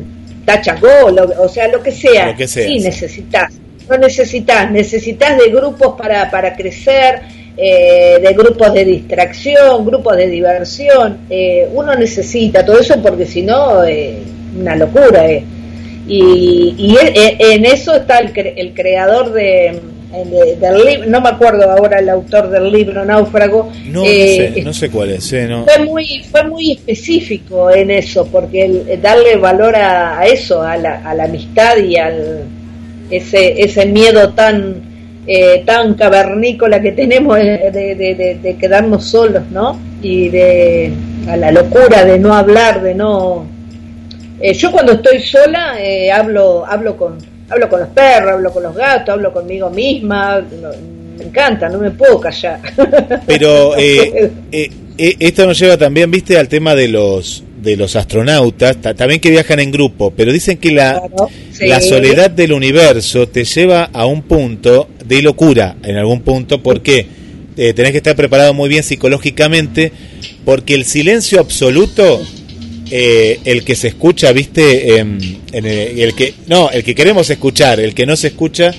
tachangó, 0.47 1.11
lo- 1.11 1.43
o 1.45 1.49
sea, 1.49 1.69
lo 1.69 1.83
que 1.83 1.93
sea. 1.93 2.29
Lo 2.29 2.37
que 2.37 2.49
sea, 2.49 2.67
sí, 2.67 2.79
sí. 2.79 2.85
necesitas. 2.87 3.53
No 3.91 3.99
necesitas, 3.99 4.71
necesitas 4.71 5.37
de 5.37 5.51
grupos 5.51 5.95
para, 6.01 6.31
para 6.31 6.57
crecer, 6.57 7.21
eh, 7.55 8.19
de 8.19 8.33
grupos 8.33 8.73
de 8.73 8.83
distracción, 8.87 9.85
grupos 9.85 10.17
de 10.17 10.27
diversión. 10.27 11.19
eh, 11.29 11.69
uno 11.75 11.95
necesita 11.97 12.65
todo 12.65 12.79
eso 12.81 12.95
porque 13.03 13.27
si 13.27 13.43
no, 13.43 13.85
eh, 13.85 14.23
una 14.59 14.75
locura. 14.75 15.27
eh. 15.31 15.45
Y, 16.09 16.75
y 16.77 16.97
e- 16.97 17.13
e- 17.39 17.55
en 17.55 17.65
eso 17.65 17.95
está 17.95 18.19
el, 18.19 18.33
cre- 18.33 18.55
el 18.57 18.75
creador 18.75 19.33
de, 19.33 19.81
de- 20.13 20.57
del 20.57 20.85
libro, 20.85 21.09
no 21.11 21.21
me 21.21 21.29
acuerdo 21.29 21.71
ahora 21.71 22.01
el 22.01 22.09
autor 22.09 22.51
del 22.51 22.73
libro 22.73 23.05
Náufrago. 23.05 23.71
no, 23.87 24.03
eh, 24.05 24.49
no 24.51 24.55
sé, 24.57 24.63
no 24.65 24.73
sé 24.73 24.91
cuál 24.91 25.11
es, 25.11 25.33
eh, 25.33 25.47
no. 25.49 25.65
fue 25.65 25.85
muy 25.85 26.25
fue 26.31 26.45
muy 26.45 26.73
específico 26.73 27.71
en 27.71 27.91
eso 27.93 28.27
porque 28.27 28.65
el, 28.65 29.01
darle 29.01 29.37
valor 29.37 29.77
a, 29.77 30.19
a 30.19 30.27
eso 30.27 30.61
a 30.63 30.77
la, 30.77 31.09
a 31.09 31.15
la 31.15 31.25
amistad 31.25 31.77
y 31.79 31.97
al 31.97 32.45
ese 33.11 33.63
ese 33.63 33.87
miedo 33.87 34.31
tan 34.35 34.91
eh, 35.27 35.63
tan 35.65 35.95
cavernícola 35.95 36.81
que 36.83 36.91
tenemos 36.93 37.37
de, 37.37 37.71
de, 37.71 37.95
de- 37.95 38.39
de 38.43 38.57
quedarnos 38.57 39.05
solos 39.05 39.45
no 39.53 39.79
y 40.03 40.29
de 40.31 40.91
a 41.29 41.37
la 41.37 41.53
locura 41.53 42.05
de 42.05 42.19
no 42.19 42.35
hablar 42.35 42.83
de 42.83 42.95
no 42.97 43.47
eh, 44.43 44.53
yo 44.55 44.71
cuando 44.73 44.93
estoy 44.93 45.21
sola 45.23 45.77
eh, 45.81 46.11
hablo 46.11 46.65
hablo 46.67 46.97
con 46.97 47.17
hablo 47.49 47.69
con 47.69 47.81
los 47.81 47.89
perros 47.91 48.33
hablo 48.33 48.53
con 48.53 48.63
los 48.63 48.75
gatos 48.75 49.09
hablo 49.15 49.33
conmigo 49.33 49.71
misma 49.71 50.41
no- 50.61 50.71
me 51.19 51.25
encanta 51.25 51.69
no 51.69 51.79
me 51.79 51.91
puedo 51.91 52.19
callar. 52.21 52.61
Pero 53.27 53.77
eh, 53.79 54.31
eh, 54.51 54.71
esto 55.19 55.47
nos 55.47 55.59
lleva 55.59 55.77
también, 55.77 56.11
viste, 56.11 56.37
al 56.39 56.49
tema 56.49 56.75
de 56.75 56.89
los 56.89 57.45
de 57.63 57.77
los 57.77 57.95
astronautas, 57.97 58.79
ta- 58.81 58.95
también 58.95 59.21
que 59.21 59.31
viajan 59.31 59.61
en 59.61 59.71
grupo, 59.71 60.11
pero 60.17 60.33
dicen 60.33 60.57
que 60.59 60.73
la, 60.73 60.99
Claro, 60.99 61.29
sí. 61.53 61.67
la 61.69 61.81
soledad 61.81 62.29
del 62.29 62.53
universo 62.53 63.29
te 63.29 63.45
lleva 63.45 63.89
a 63.93 64.05
un 64.07 64.23
punto 64.23 64.89
de 65.05 65.23
locura, 65.23 65.77
en 65.85 65.97
algún 65.97 66.23
punto, 66.23 66.61
porque 66.61 67.07
tenés 67.55 67.93
que 67.93 67.99
estar 67.99 68.17
preparado 68.17 68.53
muy 68.53 68.69
bien 68.69 68.83
psicológicamente, 68.83 69.93
porque 70.45 70.75
el 70.75 70.85
silencio 70.85 71.39
absoluto 71.39 72.21
eh, 72.95 73.41
el 73.47 73.65
que 73.65 73.75
se 73.75 73.89
escucha, 73.89 74.31
viste, 74.33 74.99
em, 74.99 75.19
en 75.53 75.65
el, 75.67 75.99
el 75.99 76.15
que 76.15 76.35
no, 76.47 76.71
el 76.71 76.85
que 76.85 76.95
queremos 76.95 77.31
escuchar, 77.31 77.81
el 77.81 77.95
que 77.95 78.05
no 78.05 78.17
se 78.17 78.27
escucha, 78.29 78.73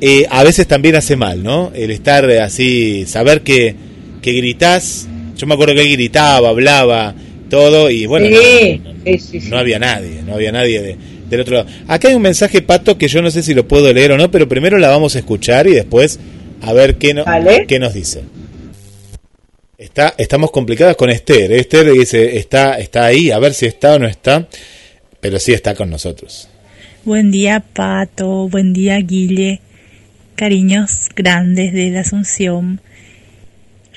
eh, 0.00 0.24
a 0.30 0.44
veces 0.44 0.66
también 0.68 0.94
hace 0.94 1.16
mal, 1.16 1.42
¿no? 1.42 1.72
El 1.74 1.90
estar 1.90 2.30
así, 2.30 3.04
saber 3.06 3.40
que, 3.42 3.74
que 4.22 4.32
gritás. 4.32 5.08
Yo 5.36 5.46
me 5.48 5.54
acuerdo 5.54 5.74
que 5.74 5.82
él 5.82 5.90
gritaba, 5.92 6.48
hablaba, 6.48 7.14
todo, 7.50 7.90
y 7.90 8.06
bueno, 8.06 8.26
Sí, 8.28 8.80
no, 8.84 8.92
no- 8.92 8.98
sí, 9.04 9.18
sí, 9.18 9.40
sí. 9.40 9.48
no 9.50 9.58
había 9.58 9.78
nadie, 9.80 10.22
no 10.24 10.34
había 10.34 10.52
nadie 10.52 10.80
de- 10.80 10.96
del 11.28 11.40
otro 11.40 11.56
lado. 11.56 11.68
Acá 11.88 12.08
hay 12.08 12.14
un 12.14 12.22
mensaje, 12.22 12.62
Pato, 12.62 12.96
que 12.96 13.08
yo 13.08 13.20
no 13.20 13.30
sé 13.32 13.42
si 13.42 13.52
lo 13.54 13.66
puedo 13.66 13.92
leer 13.92 14.12
o 14.12 14.16
no, 14.16 14.30
pero 14.30 14.48
primero 14.48 14.78
la 14.78 14.88
vamos 14.90 15.16
a 15.16 15.18
escuchar 15.18 15.66
y 15.66 15.72
después 15.72 16.20
a 16.62 16.72
ver 16.72 16.96
qué, 16.98 17.14
no- 17.14 17.24
Vale. 17.24 17.64
qué 17.66 17.78
nos 17.80 17.94
dice. 17.94 18.20
Está, 19.76 20.14
estamos 20.18 20.52
complicadas 20.52 20.96
con 20.96 21.10
Esther. 21.10 21.50
¿eh? 21.50 21.60
Esther 21.60 21.92
dice, 21.92 22.38
está, 22.38 22.78
está 22.78 23.06
ahí, 23.06 23.32
a 23.32 23.38
ver 23.40 23.54
si 23.54 23.66
está 23.66 23.94
o 23.94 23.98
no 23.98 24.06
está, 24.06 24.46
pero 25.20 25.38
sí 25.40 25.52
está 25.52 25.74
con 25.74 25.90
nosotros. 25.90 26.48
Buen 27.04 27.30
día, 27.32 27.60
Pato. 27.60 28.48
Buen 28.48 28.72
día, 28.72 28.96
Guille. 28.98 29.60
Cariños 30.36 31.08
grandes 31.14 31.72
de 31.72 31.90
la 31.90 32.00
Asunción. 32.00 32.80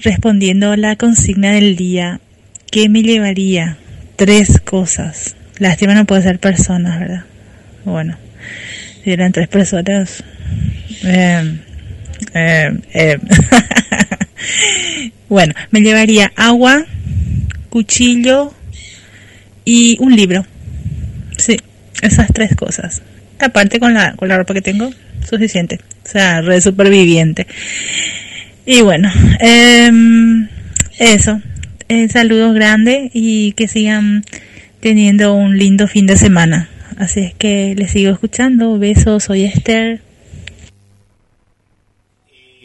Respondiendo 0.01 0.71
a 0.71 0.77
la 0.77 0.95
consigna 0.95 1.51
del 1.53 1.75
día, 1.75 2.21
¿qué 2.71 2.89
me 2.89 3.03
llevaría? 3.03 3.77
Tres 4.15 4.59
cosas. 4.59 5.35
Lástima 5.59 5.93
no 5.93 6.05
puede 6.05 6.23
ser 6.23 6.39
personas, 6.39 6.99
¿verdad? 6.99 7.23
Bueno, 7.85 8.17
si 9.03 9.11
eran 9.11 9.31
tres 9.31 9.47
personas. 9.47 10.23
eh, 11.03 11.59
eh, 12.33 12.71
eh. 12.93 13.17
Bueno, 15.29 15.53
me 15.71 15.81
llevaría 15.81 16.31
agua, 16.35 16.85
cuchillo 17.69 18.53
y 19.65 19.97
un 19.99 20.15
libro. 20.15 20.45
Sí, 21.37 21.57
esas 22.01 22.27
tres 22.33 22.55
cosas. 22.55 23.01
Aparte 23.39 23.79
con 23.79 23.93
la, 23.93 24.13
con 24.15 24.27
la 24.27 24.37
ropa 24.37 24.53
que 24.53 24.61
tengo, 24.61 24.89
suficiente. 25.27 25.79
O 26.05 26.09
sea, 26.09 26.41
red 26.41 26.61
superviviente. 26.61 27.47
Y 28.65 28.81
bueno, 28.81 29.11
em, 29.39 30.47
eso. 30.99 31.41
Eh, 31.89 32.09
saludos 32.09 32.53
grandes 32.53 33.11
y 33.13 33.53
que 33.53 33.67
sigan 33.67 34.23
teniendo 34.79 35.33
un 35.33 35.57
lindo 35.57 35.87
fin 35.87 36.05
de 36.05 36.17
semana. 36.17 36.69
Así 36.97 37.21
es 37.21 37.33
que 37.33 37.75
les 37.75 37.91
sigo 37.91 38.11
escuchando. 38.11 38.77
Besos, 38.79 39.25
soy 39.25 39.45
Esther. 39.45 40.01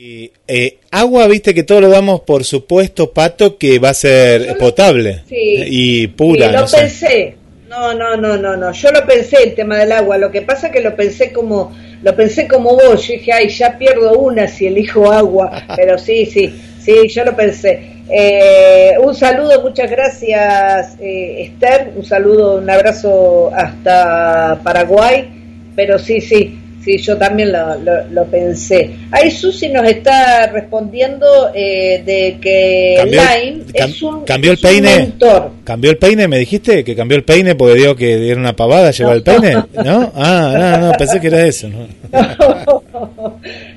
Y, 0.05 0.32
eh, 0.48 0.78
agua, 0.90 1.28
viste 1.28 1.55
que 1.55 1.62
todo 1.62 1.80
lo 1.80 1.88
damos 1.88 2.22
por 2.22 2.42
supuesto, 2.42 3.12
Pato, 3.12 3.57
que 3.57 3.78
va 3.78 3.90
a 3.90 3.94
ser 3.94 4.59
potable 4.59 5.22
Sí. 5.28 5.36
y 5.64 6.07
pura. 6.09 6.46
Sí, 6.48 6.53
lo 6.53 6.61
no 6.61 6.66
sé. 6.66 6.76
pensé. 6.78 7.36
No, 7.68 7.94
no, 7.94 8.16
no, 8.16 8.36
no, 8.36 8.57
no. 8.57 8.72
Yo 8.72 8.90
lo 8.90 9.07
pensé 9.07 9.36
el 9.44 9.55
tema 9.55 9.78
del 9.78 9.92
agua. 9.92 10.18
Lo 10.18 10.32
que 10.32 10.42
pasa 10.42 10.72
que 10.72 10.80
lo 10.80 10.96
pensé 10.96 11.32
como, 11.32 11.72
lo 12.03 12.16
pensé 12.16 12.48
como 12.48 12.70
vos. 12.70 13.07
Yo 13.07 13.12
dije, 13.14 13.32
ay, 13.32 13.48
ya 13.50 13.78
pierdo 13.78 14.18
una 14.18 14.48
si 14.48 14.66
elijo 14.66 15.12
agua. 15.12 15.62
Pero 15.76 15.96
sí, 15.98 16.26
sí, 16.26 16.53
sí, 16.84 17.07
yo 17.07 17.24
lo 17.24 17.36
pensé. 17.36 18.03
Eh, 18.11 18.94
un 19.00 19.14
saludo, 19.14 19.62
muchas 19.62 19.88
gracias, 19.88 20.96
eh, 21.00 21.44
Esther. 21.44 21.92
Un 21.94 22.05
saludo, 22.05 22.57
un 22.57 22.68
abrazo 22.68 23.53
hasta 23.55 24.59
Paraguay. 24.64 25.28
Pero 25.76 25.96
sí, 26.00 26.20
sí, 26.20 26.59
sí, 26.85 26.99
yo 26.99 27.16
también 27.16 27.53
lo, 27.53 27.76
lo, 27.78 28.05
lo 28.11 28.24
pensé. 28.26 28.91
Ahí 29.11 29.30
Susi 29.30 29.68
nos 29.68 29.87
está 29.89 30.47
respondiendo 30.49 31.51
eh, 31.55 32.03
de 32.05 32.39
que 32.41 32.95
Cambió, 32.99 33.20
Line 33.22 33.64
cam- 33.72 33.89
es 33.91 34.03
un, 34.03 34.24
cambió 34.24 34.51
el 34.53 34.57
es 34.57 34.62
peine. 34.62 34.97
mentor. 34.99 35.51
¿Cambió 35.64 35.91
el 35.91 35.99
peine? 35.99 36.28
¿Me 36.28 36.39
dijiste 36.39 36.83
que 36.85 36.97
cambió 36.97 37.16
el 37.16 37.24
peine 37.24 37.55
porque 37.55 37.74
digo 37.74 37.95
que 37.97 38.28
era 38.30 38.41
una 38.41 38.55
pavada 38.57 38.91
llevar 38.91 39.16
el 39.16 39.22
peine? 39.24 39.53
¿No? 39.85 40.12
Ah, 40.14 40.78
no, 40.80 40.87
no, 40.89 40.93
pensé 40.99 41.20
que 41.20 41.26
era 41.28 41.47
eso. 41.47 41.68
¿no? 41.68 41.87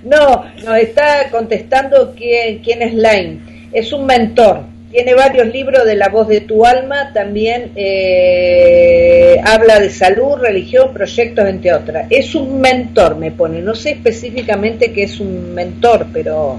No, 0.03 0.45
nos 0.64 0.78
está 0.78 1.30
contestando 1.32 2.14
quién, 2.16 2.60
quién 2.60 2.82
es 2.82 2.93
Line. 2.93 3.39
Es 3.74 3.91
un 3.91 4.06
mentor. 4.06 4.62
Tiene 4.96 5.14
varios 5.14 5.48
libros 5.48 5.84
de 5.86 5.96
La 5.98 6.08
voz 6.08 6.30
de 6.30 6.39
tu 6.39 6.66
alma. 6.66 7.12
También 7.14 7.72
eh, 7.76 9.36
habla 9.43 9.80
de 9.82 9.89
salud, 9.89 10.36
religión, 10.39 10.93
proyectos, 10.93 11.46
entre 11.50 11.74
otras. 11.74 12.08
Es 12.10 12.34
un 12.34 12.62
mentor, 12.62 13.18
me 13.18 13.32
pone. 13.32 13.62
No 13.62 13.76
sé 13.76 13.91
específicamente 13.91 14.93
qué 14.93 15.04
es 15.04 15.20
un 15.20 15.54
mentor, 15.54 16.08
pero, 16.14 16.58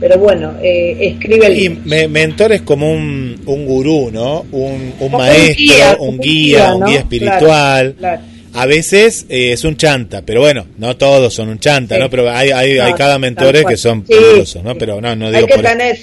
pero 0.00 0.18
bueno, 0.18 0.54
eh, 0.62 0.96
escribe 0.98 1.46
el 1.46 1.58
Y 1.60 1.68
me- 1.84 2.08
mentor 2.08 2.52
es 2.52 2.62
como 2.62 2.90
un, 2.90 3.38
un 3.44 3.66
gurú, 3.66 4.10
¿no? 4.10 4.46
Un, 4.50 4.94
un 4.98 5.12
maestro, 5.12 5.54
guía, 5.58 5.96
un 6.00 6.18
guía, 6.18 6.74
un 6.74 6.86
guía 6.86 6.98
espiritual. 7.00 7.38
Claro, 7.38 7.94
claro. 7.98 8.22
A 8.54 8.64
veces 8.64 9.26
eh, 9.28 9.52
es 9.52 9.62
un 9.64 9.76
chanta, 9.76 10.22
pero 10.24 10.40
bueno, 10.40 10.66
no 10.78 10.96
todos 10.96 11.34
son 11.34 11.50
un 11.50 11.58
chanta, 11.58 11.96
Sí. 11.96 12.00
¿no? 12.00 12.08
Pero 12.08 12.30
hay, 12.30 12.50
hay, 12.50 12.74
No, 12.78 12.84
hay 12.84 12.92
cada 12.94 13.18
mentores 13.18 13.66
que 13.66 13.76
son 13.76 14.04
Sí, 14.08 14.14
¿no? 14.38 14.44
sí. 14.72 14.76
Pero 14.78 15.02
no, 15.02 15.14
no 15.14 15.26
hay 15.26 15.34
digo 15.34 15.46
que 15.48 15.54
por 15.56 15.64
tener, 15.64 15.96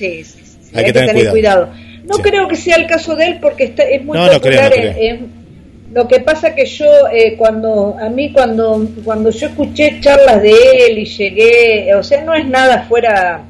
Hay 0.76 0.86
que 0.86 0.94
tener 0.94 1.30
cuidado. 1.30 1.70
No 2.06 2.16
Sí. 2.16 2.22
creo 2.22 2.48
que 2.48 2.56
sea 2.56 2.76
el 2.78 2.86
caso 2.88 3.16
de 3.16 3.26
él 3.28 3.38
porque 3.42 3.64
está, 3.66 3.84
es 3.84 4.04
muy 4.04 4.16
No, 4.18 4.26
no 4.32 4.40
creo, 4.40 4.62
popular. 4.62 4.70
no 4.70 4.76
en- 4.76 4.94
creo. 4.94 5.10
en- 5.10 5.46
lo 5.94 6.08
que 6.10 6.20
pasa 6.20 6.54
que 6.54 6.66
yo 6.66 6.86
eh, 7.14 7.36
cuando 7.38 7.96
a 8.00 8.10
mí 8.10 8.32
cuando 8.34 8.86
cuando 9.06 9.30
yo 9.30 9.48
escuché 9.48 10.00
charlas 10.02 10.42
de 10.42 10.52
él 10.88 11.00
y 11.00 11.06
llegué, 11.06 11.94
o 11.96 12.04
sea, 12.04 12.22
no 12.24 12.34
es 12.34 12.46
nada 12.46 12.84
fuera 12.90 13.44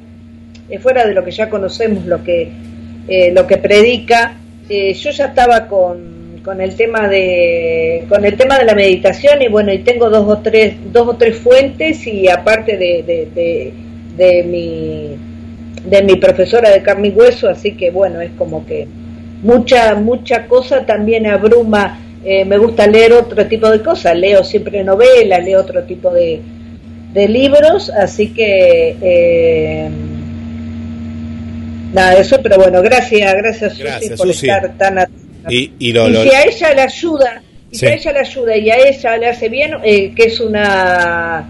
eh, 0.70 0.78
fuera 0.80 1.06
de 1.06 1.14
lo 1.14 1.24
que 1.26 1.32
ya 1.32 1.50
conocemos, 1.50 2.06
lo 2.06 2.24
que 2.24 2.50
eh, 3.08 3.32
lo 3.32 3.46
que 3.48 3.58
predica. 3.58 4.36
Eh, 4.70 4.94
yo 4.94 5.10
ya 5.12 5.26
estaba 5.26 5.68
con 5.68 6.14
con 6.44 6.62
el 6.62 6.76
tema 6.76 7.08
de 7.08 8.04
con 8.08 8.24
el 8.24 8.38
tema 8.38 8.60
de 8.60 8.66
la 8.66 8.76
meditación 8.76 9.42
y 9.42 9.48
bueno 9.48 9.74
y 9.74 9.80
tengo 9.80 10.10
dos 10.12 10.28
o 10.28 10.38
tres 10.44 10.76
dos 10.94 11.08
o 11.08 11.16
tres 11.16 11.38
fuentes 11.38 12.06
y 12.06 12.28
aparte 12.28 12.78
de, 12.78 13.02
de, 13.02 13.28
de, 13.34 13.74
de 14.16 14.44
mi 14.44 15.18
de 15.86 16.02
mi 16.04 16.16
profesora 16.16 16.70
de 16.70 16.82
carne 16.82 17.10
y 17.10 17.12
hueso 17.12 17.48
así 17.50 17.72
que 17.74 17.92
bueno 17.92 18.22
es 18.22 18.32
como 18.38 18.66
que 18.66 18.88
mucha 19.44 19.96
mucha 19.96 20.48
cosa 20.48 20.86
también 20.86 21.28
abruma 21.28 22.00
eh, 22.24 22.44
me 22.46 22.58
gusta 22.58 22.88
leer 22.88 23.14
otro 23.14 23.46
tipo 23.46 23.70
de 23.70 23.82
cosas 23.82 24.16
leo 24.18 24.44
siempre 24.44 24.84
novelas 24.84 25.44
leo 25.44 25.60
otro 25.62 25.84
tipo 25.84 26.10
de, 26.12 26.42
de 27.14 27.28
libros 27.28 27.90
así 27.92 28.30
que 28.34 28.96
eh, 29.02 29.90
nada 31.94 32.16
eso 32.16 32.40
pero 32.42 32.58
bueno 32.58 32.82
gracias 32.82 33.34
gracias 33.36 33.72
Susi 33.74 33.84
Gracias, 33.84 34.18
por 34.18 34.28
Susi. 34.28 34.48
estar 34.48 34.74
tan 34.78 34.98
atenta 35.00 35.52
Y, 35.52 35.74
y 35.80 35.94
lo, 35.94 36.08
y 36.08 36.12
lo- 36.12 36.24
si 36.24 36.30
a 36.30 36.44
ella 36.44 36.74
le 36.74 36.82
ayuda, 36.82 37.42
y 37.72 37.76
si 37.76 37.80
Sí. 37.82 37.86
a 37.86 37.94
ella 37.94 38.12
le 38.14 38.20
ayuda 38.20 38.58
y 38.58 38.70
a 38.72 38.76
ella 38.78 39.18
le 39.18 39.28
hace 39.28 39.50
bien, 39.50 39.72
eh, 39.84 40.12
que 40.16 40.24
es 40.24 40.40
una 40.40 41.46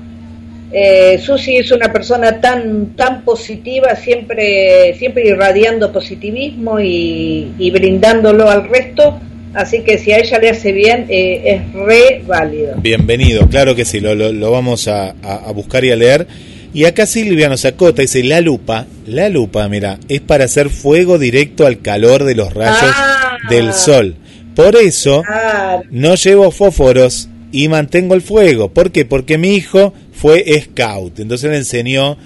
eh, 0.78 1.18
Susi 1.20 1.56
es 1.56 1.72
una 1.72 1.94
persona 1.94 2.42
tan 2.42 2.96
tan 2.98 3.24
positiva, 3.24 3.96
siempre 3.96 4.94
siempre 5.00 5.28
irradiando 5.30 5.92
positivismo 5.94 6.80
y, 6.82 7.54
y 7.58 7.72
brindándolo 7.72 8.50
al 8.50 8.68
resto, 8.68 9.20
así 9.54 9.84
que 9.84 9.98
si 9.98 10.12
a 10.12 10.18
ella 10.18 10.38
le 10.40 10.50
hace 10.50 10.72
bien 10.74 11.06
eh, 11.08 11.42
es 11.46 11.74
re 11.74 12.22
válido. 12.28 12.76
Bienvenido, 12.78 13.48
claro 13.48 13.74
que 13.74 13.86
sí, 13.86 14.02
lo, 14.02 14.16
lo- 14.16 14.34
lo 14.34 14.52
vamos 14.52 14.88
a, 14.90 15.16
a- 15.24 15.44
a 15.48 15.52
buscar 15.54 15.86
y 15.86 15.92
a 15.92 15.96
leer. 15.96 16.28
Y 16.74 16.84
acá 16.84 17.06
Silvia 17.06 17.48
nos 17.48 17.64
acota, 17.64 18.02
dice, 18.02 18.22
la 18.22 18.42
lupa, 18.42 18.86
la 19.08 19.30
lupa, 19.30 19.70
mira, 19.70 19.98
es 20.10 20.20
para 20.20 20.44
hacer 20.44 20.70
fuego 20.70 21.18
directo 21.18 21.66
al 21.66 21.80
calor 21.80 22.26
de 22.26 22.36
los 22.36 22.54
rayos 22.54 22.76
Ah. 22.94 23.38
del 23.50 23.72
sol. 23.72 24.16
Por 24.58 24.76
eso 24.76 25.24
Ah, 25.26 25.80
no 25.90 26.16
llevo 26.16 26.52
fósforos 26.52 27.30
y 27.52 27.68
mantengo 27.68 28.16
el 28.16 28.22
fuego. 28.22 28.70
¿Por 28.70 28.92
qué? 28.92 29.06
Porque 29.06 29.38
mi 29.38 29.56
hijo 29.56 29.94
fue 30.14 30.44
scout, 30.62 31.20
entonces 31.20 31.50
le 31.52 31.58
enseñó 31.58 32.18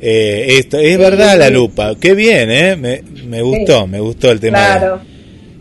eh, 0.00 0.46
esto. 0.58 0.78
Es 0.78 0.98
verdad 0.98 1.38
la 1.38 1.50
lupa, 1.50 1.94
qué 2.00 2.14
bien, 2.14 2.50
¿eh? 2.50 2.76
Me, 2.76 3.02
me 3.26 3.42
gustó, 3.42 3.86
me 3.86 4.00
gustó 4.00 4.30
el 4.30 4.40
tema 4.40 4.58
de- 4.58 4.78
claro. 4.78 5.00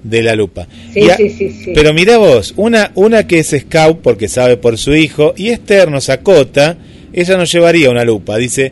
de 0.03 0.23
la 0.23 0.35
lupa. 0.35 0.63
A- 0.63 1.15
sí, 1.17 1.29
sí, 1.29 1.49
sí. 1.51 1.71
Pero 1.73 1.93
mira 1.93 2.17
vos, 2.17 2.53
una, 2.57 2.91
una 2.95 3.25
que 3.27 3.39
es 3.39 3.55
scout 3.57 3.99
porque 4.01 4.27
sabe 4.27 4.57
por 4.57 4.77
su 4.77 4.93
hijo, 4.93 5.33
y 5.37 5.49
Esther 5.49 5.89
nos 5.89 6.09
acota, 6.09 6.77
ella 7.13 7.37
no 7.37 7.45
llevaría 7.45 7.89
una 7.89 8.03
lupa, 8.03 8.37
dice, 8.37 8.71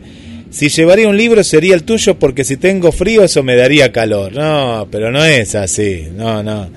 si 0.54 0.68
llevaría 0.68 1.08
un 1.08 1.16
libro 1.16 1.42
sería 1.42 1.74
el 1.74 1.82
tuyo 1.82 2.18
porque 2.18 2.44
si 2.44 2.56
tengo 2.56 2.92
frío 2.92 3.24
eso 3.24 3.42
me 3.42 3.56
daría 3.56 3.90
calor. 3.92 4.32
No, 4.32 4.86
pero 4.90 5.10
no 5.10 5.24
es 5.24 5.54
así, 5.54 6.08
no, 6.14 6.42
no. 6.42 6.70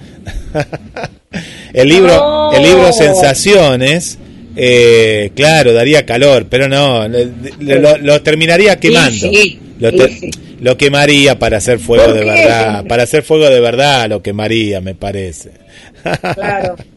el 1.74 1.88
libro, 1.88 2.14
No. 2.16 2.54
el 2.54 2.64
libro 2.64 2.92
Sensaciones, 2.92 4.18
eh, 4.56 5.32
claro, 5.36 5.74
daría 5.74 6.06
calor, 6.06 6.48
pero 6.50 6.68
no, 6.68 7.08
lo, 7.08 7.98
lo 8.00 8.22
terminaría 8.22 8.78
quemando. 8.80 9.30
sí, 9.32 9.60
lo, 9.80 9.92
sí, 9.92 9.98
te- 9.98 10.10
sí. 10.20 10.30
lo 10.60 10.76
quemaría 10.78 11.38
para 11.38 11.58
hacer 11.58 11.78
fuego 11.80 12.06
¿Por 12.06 12.14
de 12.16 12.26
verdad, 12.26 12.86
para 12.88 13.04
hacer 13.04 13.22
fuego 13.24 13.48
de 13.50 13.60
verdad 13.60 14.10
lo 14.10 14.22
quemaría, 14.24 14.82
me 14.82 14.96
parece. 14.96 15.52
Claro. 16.34 16.76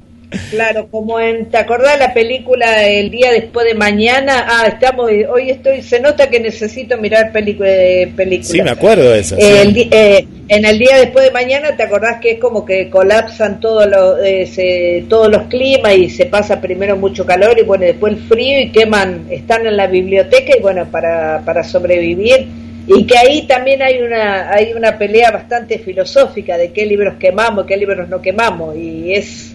Claro, 0.51 0.89
como 0.91 1.19
en, 1.19 1.47
¿te 1.47 1.59
acordás 1.59 1.99
la 1.99 2.15
película 2.15 2.87
El 2.87 3.11
día 3.11 3.33
después 3.33 3.67
de 3.67 3.75
mañana? 3.75 4.47
Ah, 4.49 4.67
estamos, 4.69 5.11
hoy 5.29 5.51
estoy, 5.51 5.83
se 5.83 5.99
nota 6.01 6.31
que 6.31 6.39
necesito 6.41 6.97
mirar 6.99 7.33
películas. 7.33 7.73
películas. 8.17 8.49
Sí, 8.49 8.63
me 8.63 8.71
acuerdo 8.71 9.11
de 9.11 9.19
eso. 9.21 9.37
sí. 9.37 9.43
El 9.43 9.73
di- 9.73 9.89
eh, 9.91 10.27
en 10.49 10.65
el 10.65 10.79
día 10.79 10.99
después 10.99 11.25
de 11.25 11.31
mañana, 11.33 11.77
¿te 11.77 11.83
acordás 11.83 12.21
que 12.21 12.33
es 12.33 12.39
como 12.39 12.65
que 12.65 12.89
colapsan 12.91 13.59
todos 13.61 13.87
los, 13.87 14.19
eh, 14.25 14.47
se- 14.47 15.05
todos 15.09 15.29
los 15.31 15.43
climas 15.49 15.97
y 15.97 16.09
se 16.11 16.27
pasa 16.27 16.61
primero 16.61 16.97
mucho 16.97 17.27
calor 17.27 17.59
y 17.59 17.63
bueno, 17.63 17.85
después 17.85 18.13
el 18.15 18.21
frío 18.21 18.61
y 18.61 18.71
queman, 18.71 19.27
están 19.31 19.67
en 19.67 19.77
la 19.77 19.87
biblioteca 19.89 20.57
y 20.57 20.61
bueno, 20.61 20.87
para, 20.91 21.43
para 21.45 21.65
sobrevivir. 21.65 22.47
Y 22.87 23.05
que 23.07 23.17
ahí 23.19 23.43
también 23.47 23.83
hay 23.83 24.01
una, 24.01 24.51
hay 24.53 24.73
una 24.73 24.97
pelea 24.99 25.31
bastante 25.31 25.79
filosófica 25.79 26.57
de 26.57 26.73
qué 26.73 26.87
libros 26.87 27.15
quemamos, 27.21 27.65
qué 27.67 27.77
libros 27.77 28.09
no 28.09 28.21
quemamos. 28.21 28.77
Y 28.77 29.13
es, 29.15 29.55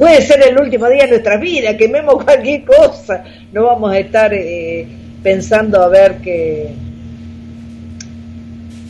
puede 0.00 0.22
ser 0.22 0.42
el 0.48 0.58
último 0.58 0.88
día 0.88 1.04
de 1.04 1.10
nuestra 1.10 1.36
vida, 1.36 1.76
quememos 1.76 2.24
cualquier 2.24 2.64
cosa. 2.64 3.22
No 3.52 3.64
vamos 3.66 3.92
a 3.92 3.98
estar 3.98 4.32
eh, 4.34 4.86
pensando 5.22 5.82
a 5.82 5.88
ver 5.88 6.16
qué... 6.24 6.68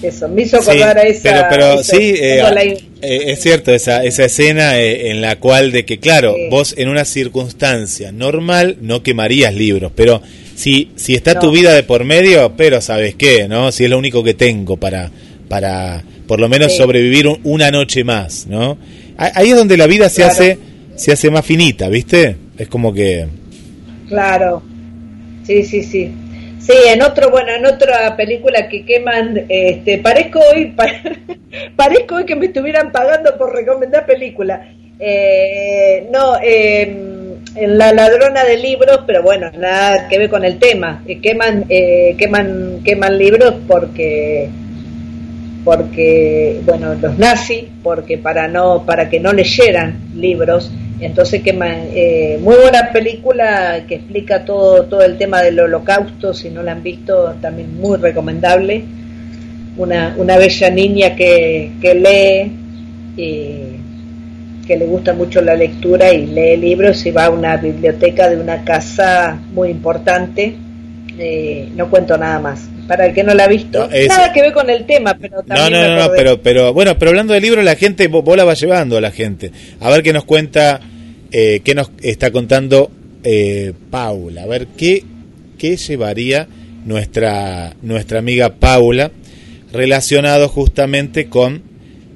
Eso, 0.02 0.28
me 0.28 0.42
hizo 0.42 0.62
Sí, 0.62 0.70
acordar 0.70 0.98
a 0.98 1.02
esa... 1.02 1.22
pero, 1.22 1.46
pero 1.50 1.80
esa- 1.80 1.96
sí, 1.96 2.14
eh, 2.16 2.36
la- 2.42 2.62
eh, 2.62 2.78
es 3.02 3.40
cierto 3.42 3.72
esa, 3.74 4.02
esa 4.04 4.24
escena 4.24 4.78
eh, 4.80 5.10
en 5.10 5.20
la 5.20 5.36
cual 5.36 5.72
de 5.72 5.84
que, 5.84 5.98
claro, 5.98 6.34
Sí. 6.34 6.46
vos 6.50 6.74
en 6.78 6.88
una 6.88 7.04
circunstancia 7.04 8.10
normal 8.12 8.76
no 8.80 9.02
quemarías 9.02 9.52
libros, 9.52 9.92
pero 9.94 10.22
si, 10.54 10.92
si 10.96 11.14
está 11.14 11.34
No. 11.34 11.40
tu 11.40 11.50
vida 11.50 11.74
de 11.74 11.82
por 11.82 12.04
medio, 12.04 12.54
pero 12.56 12.80
sabes 12.80 13.14
qué, 13.16 13.46
¿no? 13.48 13.72
Si 13.72 13.84
es 13.84 13.90
lo 13.90 13.98
único 13.98 14.24
que 14.24 14.32
tengo 14.34 14.76
para, 14.78 15.10
para 15.48 16.02
por 16.26 16.40
lo 16.40 16.48
menos 16.48 16.72
Sí. 16.72 16.78
sobrevivir 16.78 17.26
un- 17.26 17.40
una 17.44 17.70
noche 17.70 18.02
más, 18.04 18.46
¿no? 18.46 18.78
Ah- 19.18 19.32
Ahí 19.34 19.50
es 19.50 19.56
donde 19.56 19.76
la 19.76 19.86
vida 19.86 20.08
se 20.08 20.16
Claro. 20.22 20.32
hace 20.32 20.58
se 21.00 21.12
hace 21.12 21.30
más 21.30 21.46
finita, 21.46 21.88
¿viste? 21.88 22.36
Es 22.58 22.68
como 22.68 22.92
que 22.92 23.26
Claro, 24.08 24.62
sí, 25.44 25.62
sí, 25.64 25.82
sí. 25.82 26.10
Sí, 26.58 26.74
en 26.88 27.00
otro, 27.00 27.30
bueno, 27.30 27.52
en 27.54 27.64
otra 27.64 28.14
película 28.16 28.68
que 28.68 28.84
queman, 28.84 29.46
este, 29.48 29.96
parezco 29.98 30.40
hoy, 30.52 30.66
pa- 30.76 30.92
parezco 31.74 32.16
hoy 32.16 32.26
que 32.26 32.36
me 32.36 32.46
estuvieran 32.46 32.92
pagando 32.92 33.36
por 33.38 33.54
recomendar 33.54 34.04
película. 34.04 34.68
Eh, 34.98 36.06
no, 36.12 36.34
eh, 36.42 36.82
en 37.56 37.78
La 37.78 37.92
ladrona 37.94 38.44
de 38.44 38.58
libros, 38.58 39.00
pero 39.06 39.22
bueno, 39.22 39.50
nada 39.58 40.06
que 40.08 40.18
ver 40.18 40.28
con 40.28 40.44
el 40.44 40.58
tema. 40.58 41.02
Eh, 41.06 41.18
queman, 41.22 41.64
eh, 41.70 42.14
queman, 42.18 42.80
queman 42.84 43.16
libros 43.16 43.54
porque 43.66 44.50
porque 45.64 46.60
bueno 46.64 46.94
los 46.94 47.18
nazis 47.18 47.64
porque 47.82 48.16
para 48.16 48.48
no 48.48 48.84
para 48.86 49.10
que 49.10 49.20
no 49.20 49.32
leyeran 49.32 49.98
libros 50.14 50.70
entonces 51.00 51.42
queman 51.42 51.88
eh, 51.94 52.38
muy 52.40 52.56
buena 52.56 52.90
película 52.92 53.84
que 53.88 53.96
explica 53.96 54.44
todo 54.44 54.84
todo 54.84 55.02
el 55.02 55.16
tema 55.16 55.42
del 55.42 55.58
holocausto 55.60 56.34
si 56.34 56.50
no 56.50 56.62
la 56.62 56.72
han 56.72 56.82
visto 56.82 57.34
también 57.40 57.74
muy 57.80 57.96
recomendable 57.96 58.84
una, 59.76 60.14
una 60.18 60.36
bella 60.36 60.70
niña 60.70 61.16
que, 61.16 61.70
que 61.80 61.94
lee 61.94 62.52
y 63.16 63.80
que 64.66 64.76
le 64.76 64.84
gusta 64.86 65.14
mucho 65.14 65.40
la 65.40 65.54
lectura 65.54 66.12
y 66.12 66.26
lee 66.26 66.56
libros 66.56 67.04
y 67.06 67.10
va 67.10 67.26
a 67.26 67.30
una 67.30 67.56
biblioteca 67.56 68.28
de 68.28 68.36
una 68.36 68.62
casa 68.64 69.38
muy 69.52 69.68
importante 69.70 70.54
eh, 71.18 71.68
no 71.76 71.88
cuento 71.90 72.16
nada 72.16 72.38
más 72.38 72.68
para 72.86 73.06
el 73.06 73.14
que 73.14 73.22
no 73.24 73.34
la 73.34 73.44
ha 73.44 73.48
visto 73.48 73.86
No, 73.86 73.92
es- 73.94 74.08
nada 74.08 74.32
que 74.32 74.42
ver 74.42 74.52
con 74.52 74.68
el 74.70 74.84
tema 74.86 75.16
pero 75.20 75.36
No, 75.38 75.42
también 75.42 75.72
no, 75.82 75.88
no, 75.88 75.96
no, 75.96 76.02
acordé. 76.02 76.16
pero, 76.18 76.42
pero 76.42 76.72
bueno, 76.72 76.98
pero 76.98 77.10
hablando 77.10 77.32
de 77.34 77.40
libros, 77.40 77.64
la 77.64 77.76
gente, 77.76 78.08
vos 78.08 78.36
la 78.36 78.44
vas 78.44 78.60
llevando 78.60 78.96
a 78.96 79.00
la 79.00 79.10
gente. 79.12 79.52
A 79.80 79.90
ver 79.90 80.02
qué 80.02 80.12
nos 80.12 80.24
cuenta, 80.24 80.80
eh, 81.32 81.60
qué 81.64 81.74
nos 81.74 81.90
está 82.02 82.30
contando 82.30 82.90
eh, 83.22 83.72
Paula. 83.90 84.42
A 84.42 84.46
ver 84.46 84.66
qué, 84.68 85.04
qué 85.58 85.76
llevaría 85.76 86.48
nuestra, 86.84 87.74
nuestra 87.82 88.18
amiga 88.18 88.54
Paula 88.54 89.10
relacionado 89.72 90.48
justamente 90.48 91.28
con 91.28 91.62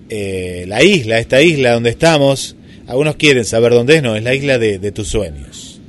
eh, 0.08 0.64
la 0.68 0.82
isla, 0.82 1.18
esta 1.18 1.40
isla 1.42 1.72
donde 1.72 1.90
estamos. 1.90 2.56
Algunos 2.86 3.16
quieren 3.16 3.44
saber 3.44 3.72
dónde 3.72 3.96
es, 3.96 4.02
no, 4.02 4.16
es 4.16 4.22
la 4.22 4.34
isla 4.34 4.58
de, 4.58 4.92
tus 4.92 5.08
sueños. 5.08 5.80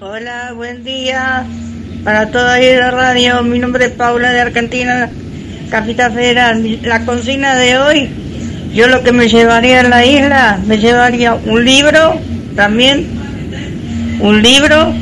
Hola, 0.00 0.52
buen 0.54 0.84
día. 0.84 1.46
Para 2.04 2.30
toda 2.30 2.58
la 2.58 2.90
radio, 2.90 3.42
mi 3.42 3.58
nombre 3.58 3.86
es 3.86 3.92
Paula 3.92 4.32
de 4.32 4.40
Argentina, 4.40 5.10
Capital 5.70 6.12
Federal. 6.12 6.80
La 6.82 7.04
consigna 7.06 7.56
de 7.56 7.78
hoy, 7.78 8.10
yo 8.74 8.88
lo 8.88 9.02
que 9.02 9.12
me 9.12 9.28
llevaría 9.28 9.80
a 9.80 9.84
la 9.84 10.04
isla, 10.04 10.60
me 10.66 10.78
llevaría 10.78 11.34
un 11.34 11.64
libro 11.64 12.20
también, 12.54 13.06
un 14.20 14.42
libro, 14.42 14.94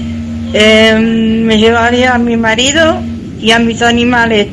eh, 0.52 0.98
me 0.98 1.58
llevaría 1.58 2.14
a 2.14 2.18
mi 2.18 2.36
marido 2.36 3.00
y 3.40 3.50
a 3.50 3.58
mis 3.58 3.82
animales. 3.82 4.48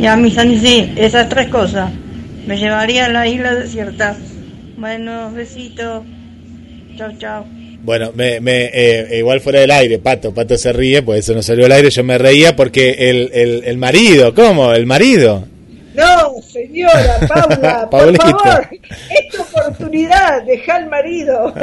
Y 0.00 0.06
a 0.06 0.16
mis 0.16 0.34
sí, 0.34 0.92
esas 0.96 1.28
tres 1.28 1.48
cosas. 1.48 1.90
Me 2.46 2.56
llevaría 2.56 3.06
a 3.06 3.08
la 3.08 3.26
isla 3.26 3.54
desierta. 3.54 4.16
Bueno, 4.76 5.32
besito. 5.32 6.04
Chao, 6.96 7.10
chao. 7.18 7.46
Bueno, 7.82 8.12
me, 8.14 8.40
me, 8.40 8.70
eh, 8.72 9.18
igual 9.18 9.40
fuera 9.40 9.60
del 9.60 9.70
aire, 9.70 9.98
Pato, 9.98 10.34
Pato 10.34 10.56
se 10.58 10.72
ríe, 10.72 11.02
pues 11.02 11.20
eso 11.20 11.34
no 11.34 11.42
salió 11.42 11.66
al 11.66 11.72
aire, 11.72 11.90
yo 11.90 12.02
me 12.02 12.18
reía 12.18 12.56
porque 12.56 12.90
el, 13.10 13.30
el, 13.32 13.62
el 13.64 13.78
marido, 13.78 14.34
¿cómo? 14.34 14.72
¿El 14.72 14.84
marido? 14.84 15.46
No 15.94 16.40
señora 16.42 17.16
Paula 17.26 17.88
por 17.90 18.16
favor 18.16 18.68
es 18.72 19.28
tu 19.30 19.42
oportunidad 19.42 20.42
deja 20.44 20.76
al 20.76 20.88
marido 20.88 21.52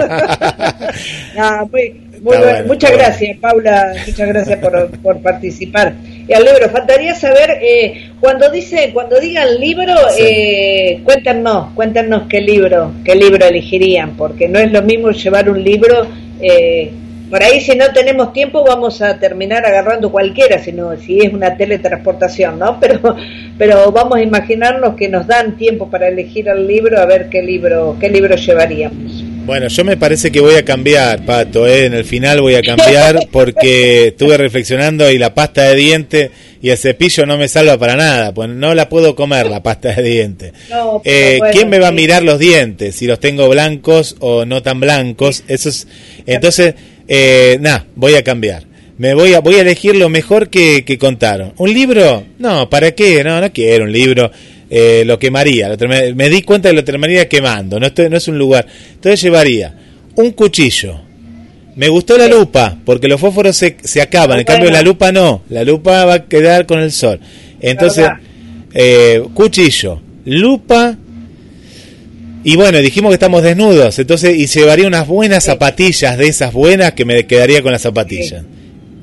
No, 1.37 1.67
muy- 1.71 2.01
muy 2.21 2.37
bueno. 2.37 2.67
muchas 2.67 2.91
gracias 2.91 3.37
Paula 3.39 3.93
muchas 4.07 4.27
gracias 4.27 4.59
por, 4.59 4.89
por 5.01 5.19
participar 5.21 5.93
y 6.27 6.33
al 6.33 6.43
libro 6.43 6.69
faltaría 6.69 7.13
saber 7.13 7.59
eh, 7.61 8.09
cuando 8.19 8.49
dice 8.49 8.91
cuando 8.93 9.19
digan 9.19 9.59
libro 9.59 9.93
Sí. 10.15 10.23
eh, 10.23 11.01
cuéntanos 11.03 11.73
cuéntanos 11.75 12.23
qué 12.29 12.41
libro 12.41 12.93
qué 13.03 13.15
libro 13.15 13.45
elegirían 13.45 14.15
porque 14.17 14.47
no 14.47 14.59
es 14.59 14.71
lo 14.71 14.81
mismo 14.81 15.11
llevar 15.11 15.49
un 15.49 15.63
libro 15.63 16.07
eh, 16.41 16.91
por 17.29 17.41
ahí 17.43 17.59
si 17.61 17.75
no 17.75 17.91
tenemos 17.93 18.33
tiempo 18.33 18.63
vamos 18.63 19.01
a 19.01 19.19
terminar 19.19 19.65
agarrando 19.65 20.11
cualquiera 20.11 20.63
sino 20.63 20.95
si 20.97 21.19
es 21.19 21.33
una 21.33 21.57
teletransportación 21.57 22.59
no 22.59 22.79
pero 22.81 23.15
pero 23.57 23.91
vamos 23.91 24.17
a 24.17 24.21
imaginarnos 24.21 24.95
que 24.95 25.07
nos 25.09 25.27
dan 25.27 25.57
tiempo 25.57 25.89
para 25.89 26.07
elegir 26.07 26.47
el 26.47 26.67
libro 26.67 26.99
a 26.99 27.05
ver 27.05 27.29
qué 27.29 27.41
libro 27.41 27.97
qué 27.99 28.09
libro 28.09 28.35
llevaríamos 28.35 29.23
Bueno, 29.45 29.67
yo 29.67 29.83
me 29.83 29.95
parece 29.95 30.31
que 30.31 30.39
voy 30.39 30.55
a 30.55 30.65
cambiar, 30.65 31.23
Pato, 31.23 31.67
¿eh? 31.67 31.85
en 31.85 31.93
el 31.93 32.03
final 32.03 32.41
voy 32.41 32.55
a 32.55 32.63
cambiar 32.63 33.27
porque 33.31 34.07
estuve 34.07 34.37
reflexionando 34.37 35.11
y 35.11 35.19
la 35.19 35.35
pasta 35.35 35.63
de 35.63 35.75
diente 35.75 36.31
y 36.65 36.71
el 36.71 36.79
cepillo 36.79 37.27
no 37.27 37.37
me 37.37 37.47
salva 37.47 37.77
para 37.77 37.95
nada, 37.95 38.33
pues 38.33 38.49
no 38.49 38.73
la 38.73 38.89
puedo 38.89 39.15
comer 39.15 39.45
la 39.45 39.61
pasta 39.61 39.93
de 39.93 40.01
diente. 40.01 40.51
No, 40.71 40.99
Eh, 41.05 41.35
bueno, 41.37 41.53
¿Quién 41.53 41.69
me 41.69 41.77
va 41.77 41.89
a 41.89 41.91
mirar 41.91 42.23
los 42.23 42.39
dientes? 42.39 42.95
Si 42.95 43.05
los 43.05 43.19
tengo 43.19 43.47
blancos 43.47 44.15
o 44.19 44.45
no 44.45 44.63
tan 44.63 44.79
blancos. 44.79 45.43
Eso 45.47 45.69
es, 45.69 45.87
entonces, 46.25 46.73
eh, 47.07 47.57
nada, 47.59 47.85
voy 47.95 48.15
a 48.15 48.23
cambiar. 48.23 48.63
Me 48.97 49.13
voy 49.13 49.33
a, 49.33 49.39
voy 49.41 49.55
a 49.55 49.61
elegir 49.61 49.95
lo 49.95 50.07
mejor 50.09 50.49
que, 50.49 50.85
que 50.85 50.97
contaron. 50.97 51.53
¿Un 51.57 51.73
libro? 51.73 52.23
No, 52.39 52.69
¿para 52.69 52.91
qué? 52.91 53.23
No, 53.23 53.41
no 53.41 53.51
quiero 53.51 53.83
un 53.83 53.91
libro. 53.91 54.31
Eh, 54.69 55.03
lo 55.05 55.19
quemaría. 55.19 55.69
Lo 55.69 55.87
me 55.87 56.29
di 56.29 56.41
cuenta 56.41 56.69
que 56.69 56.75
lo 56.75 56.83
terminaría 56.83 57.27
quemando. 57.27 57.79
No, 57.79 57.87
estoy, 57.87 58.09
no 58.09 58.17
es 58.17 58.27
un 58.27 58.37
lugar. 58.37 58.65
Entonces 58.93 59.21
llevaría 59.21 59.75
un 60.15 60.31
cuchillo. 60.31 61.01
Me 61.75 61.89
gustó 61.89 62.17
la 62.17 62.27
lupa, 62.27 62.77
porque 62.85 63.09
los 63.09 63.19
fósforos 63.19 63.57
se, 63.57 63.75
se 63.83 64.01
acaban. 64.01 64.39
En 64.39 64.45
cambio, 64.45 64.71
la 64.71 64.81
lupa 64.81 65.11
no. 65.11 65.43
La 65.49 65.65
lupa 65.65 66.05
va 66.05 66.13
a 66.13 66.25
quedar 66.25 66.65
con 66.65 66.79
el 66.79 66.93
sol. 66.93 67.19
Entonces, 67.59 68.07
eh, 68.73 69.21
cuchillo, 69.33 70.01
lupa. 70.23 70.97
Y 72.47 72.55
bueno, 72.55 72.77
dijimos 72.77 73.09
que 73.09 73.15
estamos 73.15 73.41
desnudos. 73.41 73.97
Entonces, 73.97 74.35
y 74.37 74.45
llevaría 74.45 74.85
unas 74.87 75.07
buenas 75.07 75.43
zapatillas 75.43 76.15
de 76.17 76.27
esas 76.27 76.53
buenas 76.53 76.93
que 76.93 77.03
me 77.03 77.25
quedaría 77.25 77.61
con 77.63 77.71
las 77.71 77.81
zapatillas. 77.81 78.43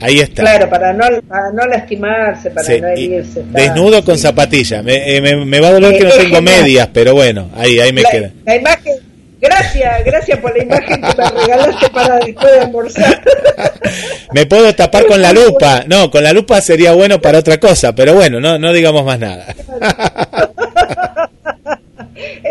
Ahí 0.01 0.20
está. 0.20 0.43
Claro, 0.43 0.70
para 0.70 0.93
no, 0.93 1.05
para 1.28 1.51
no 1.53 1.66
lastimarse, 1.66 2.51
para 2.51 2.66
Sí, 2.66 2.80
no 2.80 2.88
herirse. 2.88 3.40
está- 3.40 3.61
desnudo 3.61 4.05
con 4.05 4.16
zapatillas. 4.16 4.82
Me, 4.84 5.16
eh, 5.16 5.20
me- 5.20 5.45
me 5.45 5.61
va 5.61 5.68
a 5.68 5.72
doler 5.72 5.99
que 5.99 6.05
no 6.05 6.11
Eh, 6.11 6.18
tengo 6.18 6.40
medias, 6.40 6.88
pero 6.93 7.14
bueno, 7.14 7.51
ahí, 7.57 7.78
ahí 7.80 7.93
me 7.93 8.03
la, 8.03 8.11
queda. 8.11 8.30
la 8.47 8.57
imagen, 8.57 8.95
gracias, 9.40 10.05
gracias 10.05 10.38
por 10.38 10.57
la 10.57 10.62
imagen 10.64 11.01
que 11.03 11.09
me 11.16 11.40
regalaste 11.40 11.90
para 11.90 12.18
después 12.20 12.53
de 12.53 12.61
almorzar. 12.61 13.22
Me 14.34 14.47
puedo 14.47 14.72
tapar 14.74 15.05
con 15.07 15.20
la 15.20 15.32
lupa. 15.32 15.84
No, 15.86 16.11
con 16.11 16.22
la 16.24 16.32
lupa 16.32 16.61
sería 16.62 16.93
bueno 16.93 17.20
para 17.20 17.38
otra 17.40 17.59
cosa, 17.61 17.93
pero 17.95 18.14
bueno, 18.14 18.40
no, 18.40 18.59
no 18.59 18.72
digamos 18.72 19.05
más 19.05 19.18
nada. 19.18 19.47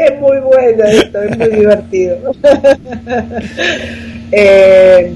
es 0.05 0.19
muy 0.19 0.37
bueno 0.39 0.83
esto, 0.85 1.21
es 1.21 1.37
muy 1.37 1.47
divertido. 1.49 2.17
Eh, 4.33 5.11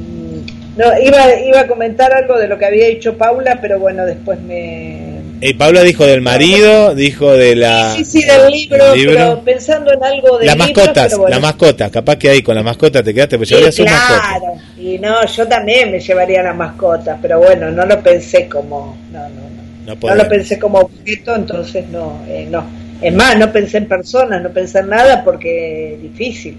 no, 0.76 0.86
iba, 1.02 1.40
iba 1.40 1.62
a 1.62 1.68
comentar 1.68 2.12
algo 2.14 2.38
de 2.38 2.50
lo 2.50 2.58
que 2.58 2.66
había 2.66 2.88
dicho 2.88 3.18
Paula, 3.18 3.60
pero 3.62 3.80
bueno, 3.80 4.06
después 4.06 4.42
me, 4.42 5.22
Y 5.40 5.54
Paula 5.54 5.84
dijo 5.84 6.06
del 6.06 6.20
marido, 6.20 6.94
dijo 6.94 7.32
de 7.32 7.56
la... 7.56 7.94
Sí, 7.96 8.04
sí, 8.04 8.24
del 8.26 8.52
libro, 8.52 8.94
libro. 8.94 9.14
pero 9.14 9.42
pensando 9.42 9.94
en 9.94 10.04
algo 10.04 10.38
de 10.38 10.48
Las 10.48 10.58
mascotas, 10.58 11.16
la 11.30 11.40
mascota, 11.40 11.90
capaz 11.90 12.18
que 12.18 12.30
ahí 12.30 12.42
con 12.42 12.56
la 12.56 12.64
mascota 12.64 13.02
te 13.02 13.14
quedaste, 13.14 13.38
Sí, 13.38 13.56
llevarías 13.56 13.80
mascota. 13.80 14.20
claro, 14.38 14.54
y 14.78 15.00
no, 15.00 15.26
yo 15.26 15.48
también 15.48 15.92
me 15.92 16.00
llevaría 16.02 16.44
la 16.44 16.54
mascota, 16.54 17.18
pero 17.22 17.40
bueno, 17.40 17.72
no 17.72 17.86
lo 17.86 18.02
pensé 18.02 18.50
como, 18.50 18.98
no, 19.14 19.20
no, 19.20 19.28
no, 19.30 19.96
No 19.96 20.10
no 20.10 20.16
lo 20.16 20.28
pensé 20.28 20.60
como 20.60 20.80
objeto, 20.80 21.36
entonces 21.36 21.88
no, 21.88 22.22
eh, 22.28 22.48
no. 22.50 22.85
Es 23.02 23.14
más, 23.14 23.38
no 23.38 23.52
pensé 23.52 23.78
en 23.78 23.88
personas, 23.88 24.42
no 24.42 24.50
pensé 24.50 24.80
en 24.80 24.90
nada 24.90 25.24
porque 25.24 25.96
es 25.96 26.02
difícil 26.02 26.58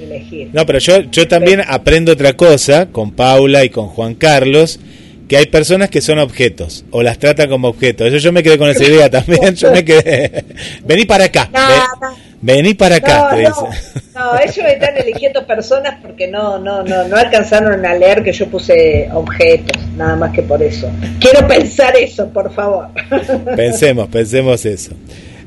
elegir. 0.00 0.50
No, 0.52 0.66
pero 0.66 0.78
yo, 0.78 1.00
yo 1.10 1.26
también 1.28 1.62
aprendo 1.66 2.12
otra 2.12 2.34
cosa 2.34 2.86
con 2.86 3.12
Paula 3.12 3.64
y 3.64 3.70
con 3.70 3.88
Juan 3.88 4.14
Carlos, 4.14 4.78
que 5.28 5.36
hay 5.36 5.46
personas 5.46 5.90
que 5.90 6.00
son 6.00 6.18
objetos, 6.18 6.84
o 6.90 7.02
las 7.02 7.18
tratan 7.18 7.48
como 7.50 7.68
objetos. 7.68 8.08
Eso 8.08 8.16
yo 8.16 8.32
me 8.32 8.42
quedé 8.42 8.56
con 8.58 8.70
esa 8.70 8.84
idea 8.84 9.10
también, 9.10 9.54
yo 9.54 9.70
me 9.70 9.84
quedé... 9.84 10.44
Vení 10.84 11.04
para 11.04 11.24
acá, 11.24 11.50
No, 11.52 12.16
vení 12.40 12.74
para 12.74 12.96
acá, 12.96 13.28
No, 13.30 13.36
te 13.36 13.40
dice. 13.40 14.00
no, 14.14 14.38
ellos 14.38 14.72
están 14.72 14.96
eligiendo 14.96 15.46
personas 15.46 15.98
porque 16.00 16.28
no, 16.28 16.58
no, 16.58 16.82
no, 16.82 17.06
no 17.06 17.16
alcanzaron 17.16 17.84
a 17.84 17.94
leer 17.94 18.22
que 18.22 18.32
yo 18.32 18.46
puse 18.46 19.08
objetos, 19.12 19.82
nada 19.96 20.16
más 20.16 20.32
que 20.32 20.42
por 20.42 20.62
eso. 20.62 20.90
Quiero 21.20 21.46
pensar 21.46 21.94
eso, 21.96 22.28
por 22.30 22.52
favor. 22.52 22.88
Pensemos, 23.54 24.08
pensemos 24.08 24.64
eso. 24.64 24.92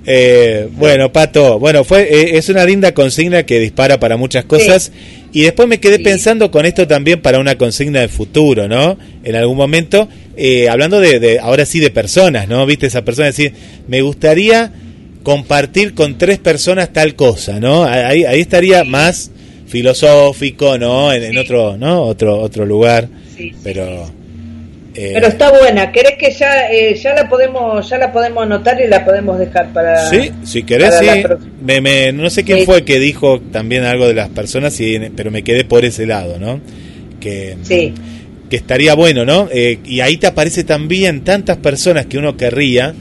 Eh, 0.06 0.68
bueno, 0.72 1.12
Pato, 1.12 1.60
bueno, 1.60 1.84
fue 1.84 2.02
eh, 2.04 2.38
es 2.38 2.50
una 2.50 2.66
linda 2.66 2.92
consigna 2.94 3.44
que 3.44 3.60
dispara 3.60 4.00
para 4.00 4.18
muchas 4.18 4.46
cosas 4.46 4.92
y 5.32 5.44
después 5.44 5.68
me 5.68 5.80
quedé 5.80 6.00
pensando 6.00 6.50
con 6.50 6.66
esto 6.66 6.88
también 6.88 7.22
para 7.22 7.40
una 7.40 7.56
consigna 7.56 8.00
de 8.02 8.08
futuro, 8.08 8.68
¿no? 8.68 8.98
En 9.24 9.36
algún 9.36 9.58
momento, 9.58 10.10
eh, 10.36 10.70
hablando 10.70 11.00
de, 11.00 11.20
de, 11.20 11.40
ahora 11.40 11.66
sí 11.66 11.80
de 11.80 11.92
personas, 11.92 12.48
¿no? 12.48 12.66
Viste 12.66 12.88
esa 12.88 13.04
persona 13.04 13.28
decir, 13.28 13.54
me 13.88 14.02
gustaría 14.02 14.74
compartir 15.22 15.94
con 15.94 16.18
tres 16.18 16.40
personas 16.40 16.92
tal 16.92 17.16
cosa, 17.16 17.60
¿no? 17.60 17.84
Ahí, 17.84 18.26
ahí 18.26 18.42
estaría 18.42 18.84
más 18.84 19.30
filosófico, 19.68 20.80
¿no? 20.80 21.14
En, 21.14 21.24
en 21.24 21.38
otro, 21.38 21.78
¿no? 21.78 22.02
Otro, 22.02 22.40
otro 22.40 22.66
lugar, 22.66 23.08
pero... 23.64 24.21
eh, 24.96 25.12
Pero 25.14 25.28
está 25.28 25.50
buena, 25.52 25.92
¿querés 25.92 26.14
que 26.18 26.32
ya 26.32 26.70
eh, 26.72 26.96
ya 26.96 27.14
la 27.14 27.30
podemos 27.30 27.88
ya 27.90 27.98
la 27.98 28.12
podemos 28.12 28.44
anotar 28.44 28.80
y 28.82 28.88
la 28.88 29.04
podemos 29.06 29.40
dejar 29.40 29.68
para 29.74 30.10
Sí, 30.10 30.32
si 30.44 30.64
querés, 30.64 30.96
sí. 31.00 31.06
Me, 31.64 31.80
me- 31.82 32.12
no 32.12 32.30
sé 32.30 32.44
quién 32.44 32.60
Sí. 32.60 32.66
fue 32.66 32.84
que 32.84 33.00
dijo 33.00 33.40
también 33.52 33.84
algo 33.86 34.08
de 34.08 34.14
las 34.14 34.30
personas, 34.30 34.80
y, 34.82 35.00
pero 35.16 35.32
me 35.32 35.44
quedé 35.44 35.64
por 35.64 35.86
ese 35.86 36.06
lado, 36.06 36.38
¿no? 36.40 36.60
Que, 37.20 37.56
Sí. 37.64 37.94
que 38.50 38.56
estaría 38.58 38.94
bueno, 38.96 39.24
¿no? 39.26 39.48
Eh, 39.54 39.80
y 39.86 40.02
ahí 40.02 40.18
te 40.18 40.28
aparece 40.28 40.64
también 40.66 41.22
tantas 41.24 41.58
personas 41.58 42.06
que 42.08 42.18
uno 42.18 42.36
querría, 42.36 42.94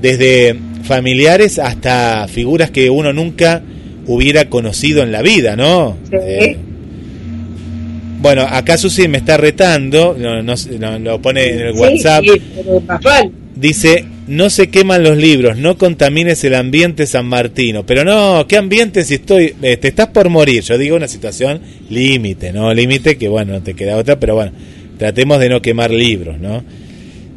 desde 0.00 0.56
familiares 0.84 1.58
hasta 1.58 2.26
figuras 2.28 2.70
que 2.70 2.88
uno 2.88 3.12
nunca 3.12 3.60
hubiera 4.06 4.48
conocido 4.48 5.02
en 5.02 5.12
la 5.12 5.20
vida, 5.20 5.56
¿no? 5.56 5.98
Eh, 6.12 6.56
bueno, 8.28 8.42
acá 8.46 8.76
Susi 8.76 9.08
me 9.08 9.16
está 9.18 9.38
retando, 9.38 10.14
no, 10.18 10.42
no, 10.42 10.54
no, 10.78 10.98
lo 10.98 11.22
pone 11.22 11.46
en 11.46 11.60
el 11.60 11.72
WhatsApp. 11.72 12.24
sí. 12.24 13.30
Dice, 13.56 14.04
no 14.26 14.50
se 14.50 14.68
queman 14.68 15.02
los 15.02 15.16
libros, 15.16 15.56
no 15.56 15.78
contamines 15.78 16.44
el 16.44 16.54
ambiente 16.54 17.06
San 17.06 17.24
Martino. 17.24 17.86
Pero 17.86 18.04
no, 18.04 18.46
¿qué 18.46 18.58
ambiente 18.58 19.02
si 19.04 19.14
estoy, 19.14 19.54
eh, 19.62 19.78
te 19.78 19.88
estás 19.88 20.08
por 20.08 20.28
morir? 20.28 20.62
Yo 20.62 20.76
digo 20.76 20.94
una 20.94 21.08
situación 21.08 21.60
límite, 21.88 22.52
¿no? 22.52 22.72
Límite 22.74 23.16
que, 23.16 23.28
bueno, 23.28 23.54
no 23.54 23.62
te 23.62 23.72
queda 23.72 23.96
otra, 23.96 24.20
pero 24.20 24.34
bueno, 24.34 24.52
tratemos 24.98 25.40
de 25.40 25.48
no 25.48 25.62
quemar 25.62 25.90
libros, 25.90 26.38
¿no? 26.38 26.62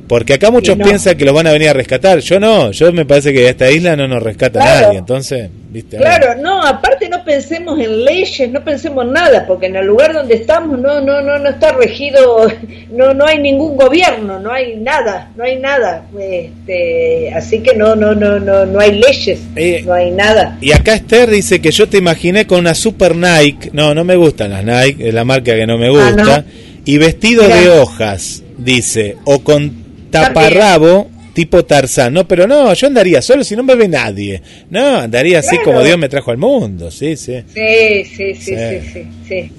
Porque 0.09 0.33
acá 0.33 0.51
muchos 0.51 0.77
piensan 0.77 1.15
que 1.17 1.23
los 1.23 1.33
van 1.33 1.47
a 1.47 1.53
venir 1.53 1.69
a 1.69 1.73
rescatar. 1.73 2.19
Yo 2.19 2.37
no, 2.37 2.71
yo 2.71 2.91
me 2.91 3.05
parece 3.05 3.31
que 3.31 3.47
esta 3.47 3.71
isla 3.71 3.95
no 3.95 4.09
nos 4.09 4.21
rescata 4.21 4.59
Claro. 4.59 4.87
nadie. 4.87 4.99
Entonces, 4.99 5.49
Claro, 5.89 6.35
no, 6.41 6.61
aparte 6.65 7.07
no 7.07 7.23
pensemos 7.23 7.79
en 7.79 8.03
leyes, 8.03 8.49
no 8.51 8.61
pensemos 8.61 9.05
en 9.05 9.13
nada, 9.13 9.45
porque 9.47 9.67
en 9.67 9.77
el 9.77 9.85
lugar 9.85 10.11
donde 10.11 10.35
estamos 10.35 10.77
no 10.77 10.99
no 10.99 11.21
no 11.21 11.39
no 11.39 11.49
está 11.49 11.71
regido, 11.71 12.51
no 12.91 13.13
no 13.13 13.25
hay 13.25 13.39
ningún 13.39 13.77
gobierno, 13.77 14.37
no 14.39 14.51
hay 14.51 14.75
nada, 14.75 15.31
no 15.37 15.45
hay 15.45 15.57
nada. 15.59 16.03
Este, 16.19 17.31
así 17.33 17.59
que 17.59 17.73
no 17.75 17.95
no 17.95 18.13
no 18.13 18.37
no 18.39 18.65
no 18.65 18.79
hay 18.81 18.99
leyes, 18.99 19.39
Eh, 19.55 19.83
no 19.85 19.93
hay 19.93 20.11
nada. 20.11 20.57
Y 20.59 20.73
acá 20.73 20.95
Esther 20.95 21.29
dice 21.29 21.61
que 21.61 21.71
yo 21.71 21.87
te 21.87 21.97
imaginé 21.97 22.45
con 22.45 22.59
una 22.59 22.75
super 22.75 23.15
Nike. 23.15 23.69
No, 23.71 23.95
no 23.95 24.03
me 24.03 24.15
gustan 24.17 24.49
las 24.51 24.63
Nike, 24.65 25.07
es 25.07 25.13
la 25.13 25.23
marca 25.23 25.55
que 25.55 25.65
no 25.65 25.77
me 25.77 25.87
Ah, 25.87 25.89
gusta. 26.11 26.37
¿no? 26.39 26.43
Y 26.83 26.97
vestido 26.97 27.43
Mirá. 27.43 27.55
de 27.61 27.69
hojas, 27.69 28.43
dice. 28.57 29.15
O 29.23 29.39
con 29.39 29.71
taparrabo 30.11 31.09
tipo 31.33 31.63
Tarzán. 31.65 32.13
No, 32.13 32.27
pero 32.27 32.47
no, 32.47 32.73
yo 32.73 32.87
andaría 32.87 33.21
solo 33.21 33.43
si 33.43 33.55
no 33.55 33.63
me 33.63 33.75
ve 33.75 33.87
nadie. 33.87 34.41
No, 34.69 34.97
andaría 34.97 35.39
así 35.39 35.57
como 35.63 35.83
Dios 35.83 35.97
me 35.97 36.09
trajo 36.09 36.31
al 36.31 36.37
mundo. 36.37 36.91
Sí, 36.91 37.15
sí. 37.17 37.43
Sí, 37.53 38.03
sí, 38.05 38.33
sí, 38.35 38.55
Sí. 38.55 39.03
sí, 39.27 39.51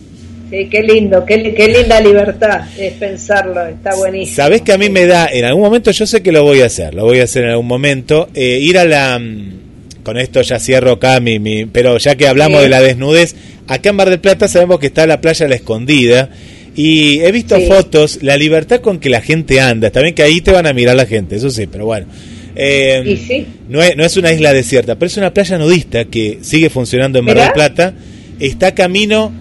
sí, 0.50 0.68
qué 0.70 0.82
lindo, 0.82 1.24
qué, 1.24 1.38
li- 1.38 1.54
qué 1.54 1.68
linda 1.68 1.98
libertad 2.00 2.60
es 2.78 2.92
pensarlo, 2.94 3.66
está 3.66 3.94
buenísimo. 3.96 4.36
Sabes 4.36 4.60
que 4.62 4.72
a 4.72 4.78
mí 4.78 4.90
me 4.90 5.06
da, 5.06 5.26
en 5.32 5.44
algún 5.46 5.62
momento 5.62 5.90
yo 5.90 6.06
sé 6.06 6.22
que 6.22 6.30
lo 6.32 6.42
voy 6.44 6.60
a 6.60 6.66
hacer, 6.66 6.94
lo 6.94 7.04
voy 7.04 7.20
a 7.20 7.24
hacer 7.24 7.44
en 7.44 7.50
algún 7.50 7.66
momento, 7.68 8.28
eh, 8.34 8.58
ir 8.60 8.78
a 8.78 8.84
la... 8.84 9.18
mm, 9.18 9.60
Con 10.02 10.18
esto 10.18 10.42
ya 10.42 10.58
cierro 10.58 10.90
acá, 10.92 11.20
mi, 11.20 11.38
mi- 11.38 11.64
pero 11.66 11.96
ya 11.96 12.16
que 12.16 12.26
hablamos 12.26 12.58
Sí. 12.58 12.64
de 12.64 12.68
la 12.70 12.80
desnudez, 12.82 13.36
acá 13.68 13.90
en 13.90 13.96
Mar 13.96 14.10
del 14.10 14.18
Plata 14.18 14.48
sabemos 14.48 14.78
que 14.80 14.88
está 14.88 15.06
la 15.06 15.20
playa 15.20 15.46
La 15.48 15.54
Escondida 15.54 16.28
y 16.76 17.20
he 17.20 17.30
visto 17.32 17.56
Sí. 17.56 17.66
fotos, 17.66 18.18
la 18.22 18.36
libertad 18.36 18.80
con 18.80 18.98
que 18.98 19.10
la 19.10 19.20
gente 19.20 19.60
anda, 19.60 19.88
está 19.88 20.00
bien 20.00 20.14
que 20.14 20.22
ahí 20.22 20.40
te 20.40 20.50
van 20.52 20.66
a 20.66 20.72
mirar 20.72 20.96
la 20.96 21.06
gente, 21.06 21.36
eso 21.36 21.50
sí, 21.50 21.66
pero 21.70 21.84
bueno. 21.86 22.06
Eh, 22.54 23.02
Y 23.06 23.16
sí. 23.16 23.46
no, 23.68 23.82
es, 23.82 23.96
no 23.96 24.04
es 24.04 24.16
una 24.16 24.32
isla 24.32 24.52
desierta, 24.52 24.94
pero 24.96 25.06
es 25.06 25.16
una 25.16 25.32
playa 25.32 25.58
nudista 25.58 26.04
que 26.06 26.38
sigue 26.42 26.68
funcionando 26.70 27.18
en 27.18 27.24
Mar 27.24 27.38
del 27.38 27.52
Plata, 27.52 27.94
está 28.40 28.74
camino, 28.74 29.32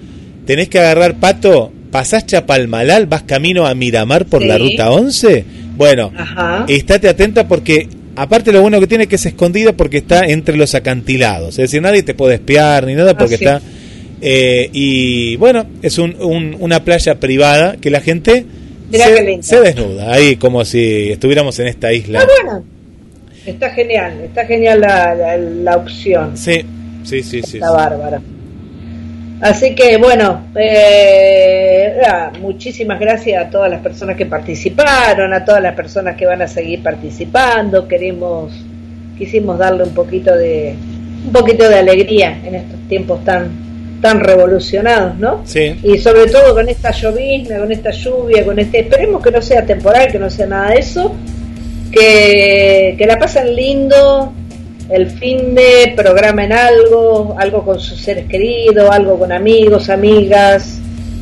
tenés 0.46 0.70
que 0.70 0.80
agarrar 0.80 1.16
pato, 1.20 1.72
pasás 1.92 2.26
Chapalmalal, 2.26 3.08
vas 3.08 3.24
camino 3.24 3.66
a 3.68 3.76
Miramar 3.76 4.26
por 4.26 4.44
la 4.46 4.58
ruta 4.58 4.92
11, 4.92 5.44
bueno, 5.76 6.12
Ajá. 6.16 6.66
estate 6.70 7.10
atenta 7.10 7.48
porque 7.48 7.88
aparte 8.16 8.52
lo 8.54 8.62
bueno 8.62 8.80
que 8.80 8.88
tiene 8.88 9.04
es 9.06 9.10
que 9.10 9.16
es 9.16 9.26
escondida 9.26 9.74
porque 9.74 9.98
está 9.98 10.26
entre 10.28 10.56
los 10.56 10.74
acantilados, 10.76 11.50
es 11.52 11.58
decir, 11.58 11.82
nadie 11.82 12.04
te 12.04 12.14
puede 12.14 12.36
espiar 12.36 12.86
ni 12.86 12.94
nada 12.96 13.18
porque 13.18 13.36
Ah, 13.36 13.38
sí. 13.38 13.44
está... 13.46 13.62
eh, 14.22 14.70
y 14.72 15.36
bueno, 15.38 15.66
es 15.82 15.98
un, 15.98 16.16
un- 16.22 16.56
una 16.60 16.84
playa 16.84 17.16
privada 17.16 17.76
que 17.82 17.90
la 17.90 18.02
gente 18.02 18.46
se, 19.42 19.60
desnuda, 19.62 20.14
ahí 20.14 20.36
como 20.36 20.64
si 20.66 21.12
estuviéramos 21.12 21.58
en 21.60 21.68
esta 21.68 21.92
isla. 21.94 22.20
Está 22.22 22.32
bueno, 22.44 22.64
está 23.46 23.70
genial, 23.72 24.22
está 24.24 24.46
genial 24.46 24.82
la, 24.82 25.16
la, 25.16 25.38
la 25.38 25.78
opción. 25.78 26.38
Sí, 26.38 26.62
sí, 27.04 27.24
sí, 27.24 27.42
sí. 27.42 27.58
Está 27.58 27.68
sí. 27.70 27.74
bárbara. 27.74 28.22
Así 29.42 29.74
que 29.74 29.98
bueno, 29.98 30.44
eh, 30.56 31.94
ah, 32.06 32.32
muchísimas 32.42 33.00
gracias 33.00 33.44
a 33.44 33.50
todas 33.50 33.72
las 33.72 33.82
personas 33.82 34.16
que 34.16 34.26
participaron, 34.28 35.34
a 35.34 35.44
todas 35.44 35.64
las 35.64 35.74
personas 35.76 36.16
que 36.16 36.26
van 36.28 36.42
a 36.44 36.48
seguir 36.48 36.84
participando. 36.84 37.88
Queremos, 37.88 38.52
quisimos 39.18 39.58
darle 39.58 39.84
un 39.86 39.96
poquito 39.96 40.38
de, 40.38 40.76
un 41.26 41.32
poquito 41.32 41.68
de 41.68 41.76
alegría 41.76 42.40
en 42.46 42.54
estos 42.56 42.80
tiempos 42.88 43.24
tan 43.26 43.50
tan 44.02 44.20
revolucionados, 44.20 45.18
¿no? 45.18 45.42
Sí. 45.46 45.80
Y 45.84 45.98
sobre 46.00 46.26
todo 46.28 46.54
con 46.56 46.68
esta 46.68 46.92
llovizna, 46.92 47.60
con 47.60 47.72
esta 47.72 47.92
lluvia, 47.92 48.44
con 48.44 48.58
este, 48.60 48.82
esperemos 48.82 49.22
que 49.22 49.32
no 49.32 49.42
sea 49.42 49.66
temporal, 49.66 50.12
que 50.12 50.20
no 50.20 50.30
sea 50.30 50.48
nada 50.48 50.72
de 50.72 50.80
eso, 50.80 51.16
que, 51.92 52.96
que 52.98 53.06
la 53.06 53.20
pasen 53.20 53.56
lindo, 53.56 54.34
el 54.90 55.08
fin 55.08 55.56
de 55.56 55.94
programen 55.96 56.52
algo, 56.52 57.36
algo 57.38 57.64
con 57.64 57.80
sus 57.80 58.02
seres 58.02 58.26
queridos, 58.28 58.90
algo 58.90 59.18
con 59.20 59.32
amigos, 59.32 59.90
amigas, 59.90 60.80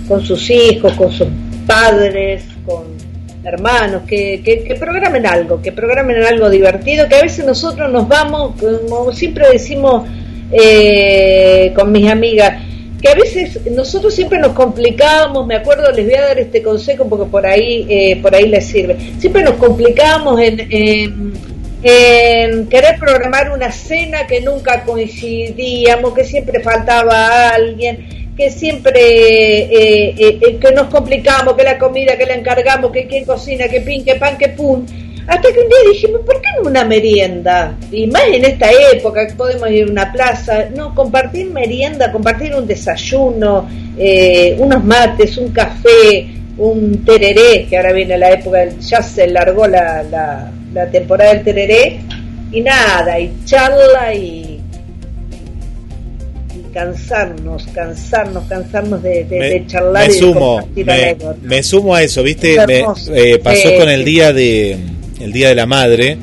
con 0.07 0.21
sus 0.21 0.49
hijos, 0.49 0.93
con 0.93 1.11
sus 1.11 1.27
padres, 1.67 2.43
con 2.65 2.97
hermanos, 3.43 4.03
que, 4.07 4.41
que, 4.43 4.63
que 4.63 4.75
programen 4.75 5.25
algo, 5.25 5.61
que 5.61 5.71
programen 5.71 6.23
algo 6.23 6.49
divertido, 6.49 7.07
que 7.07 7.15
a 7.15 7.21
veces 7.21 7.45
nosotros 7.45 7.91
nos 7.91 8.07
vamos, 8.07 8.53
como 8.59 9.11
siempre 9.11 9.47
decimos 9.51 10.07
eh, 10.51 11.71
con 11.75 11.91
mis 11.91 12.09
amigas, 12.09 12.61
que 13.01 13.09
a 13.09 13.15
veces 13.15 13.59
nosotros 13.71 14.13
siempre 14.13 14.39
nos 14.39 14.53
complicamos, 14.53 15.45
me 15.47 15.55
acuerdo, 15.55 15.91
les 15.91 16.05
voy 16.05 16.15
a 16.15 16.21
dar 16.21 16.39
este 16.39 16.61
consejo 16.61 17.07
porque 17.07 17.25
por 17.25 17.45
ahí, 17.45 17.85
eh, 17.89 18.19
por 18.21 18.35
ahí 18.35 18.47
les 18.47 18.65
sirve, 18.65 18.97
siempre 19.19 19.43
nos 19.43 19.55
complicamos 19.55 20.39
en, 20.39 21.33
querer 21.81 22.99
programar 22.99 23.51
una 23.51 23.71
cena 23.71 24.27
que 24.27 24.41
nunca 24.41 24.83
coincidíamos, 24.83 26.13
que 26.13 26.25
siempre 26.25 26.61
faltaba 26.61 27.49
alguien, 27.51 28.19
que 28.39 28.49
siempre 28.49 29.01
eh, 29.01 30.15
eh, 30.17 30.39
eh, 30.41 30.57
que 30.57 30.71
nos 30.71 30.87
complicamos, 30.87 31.55
que 31.55 31.63
la 31.63 31.77
comida 31.77 32.17
que 32.17 32.25
le 32.25 32.35
encargamos, 32.35 32.89
que 32.89 33.05
quién 33.05 33.25
cocina, 33.25 33.67
que 33.67 33.81
pin, 33.81 34.05
que 34.05 34.15
pan, 34.15 34.37
que 34.37 34.47
pum. 34.47 34.85
Hasta 35.29 35.41
que 35.53 35.59
un 35.59 35.67
día 35.69 35.77
dijimos, 35.93 36.21
¿por 36.25 36.41
qué 36.41 36.47
no 36.59 36.69
una 36.69 36.83
merienda? 36.85 37.77
Y 37.91 38.07
más 38.07 38.23
en 38.33 38.45
esta 38.45 38.67
época 38.93 39.27
que 39.27 39.33
podemos 39.35 39.69
ir 39.69 39.87
a 39.87 39.91
una 39.91 40.11
plaza, 40.11 40.65
no, 40.75 40.95
compartir 40.95 41.51
merienda, 41.51 42.11
compartir 42.11 42.55
un 42.55 42.65
desayuno, 42.65 43.69
eh, 43.97 44.55
unos 44.57 44.83
mates, 44.83 45.37
un 45.37 45.49
café, 45.51 46.27
un 46.57 47.05
tereré, 47.05 47.67
que 47.69 47.77
ahora 47.77 47.93
viene 47.93 48.17
la 48.17 48.31
época, 48.31 48.57
del- 48.59 48.79
ya 48.79 49.03
se 49.03 49.27
largó 49.27 49.67
la, 49.67 50.01
la, 50.03 50.51
la 50.73 50.89
temporada 50.89 51.33
del 51.35 51.43
tereré 51.43 51.99
y 52.51 52.61
nada, 52.61 53.19
y 53.19 53.31
charla 53.45 54.11
y, 54.15 54.59
y 56.55 56.73
cansarnos, 56.73 57.67
cansarnos, 57.67 58.43
cansarnos 58.45 59.03
de, 59.03 59.25
de- 59.25 59.37
de 59.59 59.67
charlar 59.67 60.07
me 60.07 60.13
y 60.13 60.15
de 60.15 60.19
sumo, 60.19 60.55
compartir 60.57 60.85
me, 60.87 61.17
me 61.43 61.63
sumo 61.63 61.93
a 61.95 62.01
eso, 62.01 62.23
¿viste? 62.23 62.57
Me, 62.65 62.79
eh, 63.13 63.37
pasó 63.39 63.69
con 63.77 63.89
el 63.89 64.03
día 64.03 64.33
de 64.33 64.77
el 65.19 65.31
día 65.31 65.49
de 65.49 65.55
la 65.55 65.65
madre 65.65 66.17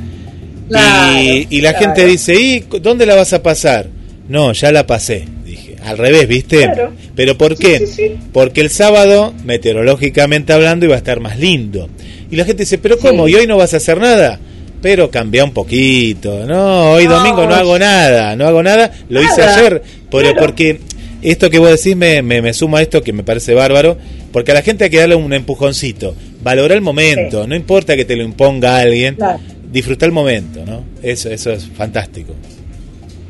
Claro, 0.68 1.20
y, 1.22 1.46
y 1.50 1.60
la 1.60 1.70
claro. 1.74 1.86
gente 1.86 2.06
dice, 2.06 2.34
¿y 2.34 2.64
dónde 2.80 3.06
la 3.06 3.14
vas 3.14 3.32
a 3.32 3.42
pasar? 3.42 3.86
No, 4.28 4.52
ya 4.52 4.72
la 4.72 4.84
pasé, 4.86 5.24
dije. 5.44 5.76
Al 5.84 5.96
revés, 5.98 6.26
¿viste? 6.26 6.62
Claro. 6.64 6.92
¿Pero 7.14 7.38
por 7.38 7.56
qué? 7.56 7.86
Porque 8.32 8.60
el 8.62 8.70
sábado, 8.70 9.32
meteorológicamente 9.44 10.52
hablando, 10.52 10.84
iba 10.86 10.96
a 10.96 10.98
estar 10.98 11.20
más 11.20 11.38
lindo. 11.38 11.88
Y 12.30 12.34
la 12.34 12.44
gente 12.44 12.64
dice, 12.64 12.78
¿pero 12.78 12.98
cómo? 12.98 13.28
¿Y 13.28 13.36
hoy 13.36 13.46
no 13.46 13.56
vas 13.56 13.74
a 13.74 13.76
hacer 13.76 13.98
nada? 14.00 14.40
Pero 14.82 15.08
cambia 15.10 15.44
un 15.44 15.52
poquito. 15.52 16.44
No, 16.46 16.90
hoy 16.92 17.04
No. 17.06 17.14
domingo 17.18 17.46
no 17.46 17.54
hago 17.54 17.78
nada, 17.78 18.34
no 18.34 18.46
hago 18.48 18.62
nada. 18.64 18.90
Lo 19.08 19.22
hice 19.22 19.42
ayer, 19.42 19.80
pero 20.10 20.34
porque 20.34 20.80
esto 21.22 21.48
que 21.48 21.60
vos 21.60 21.70
decís 21.70 21.94
me, 21.96 22.22
me, 22.22 22.42
me 22.42 22.52
suma 22.52 22.78
a 22.78 22.82
esto 22.82 23.02
que 23.02 23.12
me 23.12 23.22
parece 23.22 23.54
bárbaro, 23.54 23.96
porque 24.32 24.50
a 24.50 24.54
la 24.54 24.62
gente 24.62 24.82
hay 24.84 24.90
que 24.90 24.98
darle 24.98 25.14
un 25.14 25.32
empujoncito. 25.32 26.16
Valora 26.42 26.74
el 26.74 26.80
momento, 26.80 27.46
no 27.46 27.54
importa 27.56 27.96
que 27.96 28.04
te 28.04 28.16
lo 28.16 28.22
imponga 28.22 28.78
alguien, 28.78 29.14
Claro. 29.16 29.40
disfruta 29.70 30.06
el 30.06 30.12
momento, 30.12 30.64
¿no? 30.64 30.84
Eso, 31.02 31.30
eso 31.30 31.50
es 31.52 31.66
fantástico. 31.66 32.34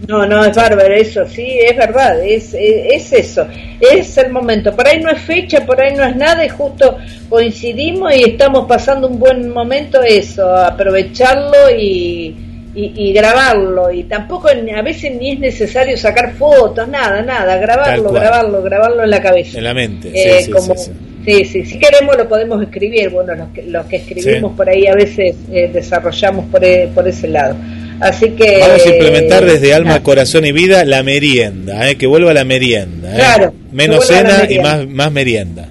No, 0.07 0.27
no, 0.27 0.45
es 0.45 0.55
bárbaro 0.55 0.93
eso, 0.95 1.27
sí, 1.27 1.59
es 1.59 1.75
verdad, 1.75 2.23
es, 2.23 2.53
es, 2.53 3.11
es 3.11 3.13
eso, 3.15 3.47
es 3.81 4.19
el 4.19 4.31
momento. 4.31 4.77
Por 4.77 4.87
ahí 4.87 5.01
no 5.01 5.11
es 5.11 5.21
fecha, 5.23 5.65
por 5.65 5.81
ahí 5.81 5.95
no 5.97 6.05
es 6.05 6.15
nada 6.15 6.45
y 6.45 6.51
justo 6.51 6.99
coincidimos 7.31 8.15
y 8.15 8.25
estamos 8.31 8.67
pasando 8.69 9.09
un 9.09 9.19
buen 9.19 9.49
momento, 9.49 10.03
eso, 10.03 10.55
aprovecharlo 10.55 11.71
y, 11.77 12.37
y, 12.75 12.93
y 12.95 13.13
grabarlo. 13.15 13.91
Y 13.91 14.05
tampoco 14.05 14.49
a 14.49 14.83
veces 14.83 15.17
ni 15.19 15.33
es 15.33 15.39
necesario 15.41 15.97
sacar 15.97 16.35
fotos, 16.35 16.87
nada, 16.89 17.23
nada, 17.23 17.57
grabarlo, 17.57 18.13
grabarlo, 18.13 18.63
grabarlo 18.63 19.03
en 19.03 19.11
la 19.11 19.23
cabeza. 19.23 19.57
En 19.57 19.65
la 19.65 19.73
mente. 19.75 20.11
Eh, 20.15 20.41
sí, 20.41 20.45
sí, 20.45 20.51
como, 20.51 20.75
sí, 20.77 20.85
sí. 20.85 20.91
Sí, 21.27 21.45
sí, 21.45 21.67
si 21.67 21.79
queremos 21.79 22.17
lo 22.17 22.27
podemos 22.29 22.63
escribir, 22.63 23.11
bueno, 23.11 23.35
los 23.35 23.49
que, 23.51 23.63
los 23.65 23.85
que 23.87 23.97
escribimos 23.97 24.53
Sí. 24.53 24.57
por 24.57 24.69
ahí 24.71 24.87
a 24.87 24.95
veces 24.95 25.35
eh, 25.53 25.69
desarrollamos 25.73 26.47
por, 26.47 26.65
e- 26.65 26.89
por 26.95 27.07
ese 27.07 27.29
lado. 27.29 27.57
Así 28.01 28.31
que... 28.31 28.59
Vamos 28.61 28.87
a 28.87 28.89
implementar 28.91 29.45
desde 29.45 29.75
alma, 29.75 29.89
nada. 29.91 30.03
corazón 30.03 30.45
y 30.47 30.53
vida 30.53 30.85
la 30.85 31.03
merienda, 31.03 31.89
¿eh? 31.91 31.97
que 31.97 32.07
vuelva 32.07 32.33
la 32.35 32.45
merienda. 32.45 33.11
¿eh? 33.13 33.17
Claro, 33.17 33.55
Menos 33.73 34.07
cena 34.07 34.47
y 34.49 34.59
más, 34.59 34.87
más 34.87 35.11
merienda. 35.13 35.69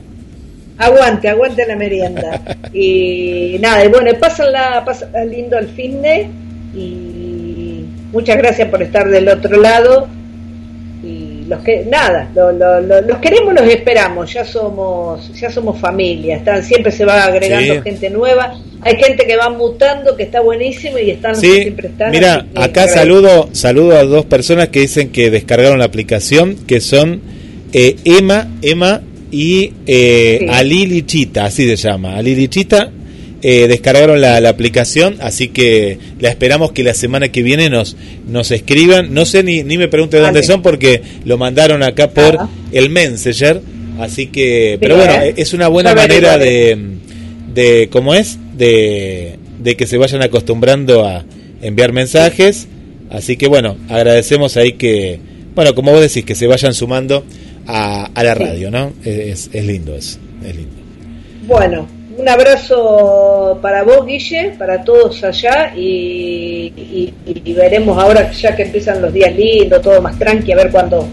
Aguante, 0.78 1.30
aguante 1.30 1.66
la 1.68 1.76
merienda. 1.76 2.42
y 2.74 3.58
nada, 3.62 3.86
y 3.86 3.88
bueno, 3.88 4.12
pásenla, 4.20 4.84
pásenla 4.86 5.24
lindo 5.24 5.58
el 5.58 5.70
fin 5.70 6.02
de 6.02 6.28
y 6.76 7.86
muchas 8.12 8.38
gracias 8.38 8.70
por 8.70 8.82
estar 8.82 9.08
del 9.10 9.30
otro 9.30 9.60
lado. 9.62 10.08
Los 11.48 11.62
que, 11.62 11.86
nada, 11.86 12.30
lo- 12.36 12.52
lo- 12.52 12.82
lo- 12.82 13.02
los 13.02 13.18
queremos, 13.20 13.54
los 13.54 13.68
esperamos, 13.68 14.34
ya 14.34 14.44
somos, 14.44 15.32
ya 15.40 15.50
somos 15.52 15.80
familia, 15.80 16.38
están, 16.38 16.64
siempre 16.64 16.92
se 16.92 17.06
va 17.06 17.24
agregando 17.24 17.76
Sí. 17.76 17.82
gente 17.84 18.10
nueva, 18.10 18.56
hay 18.82 18.96
gente 18.96 19.28
que 19.28 19.36
va 19.38 19.50
mutando, 19.50 20.16
que 20.18 20.24
está 20.24 20.42
buenísimo 20.42 20.98
y 20.98 21.12
están 21.12 21.36
Sí, 21.36 21.52
siempre 21.62 21.90
están. 21.90 22.10
mira, 22.12 22.48
acá 22.56 22.88
saludo, 22.88 23.50
saludo 23.52 23.96
a 23.98 24.04
dos 24.04 24.26
personas 24.26 24.70
que 24.70 24.80
dicen 24.80 25.10
que 25.12 25.30
descargaron 25.30 25.78
la 25.78 25.86
aplicación, 25.86 26.56
que 26.68 26.80
son 26.82 27.22
eh, 27.74 27.96
Emma, 28.06 28.48
Emma 28.62 29.02
y 29.32 29.74
eh, 29.86 30.38
Sí. 30.40 30.46
Ali 30.50 30.86
Lichita, 30.88 31.46
así 31.46 31.68
se 31.68 31.76
llama, 31.76 32.16
Ali 32.16 32.34
Lichita. 32.36 32.90
Eh, 33.42 33.68
descargaron 33.68 34.22
la, 34.22 34.40
la 34.42 34.50
aplicación, 34.50 35.18
así 35.20 35.50
que 35.50 35.98
la 36.20 36.30
esperamos 36.30 36.72
que 36.72 36.84
la 36.84 36.94
semana 36.94 37.30
que 37.30 37.44
viene 37.44 37.70
nos, 37.70 37.96
nos 38.28 38.52
escriban. 38.52 39.14
No 39.14 39.26
sé 39.26 39.44
ni, 39.44 39.64
ni 39.64 39.78
me 39.78 39.88
pregunte 39.88 40.18
dónde 40.20 40.42
son 40.44 40.62
porque 40.62 41.02
lo 41.26 41.38
mandaron 41.38 41.84
acá 41.84 42.10
por 42.10 42.38
Ah. 42.40 42.50
el 42.72 42.90
Messenger. 42.90 43.62
Así 44.00 44.28
que, 44.28 44.78
pero 44.82 44.98
bueno, 44.98 45.14
es 45.38 45.54
una 45.54 45.68
buena 45.70 45.96
manera 45.96 46.38
de, 46.38 46.78
de 47.54 47.88
cómo 47.92 48.14
es 48.14 48.38
de, 48.58 49.38
de 49.60 49.76
que 49.78 49.88
se 49.88 49.98
vayan 49.98 50.22
acostumbrando 50.22 51.06
a 51.06 51.24
enviar 51.62 51.94
mensajes. 51.94 52.68
Así 53.10 53.38
que 53.38 53.48
bueno 53.48 53.78
agradecemos 53.88 54.58
ahí 54.58 54.74
que 54.74 55.20
bueno 55.54 55.74
como 55.76 55.92
vos 55.92 56.02
decís 56.02 56.26
que 56.26 56.36
se 56.36 56.48
vayan 56.48 56.74
sumando 56.74 57.24
a, 57.68 58.06
a 58.14 58.24
la 58.24 58.34
radio 58.34 58.70
no 58.72 58.92
es, 59.06 59.50
es 59.54 59.66
lindo 59.66 59.96
eso 59.96 60.18
es 60.46 60.56
lindo. 60.56 60.76
Bueno, 61.48 61.88
un 62.18 62.30
abrazo 62.30 63.60
para 63.62 63.84
vos, 63.84 64.06
Guille, 64.06 64.54
para 64.58 64.84
todos 64.84 65.24
allá 65.24 65.74
y, 65.76 66.72
y- 66.76 67.14
y 67.44 67.54
veremos 67.54 67.98
ahora 68.02 68.32
ya 68.32 68.56
que 68.56 68.64
empiezan 68.64 69.02
los 69.02 69.12
días 69.14 69.36
lindos, 69.36 69.82
todo 69.82 70.02
más 70.02 70.18
tranqui, 70.18 70.52
a 70.52 70.56
ver 70.56 70.72
cuándo 70.72 71.08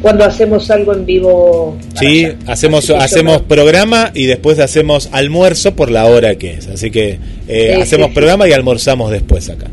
cuando 0.00 0.24
hacemos 0.24 0.68
algo 0.70 0.94
en 0.94 1.06
vivo. 1.06 1.76
sí 1.94 2.24
allá. 2.24 2.36
hacemos 2.48 2.86
yo 2.88 2.96
hacemos 2.96 3.42
programa 3.42 4.10
y 4.14 4.26
después 4.26 4.58
hacemos 4.58 5.08
almuerzo 5.12 5.76
por 5.76 5.90
la 5.92 6.06
hora 6.06 6.34
que 6.34 6.54
es 6.54 6.66
así 6.66 6.90
que 6.90 7.18
eh, 7.46 7.72
Sí, 7.76 7.82
hacemos 7.82 8.06
sí, 8.06 8.10
sí. 8.10 8.14
programa 8.14 8.48
y 8.48 8.52
almorzamos 8.52 9.10
después 9.12 9.48
acá 9.48 9.66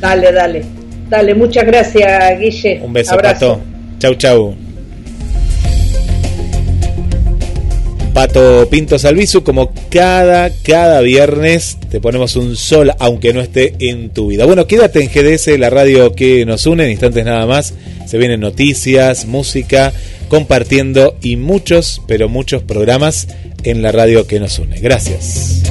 Dale, 0.00 0.32
dale. 0.32 0.64
Dale, 1.10 1.34
muchas 1.34 1.66
gracias, 1.66 2.38
Guille. 2.40 2.80
un 2.82 2.92
beso 2.92 3.12
Abrazo. 3.14 3.58
pato 3.58 3.60
chau 3.98 4.14
chau 4.14 4.54
Pato 8.12 8.68
Pinto 8.70 8.98
Salvizu, 8.98 9.42
como 9.42 9.72
cada, 9.90 10.50
cada 10.50 11.00
viernes 11.00 11.78
te 11.90 12.00
ponemos 12.00 12.36
un 12.36 12.56
sol, 12.56 12.92
aunque 12.98 13.32
no 13.32 13.40
esté 13.40 13.74
en 13.78 14.10
tu 14.10 14.28
vida. 14.28 14.46
Bueno, 14.46 14.66
quédate 14.66 15.02
en 15.02 15.10
GDS, 15.10 15.58
la 15.58 15.70
radio 15.70 16.12
que 16.12 16.44
nos 16.44 16.66
une, 16.66 16.84
en 16.84 16.90
instantes 16.90 17.24
nada 17.24 17.46
más. 17.46 17.74
Se 18.06 18.18
vienen 18.18 18.40
noticias, 18.40 19.26
música, 19.26 19.92
compartiendo 20.28 21.16
y 21.22 21.36
muchos, 21.36 22.02
pero 22.06 22.28
muchos 22.28 22.62
programas 22.62 23.28
en 23.62 23.82
la 23.82 23.92
radio 23.92 24.26
que 24.26 24.40
nos 24.40 24.58
une. 24.58 24.80
Gracias. 24.80 25.62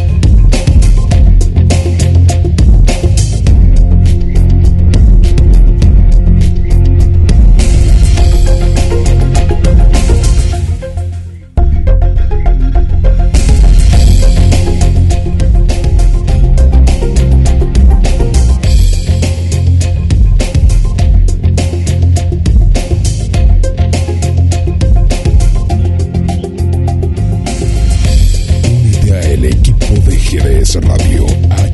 Radio 30.76 31.26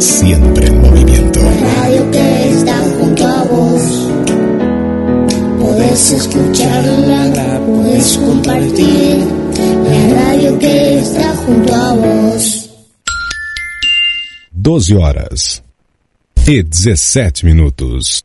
Siempre 0.00 0.66
en 0.66 0.80
movimiento. 0.80 1.40
Radio 1.40 2.10
que 2.10 2.50
está 2.50 2.78
junto 2.98 3.26
a 3.26 3.44
vos. 3.44 3.82
Podés 5.60 6.12
escucharla, 6.12 7.60
podés 7.66 8.16
compartir. 8.16 9.24
La 9.84 10.14
radio 10.14 10.58
que 10.58 10.98
está 10.98 11.34
junto 11.36 11.74
a 11.74 11.92
vos. 11.94 12.70
12 14.52 14.94
horas 14.96 15.62
e 16.46 16.62
17 16.62 17.44
minutos. 17.46 18.24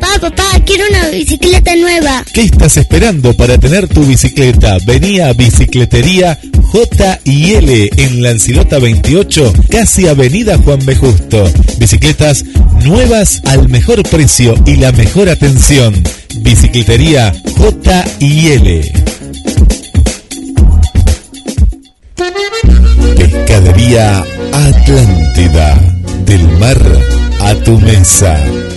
Papá, 0.00 0.18
papá, 0.18 0.60
quiero 0.66 0.82
una 0.90 1.08
bicicleta 1.10 1.76
nueva. 1.76 2.24
¿Qué 2.32 2.42
estás 2.42 2.76
esperando 2.78 3.32
para 3.32 3.58
tener 3.58 3.86
tu 3.86 4.04
bicicleta? 4.04 4.78
Vení 4.84 5.20
a 5.20 5.32
Bicicletería 5.32 6.36
J 6.72 7.20
y 7.22 7.52
L 7.52 7.90
en 7.96 8.20
Lancilota 8.20 8.80
28, 8.80 9.52
casi 9.70 10.08
Avenida 10.08 10.58
Juan 10.58 10.84
B. 10.84 10.96
Justo. 10.96 11.48
Bicicletas 11.78 12.44
nuevas 12.84 13.40
al 13.44 13.68
mejor 13.68 14.02
precio 14.02 14.56
y 14.66 14.76
la 14.76 14.90
mejor 14.90 15.28
atención. 15.28 15.94
Bicicletería 16.38 17.32
J 17.56 18.04
y 18.18 18.48
L. 18.48 18.92
Pescadería 23.16 24.24
Atlántida. 24.52 25.80
Del 26.26 26.48
mar 26.58 26.82
a 27.38 27.54
tu 27.54 27.78
mesa. 27.78 28.42